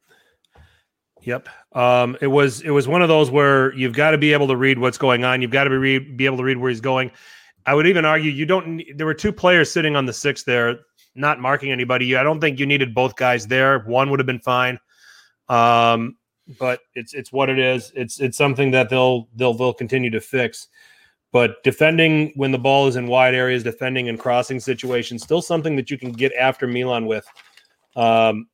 [1.23, 1.49] Yep.
[1.73, 4.57] Um, it was it was one of those where you've got to be able to
[4.57, 5.43] read what's going on.
[5.43, 7.11] You've got to be read, be able to read where he's going.
[7.67, 8.83] I would even argue you don't.
[8.97, 10.81] There were two players sitting on the six there,
[11.15, 12.17] not marking anybody.
[12.17, 13.81] I don't think you needed both guys there.
[13.81, 14.79] One would have been fine.
[15.49, 16.17] Um,
[16.59, 17.93] but it's it's what it is.
[17.95, 20.69] It's it's something that they'll they'll they'll continue to fix.
[21.31, 25.77] But defending when the ball is in wide areas, defending in crossing situations, still something
[25.77, 27.27] that you can get after Milan with.
[27.97, 28.49] Um,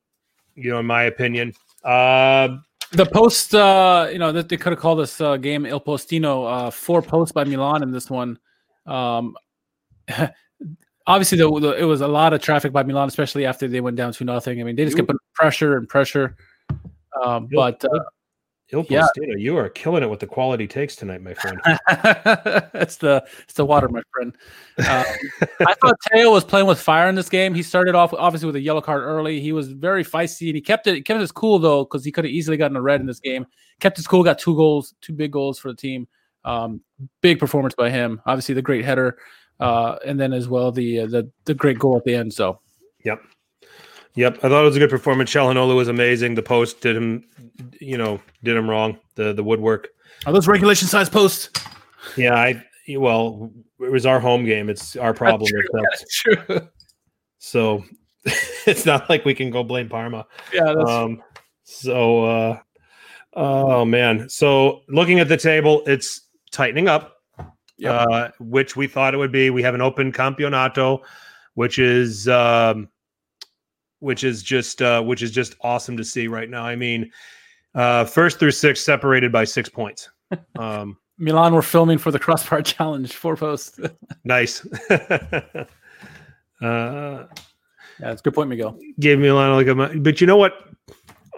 [0.54, 1.52] you know, in my opinion.
[1.84, 2.56] Uh,
[2.92, 6.50] the post, uh, you know, that they could have called this uh, game Il Postino.
[6.50, 8.38] Uh, four posts by Milan in this one.
[8.86, 9.36] Um,
[11.06, 13.96] obviously, the, the, it was a lot of traffic by Milan, especially after they went
[13.96, 14.60] down to nothing.
[14.60, 16.36] I mean, they just kept putting pressure and pressure.
[17.22, 18.00] Um, but uh,
[18.82, 19.06] Yeah.
[19.16, 21.60] Postino, you are killing it with the quality takes tonight, my friend.
[22.74, 24.36] it's the it's the water, my friend.
[24.78, 25.04] Um,
[25.66, 27.54] I thought Teo was playing with fire in this game.
[27.54, 29.40] He started off obviously with a yellow card early.
[29.40, 32.24] He was very feisty, and he kept it kept his cool though because he could
[32.24, 33.46] have easily gotten a red in this game.
[33.80, 36.06] Kept his cool, got two goals, two big goals for the team.
[36.44, 36.82] Um,
[37.20, 38.20] big performance by him.
[38.26, 39.18] Obviously, the great header,
[39.60, 42.32] uh, and then as well the uh, the the great goal at the end.
[42.32, 42.60] So,
[43.04, 43.22] yep,
[44.16, 44.38] yep.
[44.38, 45.30] I thought it was a good performance.
[45.32, 46.34] Çalhanoğlu was amazing.
[46.34, 47.24] The post did him,
[47.80, 48.98] you know, did him wrong.
[49.14, 49.88] The the woodwork.
[50.26, 51.50] Are those regulation size posts?
[52.16, 52.64] Yeah, I
[52.96, 53.50] well,
[53.80, 54.68] it was our home game.
[54.68, 55.50] It's our problem.
[55.72, 56.36] That's true.
[56.46, 56.68] That's true.
[57.38, 57.84] So
[58.66, 60.26] it's not like we can go blame Parma.
[60.52, 60.72] Yeah.
[60.76, 61.22] That's Um,
[61.64, 62.58] so, uh,
[63.34, 64.28] oh man.
[64.28, 66.22] So looking at the table, it's
[66.52, 67.16] tightening up,
[67.76, 68.06] Yep.
[68.10, 69.50] uh, which we thought it would be.
[69.50, 71.00] We have an open campeonato,
[71.54, 72.88] which is, um,
[74.04, 76.64] which is just, uh, which is just awesome to see right now.
[76.64, 77.10] I mean,
[77.74, 80.10] uh, first through six separated by six points.
[80.58, 83.78] Um, Milan, we're filming for the crossbar challenge four posts.
[83.80, 83.88] yeah,
[84.24, 84.66] nice.
[84.90, 85.68] uh,
[86.60, 87.26] yeah,
[88.00, 88.76] that's a good point, Miguel.
[88.98, 90.74] gave me a lot of like a but you know what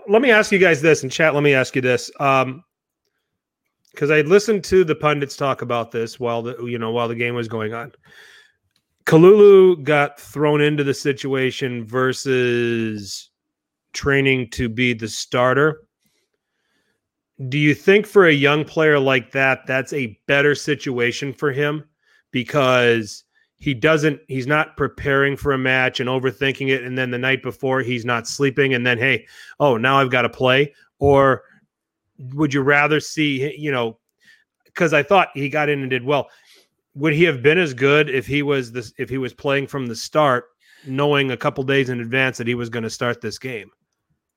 [0.08, 2.64] let me ask you guys this in chat let me ask you this um
[3.90, 7.14] because i listened to the pundits talk about this while the you know while the
[7.14, 7.92] game was going on
[9.06, 13.30] kalulu got thrown into the situation versus
[13.92, 15.82] training to be the starter.
[17.48, 21.84] Do you think for a young player like that that's a better situation for him?
[22.32, 23.24] Because
[23.58, 27.42] he doesn't he's not preparing for a match and overthinking it and then the night
[27.42, 29.26] before he's not sleeping and then hey
[29.60, 30.74] oh now i've got to play?
[30.98, 31.42] Or
[32.18, 33.98] would you rather see you know
[34.64, 36.28] because i thought he got in and did well
[36.96, 39.86] would he have been as good if he was this if he was playing from
[39.86, 40.46] the start
[40.84, 43.70] knowing a couple days in advance that he was going to start this game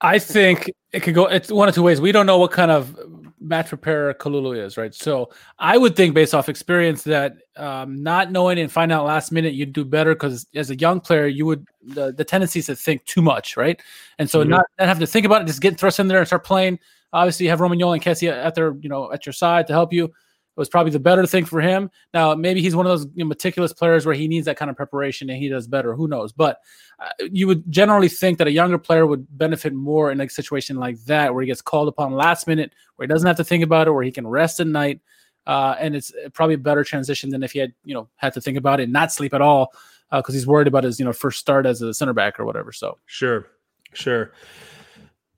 [0.02, 1.26] I think it could go.
[1.26, 2.00] It's one of two ways.
[2.00, 2.98] We don't know what kind of
[3.42, 4.94] match preparer Kalulu is, right?
[4.94, 9.32] So I would think, based off experience, that um, not knowing and find out last
[9.32, 12.68] minute, you'd do better because as a young player, you would the, the tendency is
[12.68, 13.82] to think too much, right?
[14.20, 14.50] And so Mhm.
[14.50, 16.80] not, not have to think about it, just get thrust in there and start playing.
[17.12, 19.92] Obviously, you have Romagnoli and Kessie at their, you know, at your side to help
[19.92, 20.14] you.
[20.60, 21.90] Was probably the better thing for him.
[22.14, 24.70] Now, maybe he's one of those you know, meticulous players where he needs that kind
[24.70, 25.96] of preparation and he does better.
[25.96, 26.34] Who knows?
[26.34, 26.60] But
[27.00, 30.76] uh, you would generally think that a younger player would benefit more in a situation
[30.76, 33.64] like that, where he gets called upon last minute, where he doesn't have to think
[33.64, 35.00] about it, where he can rest at night,
[35.48, 38.42] uh, and it's probably a better transition than if he had, you know, had to
[38.42, 39.72] think about it and not sleep at all
[40.12, 42.74] because he's worried about his, you know, first start as a center back or whatever.
[42.74, 43.48] So Sure,
[43.94, 44.34] sure.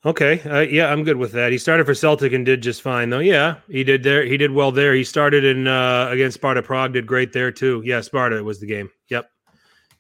[0.04, 1.52] Okay, uh, yeah, I'm good with that.
[1.52, 3.20] He started for Celtic and did just fine, though.
[3.20, 4.26] Yeah, he did there.
[4.26, 4.96] He did well there.
[4.96, 7.84] He started in uh, against Sparta Prague, did great there too.
[7.86, 8.90] Yeah, Sparta was the game.
[9.10, 9.30] Yep,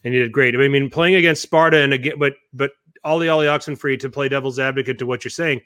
[0.03, 0.55] and he did great.
[0.55, 2.71] I mean, playing against Sparta and again, but but
[3.03, 5.61] Ollie Ollie Oxenfree to play devil's advocate to what you're saying,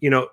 [0.00, 0.28] you know,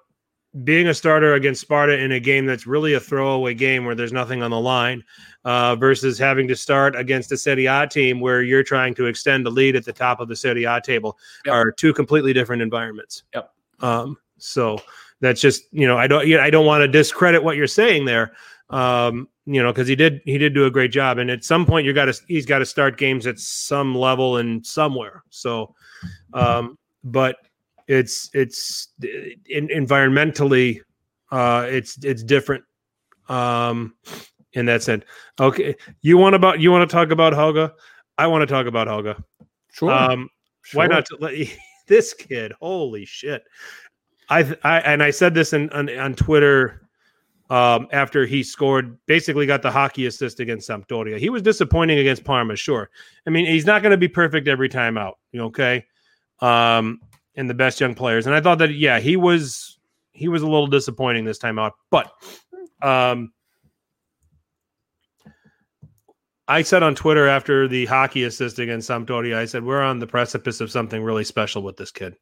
[0.64, 4.14] being a starter against Sparta in a game that's really a throwaway game where there's
[4.14, 5.04] nothing on the line,
[5.44, 9.46] uh, versus having to start against a Serie A team where you're trying to extend
[9.46, 11.54] the lead at the top of the Serie A table Yep.
[11.54, 13.24] are two completely different environments.
[13.34, 13.52] Yep.
[13.82, 14.80] Um, so
[15.22, 18.06] that's just you know I don't yeah, I don't want to discredit what you're saying
[18.06, 18.34] there.
[18.70, 21.66] Um, you know because he did he did do a great job and at some
[21.66, 25.24] point you got to he's got to start games at some level and somewhere.
[25.30, 25.76] So,
[26.34, 27.38] um, but
[27.88, 28.90] it's it's
[29.50, 30.80] in, environmentally
[31.32, 32.64] uh it's it's different
[33.30, 33.94] um
[34.54, 35.04] in that sense.
[35.40, 37.74] Okay you want about you want to talk about Helga?
[38.18, 39.24] I want to talk about Helga.
[39.72, 40.30] Sure, um
[40.74, 41.06] why not?
[41.08, 41.34] To let
[41.88, 43.44] this kid holy shit.
[44.30, 46.86] I, I and I said this in, on, on Twitter
[47.50, 51.20] um, after he scored, basically got the hockey assist against Sampdoria.
[51.20, 52.90] He was disappointing against Parma, sure.
[53.28, 55.86] I mean, he's not going to be perfect every time out, okay?
[56.40, 57.00] Um,
[57.36, 59.78] and the best young players, and I thought that yeah, he was
[60.12, 62.12] he was a little disappointing this time out, but
[62.82, 63.32] um,
[66.48, 70.08] I said on Twitter after the hockey assist against Sampdoria, I said we're on the
[70.08, 72.16] precipice of something really special with this kid.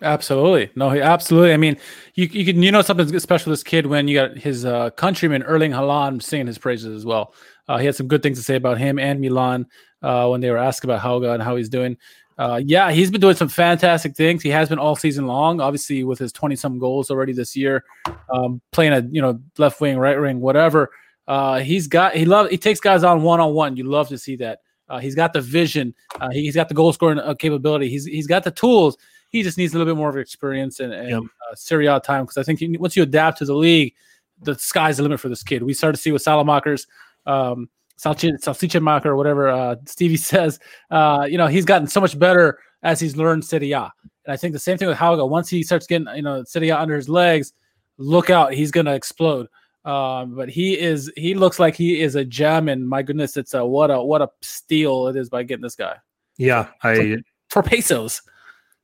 [0.00, 0.70] Absolutely.
[0.76, 1.52] No, absolutely.
[1.52, 1.76] I mean,
[2.14, 5.42] you you can you know something special this kid when you got his uh, countryman
[5.42, 7.34] Erling Haaland singing his praises as well.
[7.66, 9.66] Uh, he had some good things to say about him and Milan
[10.02, 11.96] uh, when they were asked about Hauge and how he's doing.
[12.38, 14.42] Uh, yeah, he's been doing some fantastic things.
[14.42, 15.60] He has been all season long.
[15.60, 17.84] Obviously, with his twenty some goals already this year,
[18.32, 20.90] um, playing a you know left wing, right wing, whatever.
[21.26, 23.76] Uh, he's got he love he takes guys on one on one.
[23.76, 24.60] You love to see that.
[24.88, 25.94] Uh, he's got the vision.
[26.18, 27.90] Uh, he, has got the goal scoring uh, capability.
[27.90, 28.96] He's he's got the tools.
[29.30, 31.22] He just needs a little bit more of experience and, and Yep.
[31.22, 33.94] uh, Serie A time because I think you, once you adapt to the league,
[34.42, 35.62] the sky's the limit for this kid.
[35.62, 36.86] We started to see with Saelemaekers,
[37.26, 37.68] um,
[37.98, 40.58] Salchi- Salsichemacher, or whatever uh, Stevie says.
[40.90, 43.92] Uh, you know, he's gotten so much better as he's learned Serie A.
[44.24, 45.28] And I think the same thing with Hauge.
[45.28, 47.52] Once he starts getting you know Serie A under his legs,
[47.96, 49.48] look out, he's gonna explode.
[49.84, 53.54] Um, but he is he looks like he is a gem, and my goodness, it's
[53.54, 55.96] a what a what a steal it is by getting this guy
[56.36, 57.18] Yeah, I
[57.48, 58.20] for pesos.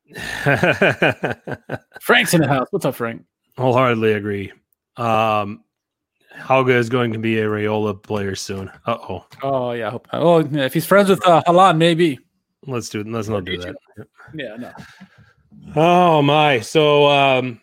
[2.00, 2.68] Frank's in the house.
[2.70, 3.24] What's up, Frank?
[3.56, 4.52] wholeheartedly agree.
[4.96, 5.63] Um,
[6.38, 8.70] Hauge is going to be a Raiola player soon.
[8.86, 9.26] Uh oh.
[9.42, 9.88] Oh yeah.
[9.88, 12.18] I hope, oh, yeah, if he's friends with uh, Haaland, maybe.
[12.66, 13.00] Let's do.
[13.00, 13.08] It.
[13.08, 13.76] Let's not do that.
[14.34, 14.56] Yeah.
[14.56, 14.72] No.
[15.76, 16.60] Oh my!
[16.60, 17.60] So um,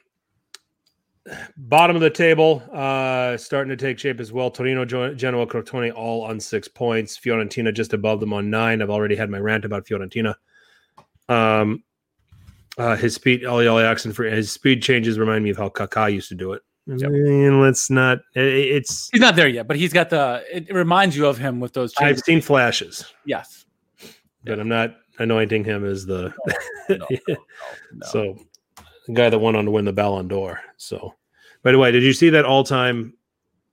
[1.57, 4.49] bottom of the table, uh, starting to take shape as well.
[4.49, 7.17] Torino, Genoa, Crotone, all on six points.
[7.17, 8.81] Fiorentina just above them on nine.
[8.81, 10.35] I've already had my rant about Fiorentina.
[11.29, 11.83] Um,
[12.77, 16.35] uh, his speed, Jackson for his speed changes remind me of how Kaká used to
[16.35, 16.61] do it.
[16.87, 18.19] And let's not.
[18.35, 19.09] it- it's.
[19.11, 20.43] He's not there yet, but he's got the.
[20.51, 23.65] It, reminds you of him with those I've seen flashes, yes.
[24.43, 26.33] but I'm not anointing him as the.
[26.89, 28.07] No, no, no.
[28.07, 28.37] So,
[29.07, 30.59] the guy that went on to win the Ballon d'Or.
[30.77, 31.13] So,
[31.63, 33.13] by the way, did you see that all-time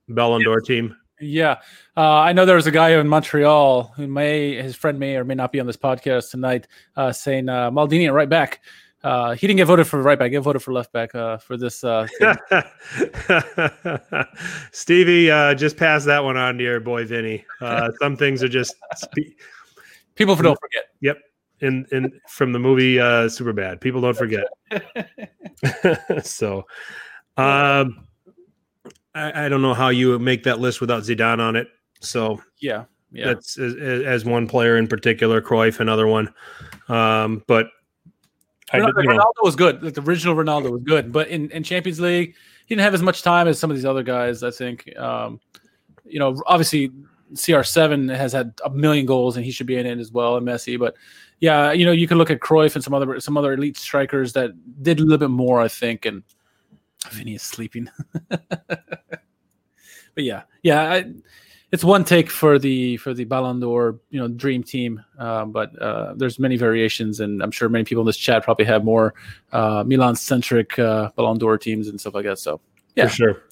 [0.09, 0.95] Ballon d'Or team?
[1.21, 1.57] Yeah,
[1.97, 5.25] uh, I know there was a guy in Montreal who may his friend may or
[5.25, 8.61] may not be on this podcast tonight, uh, saying uh, Maldini right back.
[9.05, 10.33] Uh, he didn't get voted for right back.
[10.33, 11.85] He voted for left back uh, for this.
[11.85, 12.07] Uh.
[14.73, 17.45] Stevie, uh, just pass that one on to your boy Vinny.
[17.61, 19.37] Uh, some things are just spe-
[20.15, 20.85] People don't forget.
[21.01, 21.19] yep.
[21.61, 23.81] In in from the movie uh, Super Bad.
[23.81, 24.45] People don't forget.
[26.25, 26.65] so,
[27.37, 28.07] um,
[29.15, 31.67] I, I don't know how you would make that list without Zidane on it.
[32.01, 33.27] So Yeah, yeah.
[33.27, 36.33] that's as, as one player in particular, Cruyff another one.
[36.89, 37.67] Um, but
[38.73, 39.83] I, Ronaldo, you know, Ronaldo was good.
[39.83, 42.35] Like the original Ronaldo was good, but in, in Champions League,
[42.67, 44.43] he didn't have as much time as some of these other guys.
[44.43, 44.97] I think.
[44.99, 45.41] Um,
[46.05, 46.91] you know, obviously
[47.35, 50.47] CR7 has had a million goals, and he should be in it as well, and
[50.47, 50.79] Messi.
[50.79, 50.97] But
[51.41, 54.33] yeah, you know, you can look at Cruyff and some other some other elite strikers
[54.33, 54.51] that
[54.83, 55.61] did a little bit more.
[55.61, 56.23] I think, and
[57.11, 57.89] Vinny is sleeping.
[58.29, 58.45] but
[60.17, 60.83] yeah, yeah.
[60.83, 61.13] I,
[61.71, 65.05] it's one take for the for the Ballon d'Or, you know, dream team.
[65.19, 68.65] Uh, but uh, there's many variations, and I'm sure many people in this chat probably
[68.65, 69.15] have more
[69.53, 72.39] uh, Milan centric uh, Ballon d'Or teams and stuff like that.
[72.39, 72.61] So
[72.95, 73.09] Yeah.
[73.09, 73.43] For sure.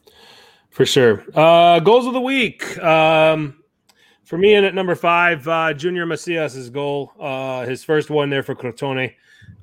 [0.71, 1.25] For sure.
[1.35, 2.77] Uh, goals of the week.
[2.79, 3.63] Um,
[4.25, 8.43] for me, in at number five, uh, Junior Messias' goal, uh, his first one there
[8.43, 9.15] for Crotone,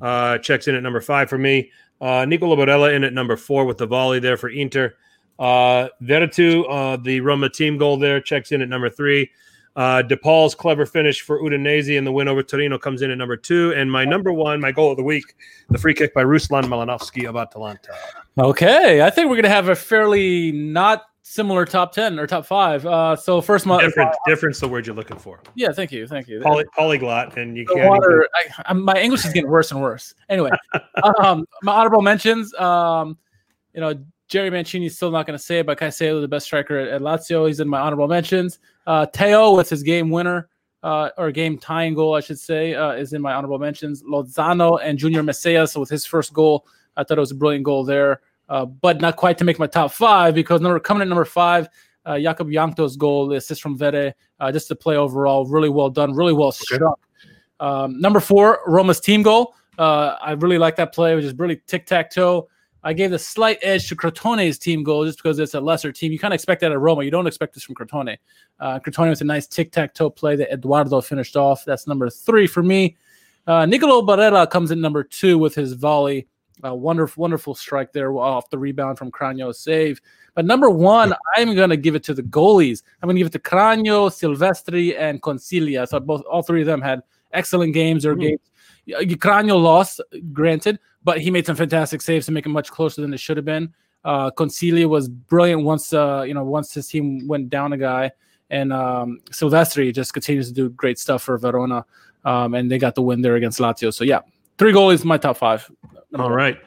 [0.02, 1.70] uh, checks in at number five for me.
[2.00, 4.96] Uh, Nicola Barella in at number four with the volley there for Inter.
[5.40, 9.30] Uh, Veretout, uh, the Roma team goal there, checks in at number three.
[9.76, 13.36] Uh, DePaul's clever finish for Udinese and the win over Torino comes in at number
[13.36, 13.74] two.
[13.74, 15.36] And my number one, my goal of the week,
[15.70, 17.90] the free kick by Ruslan Malinovskyi of Atalanta.
[18.38, 22.86] okay, I think we're gonna have a fairly not similar top ten or top five.
[22.86, 25.40] Uh, so first month, Different, difference the word you're looking for.
[25.56, 26.40] yeah, thank you, thank you.
[26.42, 27.90] Poly, polyglot, and you the can't.
[27.90, 28.28] water.
[28.36, 30.14] I, I'm, my English is getting worse and worse.
[30.30, 30.52] Anyway,
[31.20, 32.54] um, my honorable mentions.
[32.60, 33.18] Um,
[33.74, 33.96] you know,
[34.34, 37.02] Jerry Mancini's still not going to say it, but Caicedo, the best striker at, at
[37.02, 38.58] Lazio, he's in my honorable mentions.
[38.88, 40.50] Uh, Teo with his game winner
[40.82, 44.02] uh, or game tying goal, I should say, uh, is in my honorable mentions.
[44.02, 46.66] Lozano and Junior Messias with his first goal.
[46.98, 49.68] I thought it was a brilliant goal there, uh, but not quite to make my
[49.68, 51.70] top five because number coming at number five.
[52.04, 55.92] Uh, Jakub Jankto's goal, the assist from Vede, uh, just the play overall, really well
[55.92, 57.00] done, really well struck.
[57.60, 59.54] Um, number four, Roma's team goal.
[59.78, 62.50] Uh, I really like that play, which is really tic tac toe.
[62.84, 66.12] I gave the slight edge to Crotone's team goal just because it's a lesser team.
[66.12, 67.04] You kind of expect that at Roma.
[67.04, 68.18] You don't expect this from Crotone.
[68.60, 71.64] Uh, Crotone was a nice tic tac toe play that Eduardo finished off.
[71.66, 72.98] That's number three for me.
[73.48, 76.28] Uh, Nicolo Barella comes in number two with his volley.
[76.64, 80.00] Uh, wonderful, wonderful strike there off the rebound from Cragno's save.
[80.36, 82.84] But number one, I'm going to give it to the goalies.
[83.02, 85.86] I'm going to give it to Cranio, Silvestri, and Consigli.
[85.88, 87.02] So both, all three of them had
[87.34, 88.20] excellent games or Hmm.
[88.22, 88.40] games.
[88.86, 89.00] Yeah,
[89.56, 90.02] lost,
[90.32, 93.38] granted, but he made some fantastic saves to make it much closer than it should
[93.38, 93.74] have been.
[94.04, 98.12] Uh, Consigli was brilliant once, uh, you know, once his team went down a guy,
[98.50, 101.86] and um, Silvestri just continues to do great stuff for Verona,
[102.26, 103.94] um, and they got the win there against Lazio.
[103.94, 104.20] So yeah,
[104.58, 105.70] three goalies, my top five.
[106.18, 106.60] All right.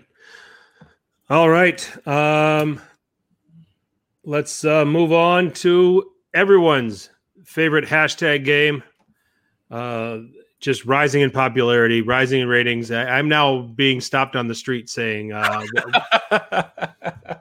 [1.28, 2.06] All right.
[2.06, 2.80] Um,
[4.24, 7.10] let's uh, move on to everyone's
[7.44, 8.82] favorite hashtag game.
[9.70, 10.18] Uh,
[10.60, 12.90] just rising in popularity, rising in ratings.
[12.90, 15.62] I, I'm now being stopped on the street saying, uh,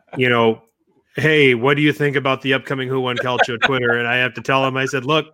[0.17, 0.61] you know,
[1.15, 3.97] hey, what do you think about the upcoming Who Won Calcio Twitter?
[3.97, 5.27] And I have to tell them, I said, look,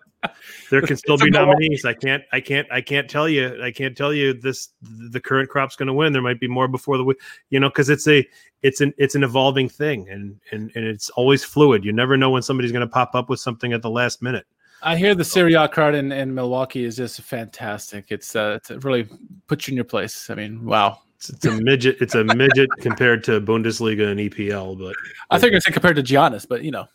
[0.70, 1.84] there can still It's be nominees.
[1.84, 4.70] I can't, I can't, I can't tell you, I can't tell you this.
[4.82, 6.14] The current crop's going to win.
[6.14, 7.16] There might be more before the,
[7.50, 8.28] you know, because it's a,
[8.62, 11.84] it's an, it's an evolving thing, and and and it's always fluid.
[11.84, 14.46] You never know when somebody's going to pop up with something at the last minute.
[14.84, 18.06] I hear the Serie A card in, in Milwaukee is just fantastic.
[18.10, 19.08] It's uh, it really
[19.48, 20.30] puts you in your place.
[20.30, 21.00] I mean, wow.
[21.18, 21.98] It's, it's a midget.
[22.02, 24.96] It's a midget compared to Bundesliga and EPL, but
[25.30, 26.88] I think it's compared to Giannis, but you know,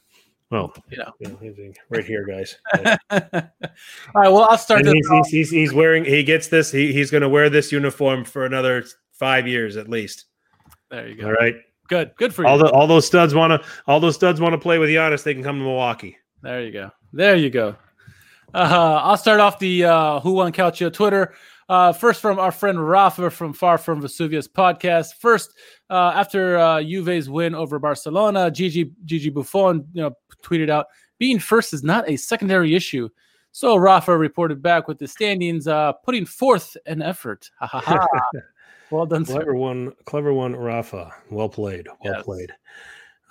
[0.51, 1.13] well, you know.
[1.21, 2.57] yeah, right here, guys.
[3.11, 3.21] All
[4.15, 4.95] right, well, I'll start this.
[4.95, 8.25] he's, he's, he's, he's wearing he gets this he, he's going to wear this uniform
[8.25, 10.27] for another five years at least
[10.91, 11.27] There you go.
[11.27, 11.55] all right
[11.89, 12.13] Good.
[12.17, 12.49] Good for you.
[12.49, 15.23] All the all those studs want to all those studs want to play with Giannis.
[15.23, 16.19] They can come to Milwaukee.
[16.47, 16.93] There you go.
[17.12, 17.74] There you go.
[18.55, 21.35] Uh, I'll start off the uh, Who Won Calcio Twitter.
[21.68, 25.14] Uh, first from our friend Rafa from Far From Vesuvius podcast.
[25.18, 25.55] First,
[25.90, 30.12] uh, after uh, Juve's win over Barcelona, Gigi Gigi Buffon you know,
[30.44, 30.86] tweeted out,
[31.18, 33.09] "Being first is not a secondary issue."
[33.51, 37.51] So Rafa reported back with the standings, uh, putting forth an effort.
[37.59, 38.06] Ha ha ha.
[38.93, 39.35] well done, sir.
[39.35, 41.12] Clever one, clever one, Rafa.
[41.28, 41.89] Well played.
[42.05, 42.23] Well Yes.
[42.23, 42.52] played.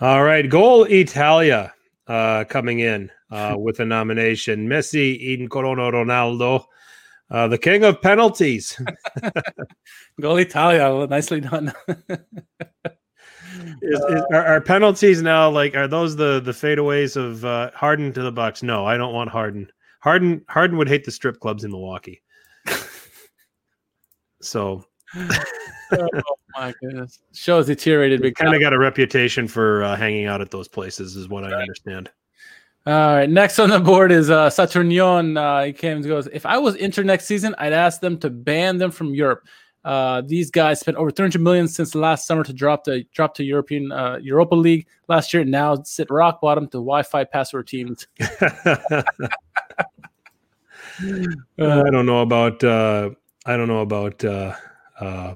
[0.01, 1.73] All right, goal Italia
[2.07, 4.68] uh, coming in uh, with a nomination.
[4.68, 6.65] Messi, Eden Corona, Ronaldo,
[7.30, 8.80] uh, the king of penalties.
[10.22, 11.07] Goal Italia.
[11.07, 11.73] Nicely done.
[13.82, 18.11] Is, is, are, are penalties now like are those the the fadeaways of uh, Harden
[18.14, 18.61] to the Bucks?
[18.61, 19.72] No, I don't want Harden.
[20.02, 22.22] Harden Harden would hate the strip clubs in Milwaukee.
[24.41, 24.84] so
[25.91, 26.07] oh
[26.57, 27.19] my goodness.
[27.33, 30.67] Show has deteriorated big kind of got a reputation for uh, hanging out at those
[30.67, 32.09] places, is what I understand.
[32.87, 35.37] All right, next on the board is uh, Saturnion.
[35.37, 36.27] Uh, he came and goes.
[36.27, 39.47] If I was Inter next season, I'd ask them to ban them from Europe.
[39.83, 43.43] Uh, these guys spent over 300 million since last summer to drop the drop to
[43.43, 45.45] European uh, Europa League last year.
[45.45, 48.07] Now sit rock bottom to Wi-Fi password teams.
[48.19, 49.03] I
[51.57, 53.11] don't know about uh,
[53.45, 54.55] I don't know about uh,
[54.99, 55.33] uh,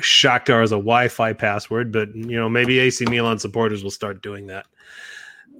[0.00, 4.46] Shakhtar as a Wi-Fi password, but you know maybe AC Milan supporters will start doing
[4.48, 4.66] that.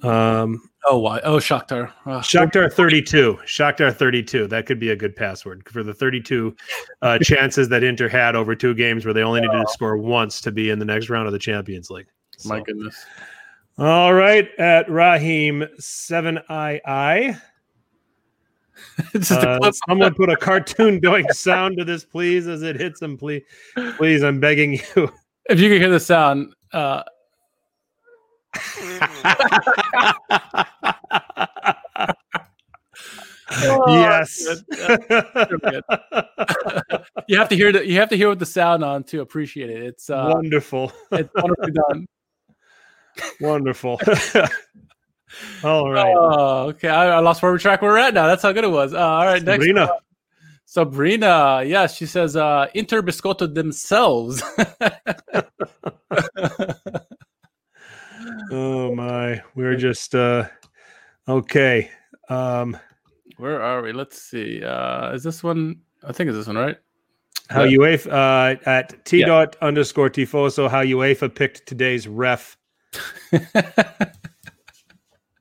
[0.02, 1.20] Um, Oh, why?
[1.22, 1.92] Oh, Shakhtar.
[2.06, 3.38] Uh, Shakhtar 32.
[3.44, 4.46] Shakhtar 32.
[4.46, 6.56] That could be a good password for the 32
[7.02, 10.40] uh, chances that Inter had over two games where they only needed to score once
[10.42, 12.06] to be in the next round of the Champions League.
[12.46, 13.04] my goodness.
[13.76, 17.40] All right, at Raheem 7II.
[19.14, 22.76] It's just a Uh, someone put a cartoon doing sound to this, please, as it
[22.76, 23.16] hits him.
[23.16, 23.42] Please,
[23.96, 25.12] please, I'm begging you.
[25.48, 27.02] If you can hear the sound, uh,
[33.88, 34.62] yes.
[37.28, 39.70] you have to hear the, you have to hear with the sound on to appreciate
[39.70, 39.82] it.
[39.82, 42.06] It's uh, wonderful, it's wonderfully done.
[43.40, 44.00] wonderful.
[45.64, 46.88] All right, Oh, okay.
[46.88, 48.26] I, I lost where we track where we're at now.
[48.26, 48.94] That's how good it was.
[48.94, 49.64] Uh, all right, next.
[49.64, 49.90] Sabrina.
[50.64, 54.42] Sabrina, yes, she says uh Inter Biscotto themselves.
[58.50, 60.48] Oh my, we're just uh
[61.28, 61.90] okay.
[62.28, 62.76] Um,
[63.36, 63.92] Where are we?
[63.92, 64.62] Let's see.
[64.62, 65.80] Uh is this one?
[66.04, 66.76] I think it's this one, right?
[67.48, 67.78] how Yeah.
[67.78, 69.26] UEFA uh, at t Yeah.
[69.26, 72.56] dot underscore tifoso how UEFA picked today's ref.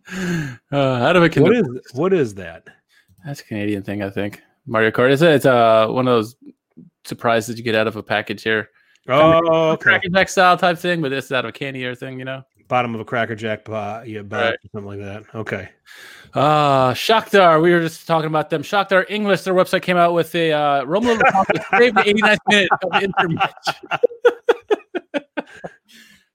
[0.72, 2.68] uh, how do we What is what is that?
[3.26, 4.42] That's a Canadian thing, I think.
[4.66, 5.12] Mario Kart.
[5.12, 6.36] It's, it's uh, one of those
[7.04, 8.70] surprises you get out of a package here.
[9.10, 9.84] Oh, okay.
[9.84, 12.26] Cracker Jack style type thing, but this is out of a candy or thing, you
[12.26, 12.44] know?
[12.68, 14.58] Bottom of a Cracker Jack yeah, Right.
[14.74, 15.24] something like that.
[15.34, 15.70] Okay.
[16.34, 17.62] Uh Shakhtar.
[17.62, 18.62] We were just talking about them.
[18.62, 19.44] Shakhtar English.
[19.44, 23.04] Their website came out with a uh, Romelu Lukaku saved the 89th minute of the
[23.04, 23.68] Inter match.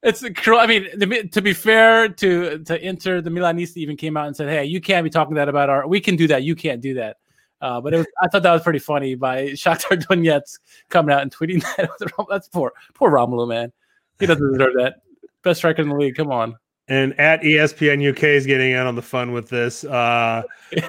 [0.03, 4.37] it's I mean, to be- fair to to Inter, the Milanisti even came out and
[4.37, 5.87] said, "Hey, you can't be talking that about our.
[5.87, 6.43] We can do that.
[6.43, 7.17] You can't do that."
[7.61, 10.59] Uh, but it was, I thought that was pretty funny by Shakhtar Donetsk
[10.91, 11.91] coming out and tweeting that.
[12.29, 13.73] That's poor, poor Romelu, man.
[14.19, 14.97] He doesn't deserve that.
[15.43, 16.17] Best striker in the league.
[16.17, 16.57] Come on.
[16.89, 19.85] And at ESPN UK is getting in on the fun with this.
[19.85, 20.43] Uh,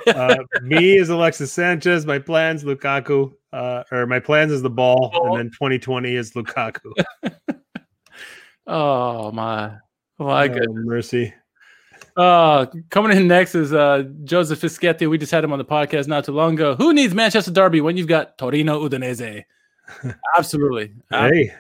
[0.07, 2.06] uh, me is Alexis Sanchez.
[2.06, 6.91] My plans Lukaku, uh, or my plans is the ball, and then 2020 is Lukaku.
[8.68, 9.76] Oh my,
[10.19, 10.85] my Oh, goodness.
[10.85, 11.34] mercy.
[12.15, 15.10] Uh, coming in next is uh, Joseph Fischetti.
[15.10, 16.76] We just had him on the podcast not too long ago.
[16.76, 19.44] Who needs Manchester Derby when you've got Torino Udinese?
[20.38, 20.94] Absolutely.
[21.10, 21.52] Hey,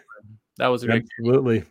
[0.57, 1.03] that was a great.
[1.19, 1.63] absolutely.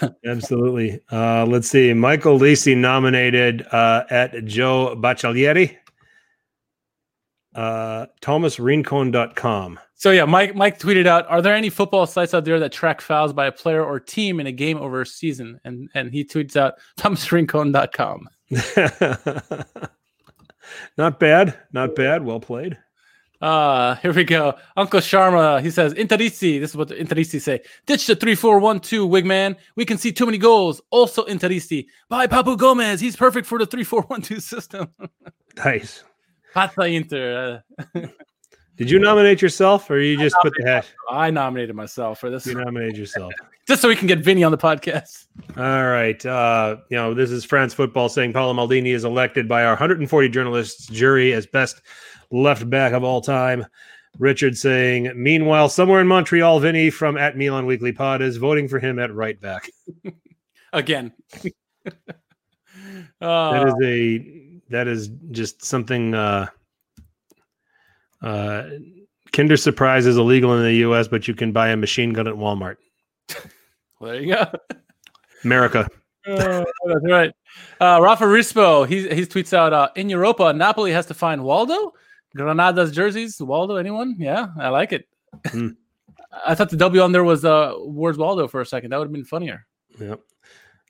[0.26, 1.00] Absolutely.
[1.10, 1.92] Uh, let's see.
[1.92, 5.76] Michael Lisi nominated uh, at Joe Baccialieri.
[7.54, 9.78] Uh, ThomasRincon.com.
[9.94, 13.00] So yeah, Mike Mike tweeted out, "Are there any football sites out there that track
[13.00, 16.24] fouls by a player or team in a game over a season?" And and he
[16.24, 18.28] tweets out thomasrincon.com.
[20.98, 21.58] not bad.
[21.72, 22.24] Not bad.
[22.24, 22.78] Well played.
[23.42, 24.54] Uh, here we go.
[24.76, 27.60] Uncle Sharma, he says, Interisti, this is what the Interisti say.
[27.86, 29.56] Ditch the 3-4-1-2, Wigman.
[29.74, 30.80] We can see too many goals.
[30.90, 31.86] Also Interisti.
[32.08, 33.00] Buy Papu Gomez.
[33.00, 34.88] He's perfect for the 3-4-1-2 system.
[35.54, 36.02] Nice.
[36.78, 37.62] Inter.
[37.94, 38.00] Uh,
[38.76, 40.88] Did you nominate yourself or you just put the hash?
[41.10, 43.32] I nominated myself for this You nominated yourself.
[43.68, 45.26] just so we can get Vinny on the podcast.
[45.56, 46.24] All right.
[46.24, 50.28] Uh, you know, this is France football saying Paolo Maldini is elected by our 140
[50.30, 51.82] journalists jury as best
[52.30, 53.66] left back of all time.
[54.18, 58.78] Richard saying, meanwhile, somewhere in Montreal, Vinny from at Milan Weekly Pod is voting for
[58.78, 59.70] him at right back.
[60.72, 61.12] Again.
[63.20, 64.41] That uh, is a
[64.72, 66.46] that is just something uh
[68.22, 68.64] uh
[69.32, 72.34] Kinder Surprise is illegal in the US, but you can buy a machine gun at
[72.34, 72.76] Walmart.
[74.00, 74.44] well, there you go.
[75.44, 75.88] America.
[76.24, 77.32] Oh, that's right.
[77.80, 81.94] Uh, Rafa Rispo, he he tweets out uh, in Europa, Napoli has to find Waldo.
[82.36, 83.74] Granada's jerseys, Waldo.
[83.74, 84.14] Anyone?
[84.20, 85.08] Yeah, I like it.
[85.48, 85.70] Hmm.
[86.46, 88.90] I thought the W on there was uh, where's Waldo for a second.
[88.90, 89.66] That would have been funnier.
[89.98, 90.20] Yep.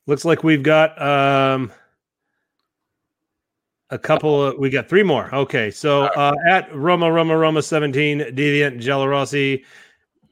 [0.07, 1.73] Looks like we've got um
[3.93, 5.33] a couple of we got three more.
[5.35, 5.71] Okay.
[5.71, 9.65] So uh at Roma Roma Roma 17, Deviant Gelorossi.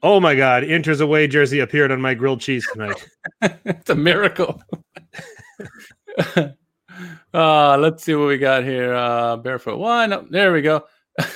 [0.03, 3.07] Oh my god, enters away jersey appeared on my grilled cheese tonight.
[3.65, 4.61] it's a miracle.
[6.35, 8.95] uh, let's see what we got here.
[8.95, 10.11] Uh, barefoot one.
[10.11, 10.85] Oh, there we go.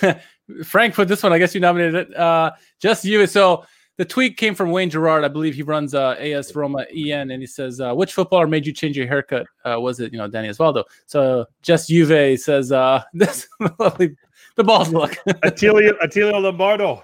[0.63, 1.31] Frank put this one.
[1.31, 2.17] I guess you nominated it.
[2.17, 3.27] Uh, just you.
[3.27, 3.65] So
[3.97, 5.23] the tweet came from Wayne Gerard.
[5.23, 8.65] I believe he runs uh, AS Roma EN, and he says, uh, "Which footballer made
[8.65, 9.47] you change your haircut?
[9.63, 14.89] Uh, was it you know Dani Osvaldo?" So just Juve says, uh, "This the balls
[14.89, 15.11] look."
[15.43, 17.03] Attilio Attilio Lombardo.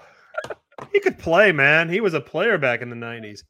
[0.92, 1.88] He could play, man.
[1.88, 3.44] He was a player back in the 90s.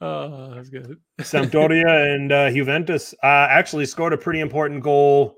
[0.00, 0.96] oh, that's good.
[1.18, 5.37] Sampdoria and uh, Juventus uh, actually scored a pretty important goal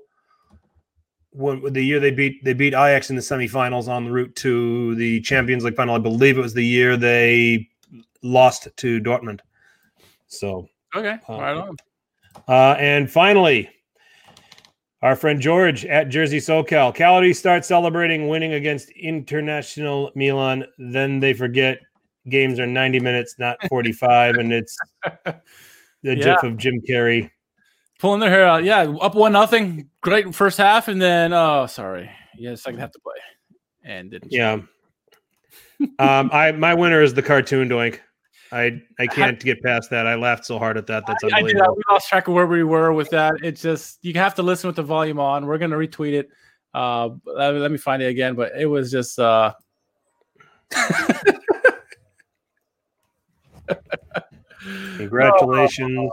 [1.31, 4.95] when the year they beat they beat Ajax in the semifinals on the route to
[4.95, 5.95] the Champions League final.
[5.95, 7.67] I believe it was the year they
[8.21, 9.39] lost to Dortmund.
[10.27, 11.75] So, Okay, Uh, right on.
[12.47, 13.69] uh, and finally,
[15.01, 16.95] our friend George at Jersey SoCal.
[16.95, 20.65] Cality starts celebrating winning against International Milan.
[20.77, 21.79] Then they forget
[22.29, 24.35] games are 90 minutes, not 45.
[24.35, 24.77] and it's
[25.23, 25.33] the
[26.03, 26.15] Yeah.
[26.15, 27.31] gif of Jim Carrey.
[27.99, 28.63] Pulling their hair out.
[28.63, 29.89] Yeah, up one nothing.
[30.01, 33.15] Great first half, and then oh, sorry, yeah, second half to play,
[33.83, 34.31] and didn't.
[34.31, 34.53] Yeah.
[35.99, 37.99] um, I my winner is the cartoon doink.
[38.51, 40.07] I I can't get past that.
[40.07, 41.05] I laughed so hard at that.
[41.07, 41.37] That's I did.
[41.37, 41.75] unbelievable.
[41.75, 43.35] We lost track of where we were with that.
[43.43, 45.45] It's just you have to listen with the volume on.
[45.45, 46.29] We're gonna retweet it.
[46.73, 49.53] Uh, let, let me find it again, but it was just uh,
[54.97, 56.11] Congratulations,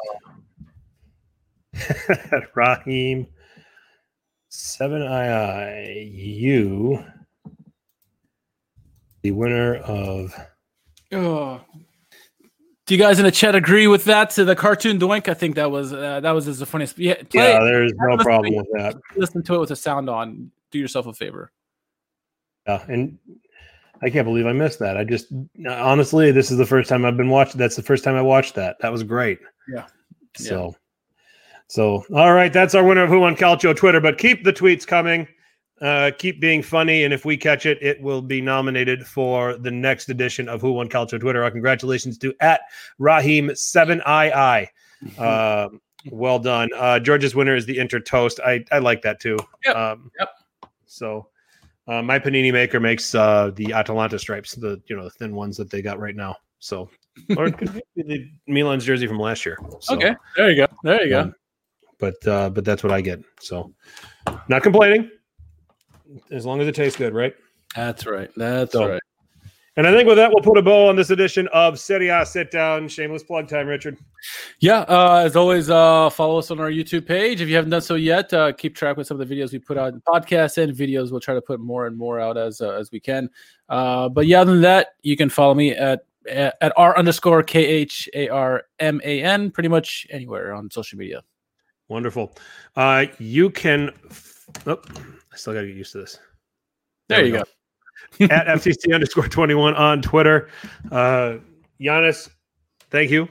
[2.55, 3.27] Raheem.
[4.51, 7.05] Seven I you,
[9.23, 10.35] the winner of.
[11.12, 11.61] oh.
[12.87, 14.31] Do you guys in the chat agree with that?
[14.31, 16.99] To the cartoon doink, I think that was uh, that was the funniest.
[16.99, 18.97] Yeah, play Yeah, there's no problem with that.
[19.15, 20.51] listen to it with the sound on.
[20.70, 21.53] Do yourself a favor.
[22.66, 23.19] Yeah, and
[24.01, 24.97] I can't believe I missed that.
[24.97, 25.27] I just
[25.69, 27.59] honestly, this is the first time I've been watching.
[27.59, 28.79] That's the first time I watched that.
[28.81, 29.39] That was great.
[29.70, 29.85] Yeah.
[30.37, 30.75] So,
[31.69, 34.01] so all right, that's our winner of Who on Calcio Twitter.
[34.01, 35.28] But keep the tweets coming.
[35.81, 39.70] Uh, keep being funny, and if we catch it, it will be nominated for the
[39.70, 41.45] next edition of Who Won Calcio Twitter.
[41.45, 42.62] Our congratulations to at
[42.99, 44.70] Raheem Seven I I.
[45.23, 45.69] Uh,
[46.11, 46.69] well done.
[46.77, 48.40] Uh, George's winner is the Inter Toast.
[48.45, 49.39] I I like that too.
[49.65, 49.77] Yep.
[49.77, 50.28] Um, Yep.
[50.86, 51.28] So,
[51.86, 55.57] uh, my panini maker makes uh, the Atalanta stripes, the you know the thin ones
[55.59, 56.35] that they got right now.
[56.59, 56.89] So,
[57.36, 59.59] or it could be the Milan's jersey from last year.
[59.81, 60.73] So, okay, there you go.
[60.82, 61.20] There you go.
[61.20, 61.35] um,
[61.99, 63.20] but uh, but that's what I get.
[63.41, 63.73] So,
[64.49, 65.11] not complaining,
[66.31, 67.35] as long as it tastes good, right?
[67.77, 68.31] That's right.
[68.37, 69.01] That's So- right.
[69.77, 72.27] And I think with that, we'll put a bow on this edition of Serie A
[72.27, 72.89] Sit Down.
[72.89, 73.97] Shameless plug time, Richard.
[74.59, 77.41] Yeah, uh, as always, uh, follow us on our YouTube page.
[77.41, 79.61] If you haven't done so yet, uh, keep track with some of the videos we
[79.61, 81.12] put out, podcasts and videos.
[81.12, 83.31] We'll try to put more and more out as uh, as we can.
[83.69, 87.65] Uh, but yeah, other than that, you can follow me at at r underscore k
[87.65, 91.23] h a r m a n pretty much anywhere on social media.
[91.89, 92.36] Wonderful.
[92.77, 93.90] Uh, you can.
[94.66, 94.81] Oh,
[95.32, 96.19] I still got to get used to this.
[97.09, 97.44] There, we you go.
[98.35, 100.48] at FTC underscore 21 on Twitter.
[100.90, 101.36] Uh,
[101.81, 102.28] Giannis,
[102.90, 103.28] thank you.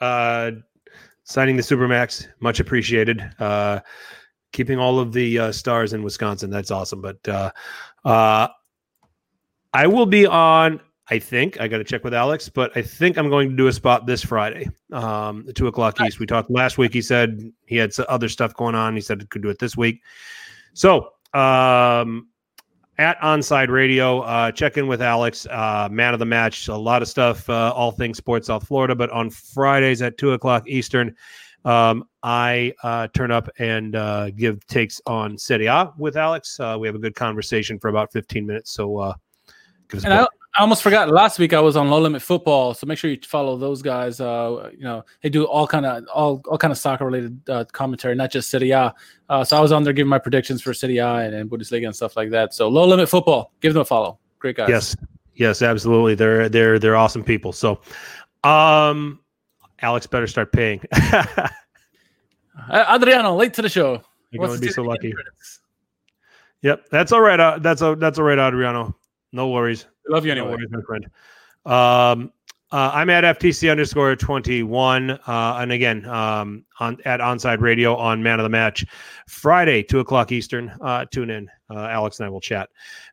[0.00, 0.52] Uh,
[1.24, 3.22] signing the Supermax, much appreciated.
[3.38, 3.80] Uh,
[4.52, 7.00] keeping all of the uh, stars in Wisconsin, that's awesome.
[7.00, 7.50] But uh,
[8.04, 8.48] uh,
[9.72, 10.80] I will be on.
[11.10, 13.66] I think I got to check with Alex, but I think I'm going to do
[13.66, 16.18] a spot this Friday, um, two o'clock East.
[16.18, 16.94] We talked last week.
[16.94, 18.94] He said he had some other stuff going on.
[18.94, 20.00] He said he could do it this week.
[20.72, 22.28] So, um,
[22.98, 24.20] at Onside Radio.
[24.20, 26.68] Uh, check in with Alex, uh, man of the match.
[26.68, 28.94] A lot of stuff, uh, all things sports South Florida.
[28.94, 31.14] But on Fridays at two o'clock Eastern,
[31.64, 36.58] um, I uh, turn up and uh, give takes on Serie A with Alex.
[36.60, 38.72] Uh, we have a good conversation for about fifteen minutes.
[38.72, 39.14] So, uh,
[39.88, 40.26] give us a And I.
[40.56, 43.18] I almost forgot last week I was on Low Limit Football, so make sure you
[43.26, 44.20] follow those guys.
[44.20, 47.64] Uh, you know, they do all kind of all all kind of soccer related uh,
[47.72, 48.94] commentary, not just Serie A.
[49.28, 51.86] Uh, so I was on there giving my predictions for Serie A and, and Bundesliga
[51.86, 52.54] and stuff like that.
[52.54, 54.20] So Low Limit Football, give them a follow.
[54.38, 54.68] Great guys.
[54.68, 54.96] Yes,
[55.34, 56.14] yes, absolutely.
[56.14, 57.52] They're they're they're awesome people.
[57.52, 57.80] So,
[58.44, 59.18] um,
[59.80, 60.80] Alex better start paying.
[62.70, 64.00] Uh, Adriano, late to the show.
[64.30, 65.12] You're going to be so lucky.
[66.62, 67.38] Yep, that's all right.
[67.38, 68.96] Uh, that's a that's all right, Adriano.
[69.32, 69.86] No worries.
[70.08, 70.56] Love you anyway.
[70.70, 71.06] my friend.
[71.66, 72.32] Um,
[72.74, 75.10] uh, I'm at FTC underscore 21.
[75.10, 78.84] Uh, and again, um, on at Onside Radio on Man of the Match,
[79.28, 80.72] Friday, 2 o'clock Eastern.
[80.80, 81.48] Uh, tune in.
[81.70, 82.70] Uh, Alex and I will chat.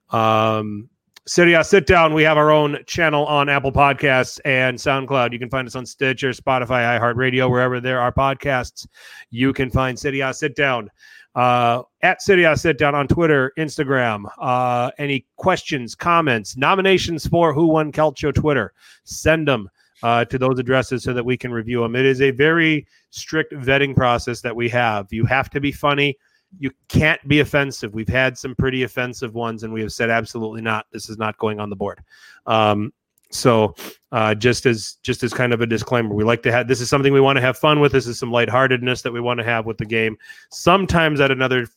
[0.09, 0.89] Um,
[1.27, 2.15] City Sit Down.
[2.15, 5.31] We have our own channel on Apple Podcasts and SoundCloud.
[5.31, 8.87] You can find us on Stitcher, Spotify, iHeartRadio, wherever there are podcasts.
[9.29, 10.89] You can find City uh, Sit Down
[11.35, 14.25] uh, at Serie A Sit Down on Twitter, Instagram.
[14.39, 19.69] Uh, any questions, comments, nominations for Who Won Calcio Twitter, send them
[20.03, 21.95] uh, to those addresses so that we can review them.
[21.95, 25.07] It is a very strict vetting process that we have.
[25.11, 26.17] You have to be funny.
[26.59, 27.93] You can't be offensive.
[27.93, 30.85] We've had some pretty offensive ones, and we have said absolutely not.
[30.91, 32.01] This is not going on the board.
[32.45, 32.91] Um,
[33.31, 33.75] so,
[34.11, 36.89] uh, just as just as kind of a disclaimer, we like to have this is
[36.89, 37.91] something we want to have fun with.
[37.91, 40.17] This is some lightheartedness that we want to have with the game
[40.51, 41.67] sometimes at another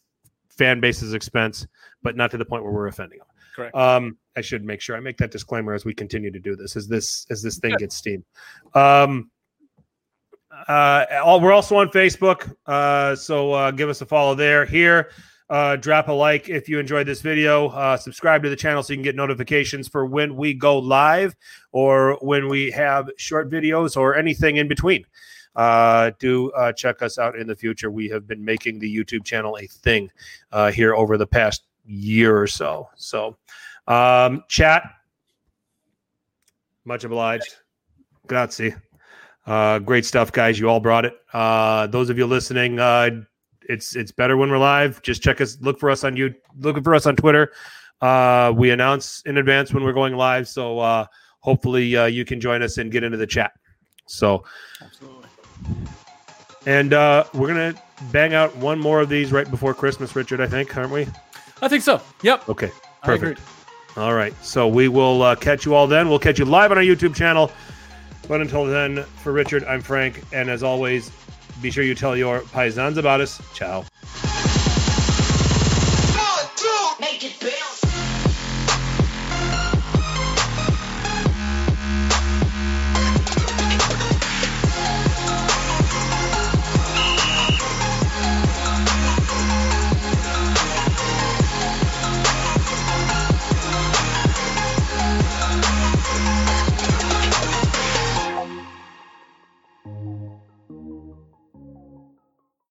[0.48, 1.66] fan base's expense,
[2.02, 3.28] but not to the point where we're offending them.
[3.54, 3.74] Correct.
[3.76, 6.76] Um, I should make sure I make that disclaimer as we continue to do this,
[6.76, 8.24] as this as this thing gets steam.
[8.74, 9.30] Um,
[10.68, 14.64] uh, all, we're also on Facebook, uh, so uh, give us a follow there.
[14.64, 15.10] Here,
[15.50, 17.68] uh, drop a like if you enjoyed this video.
[17.68, 21.34] Uh, subscribe to the channel so you can get notifications for when we go live
[21.72, 25.04] or when we have short videos or anything in between
[25.56, 27.90] uh, do uh, check us out in the future.
[27.90, 30.10] We have been making the YouTube channel a thing
[30.52, 32.88] uh, here over the past year or so.
[32.96, 33.36] So,
[33.86, 34.82] um, chat,
[36.84, 37.56] much obliged.
[38.26, 38.74] Grazie.
[39.46, 40.58] Uh, great stuff, guys.
[40.58, 41.14] You all brought it.
[41.32, 43.10] Uh, those of you listening, uh,
[43.68, 45.02] it's it's better when we're live.
[45.02, 45.58] Just check us.
[45.60, 46.34] Look for us on you.
[46.58, 47.52] Looking for us on Twitter.
[48.00, 51.06] Uh, we announce in advance when we're going live, so uh,
[51.40, 53.52] hopefully uh, you can join us and get into the chat.
[54.06, 54.44] So.
[54.80, 55.28] Absolutely.
[56.66, 57.74] And uh, we're gonna
[58.10, 60.40] bang out one more of these right before Christmas, Richard.
[60.40, 61.06] I think, aren't we?
[61.60, 62.00] I think so.
[62.22, 62.48] Yep.
[62.48, 62.70] Okay,
[63.02, 63.40] perfect.
[63.96, 66.08] All right, so we will uh, catch you all then.
[66.08, 67.50] We'll catch you live on our YouTube channel.
[68.26, 71.10] But until then, for Richard, I'm Frank, and as always,
[71.60, 73.40] be sure you tell your paisans about us.
[73.54, 73.84] Ciao.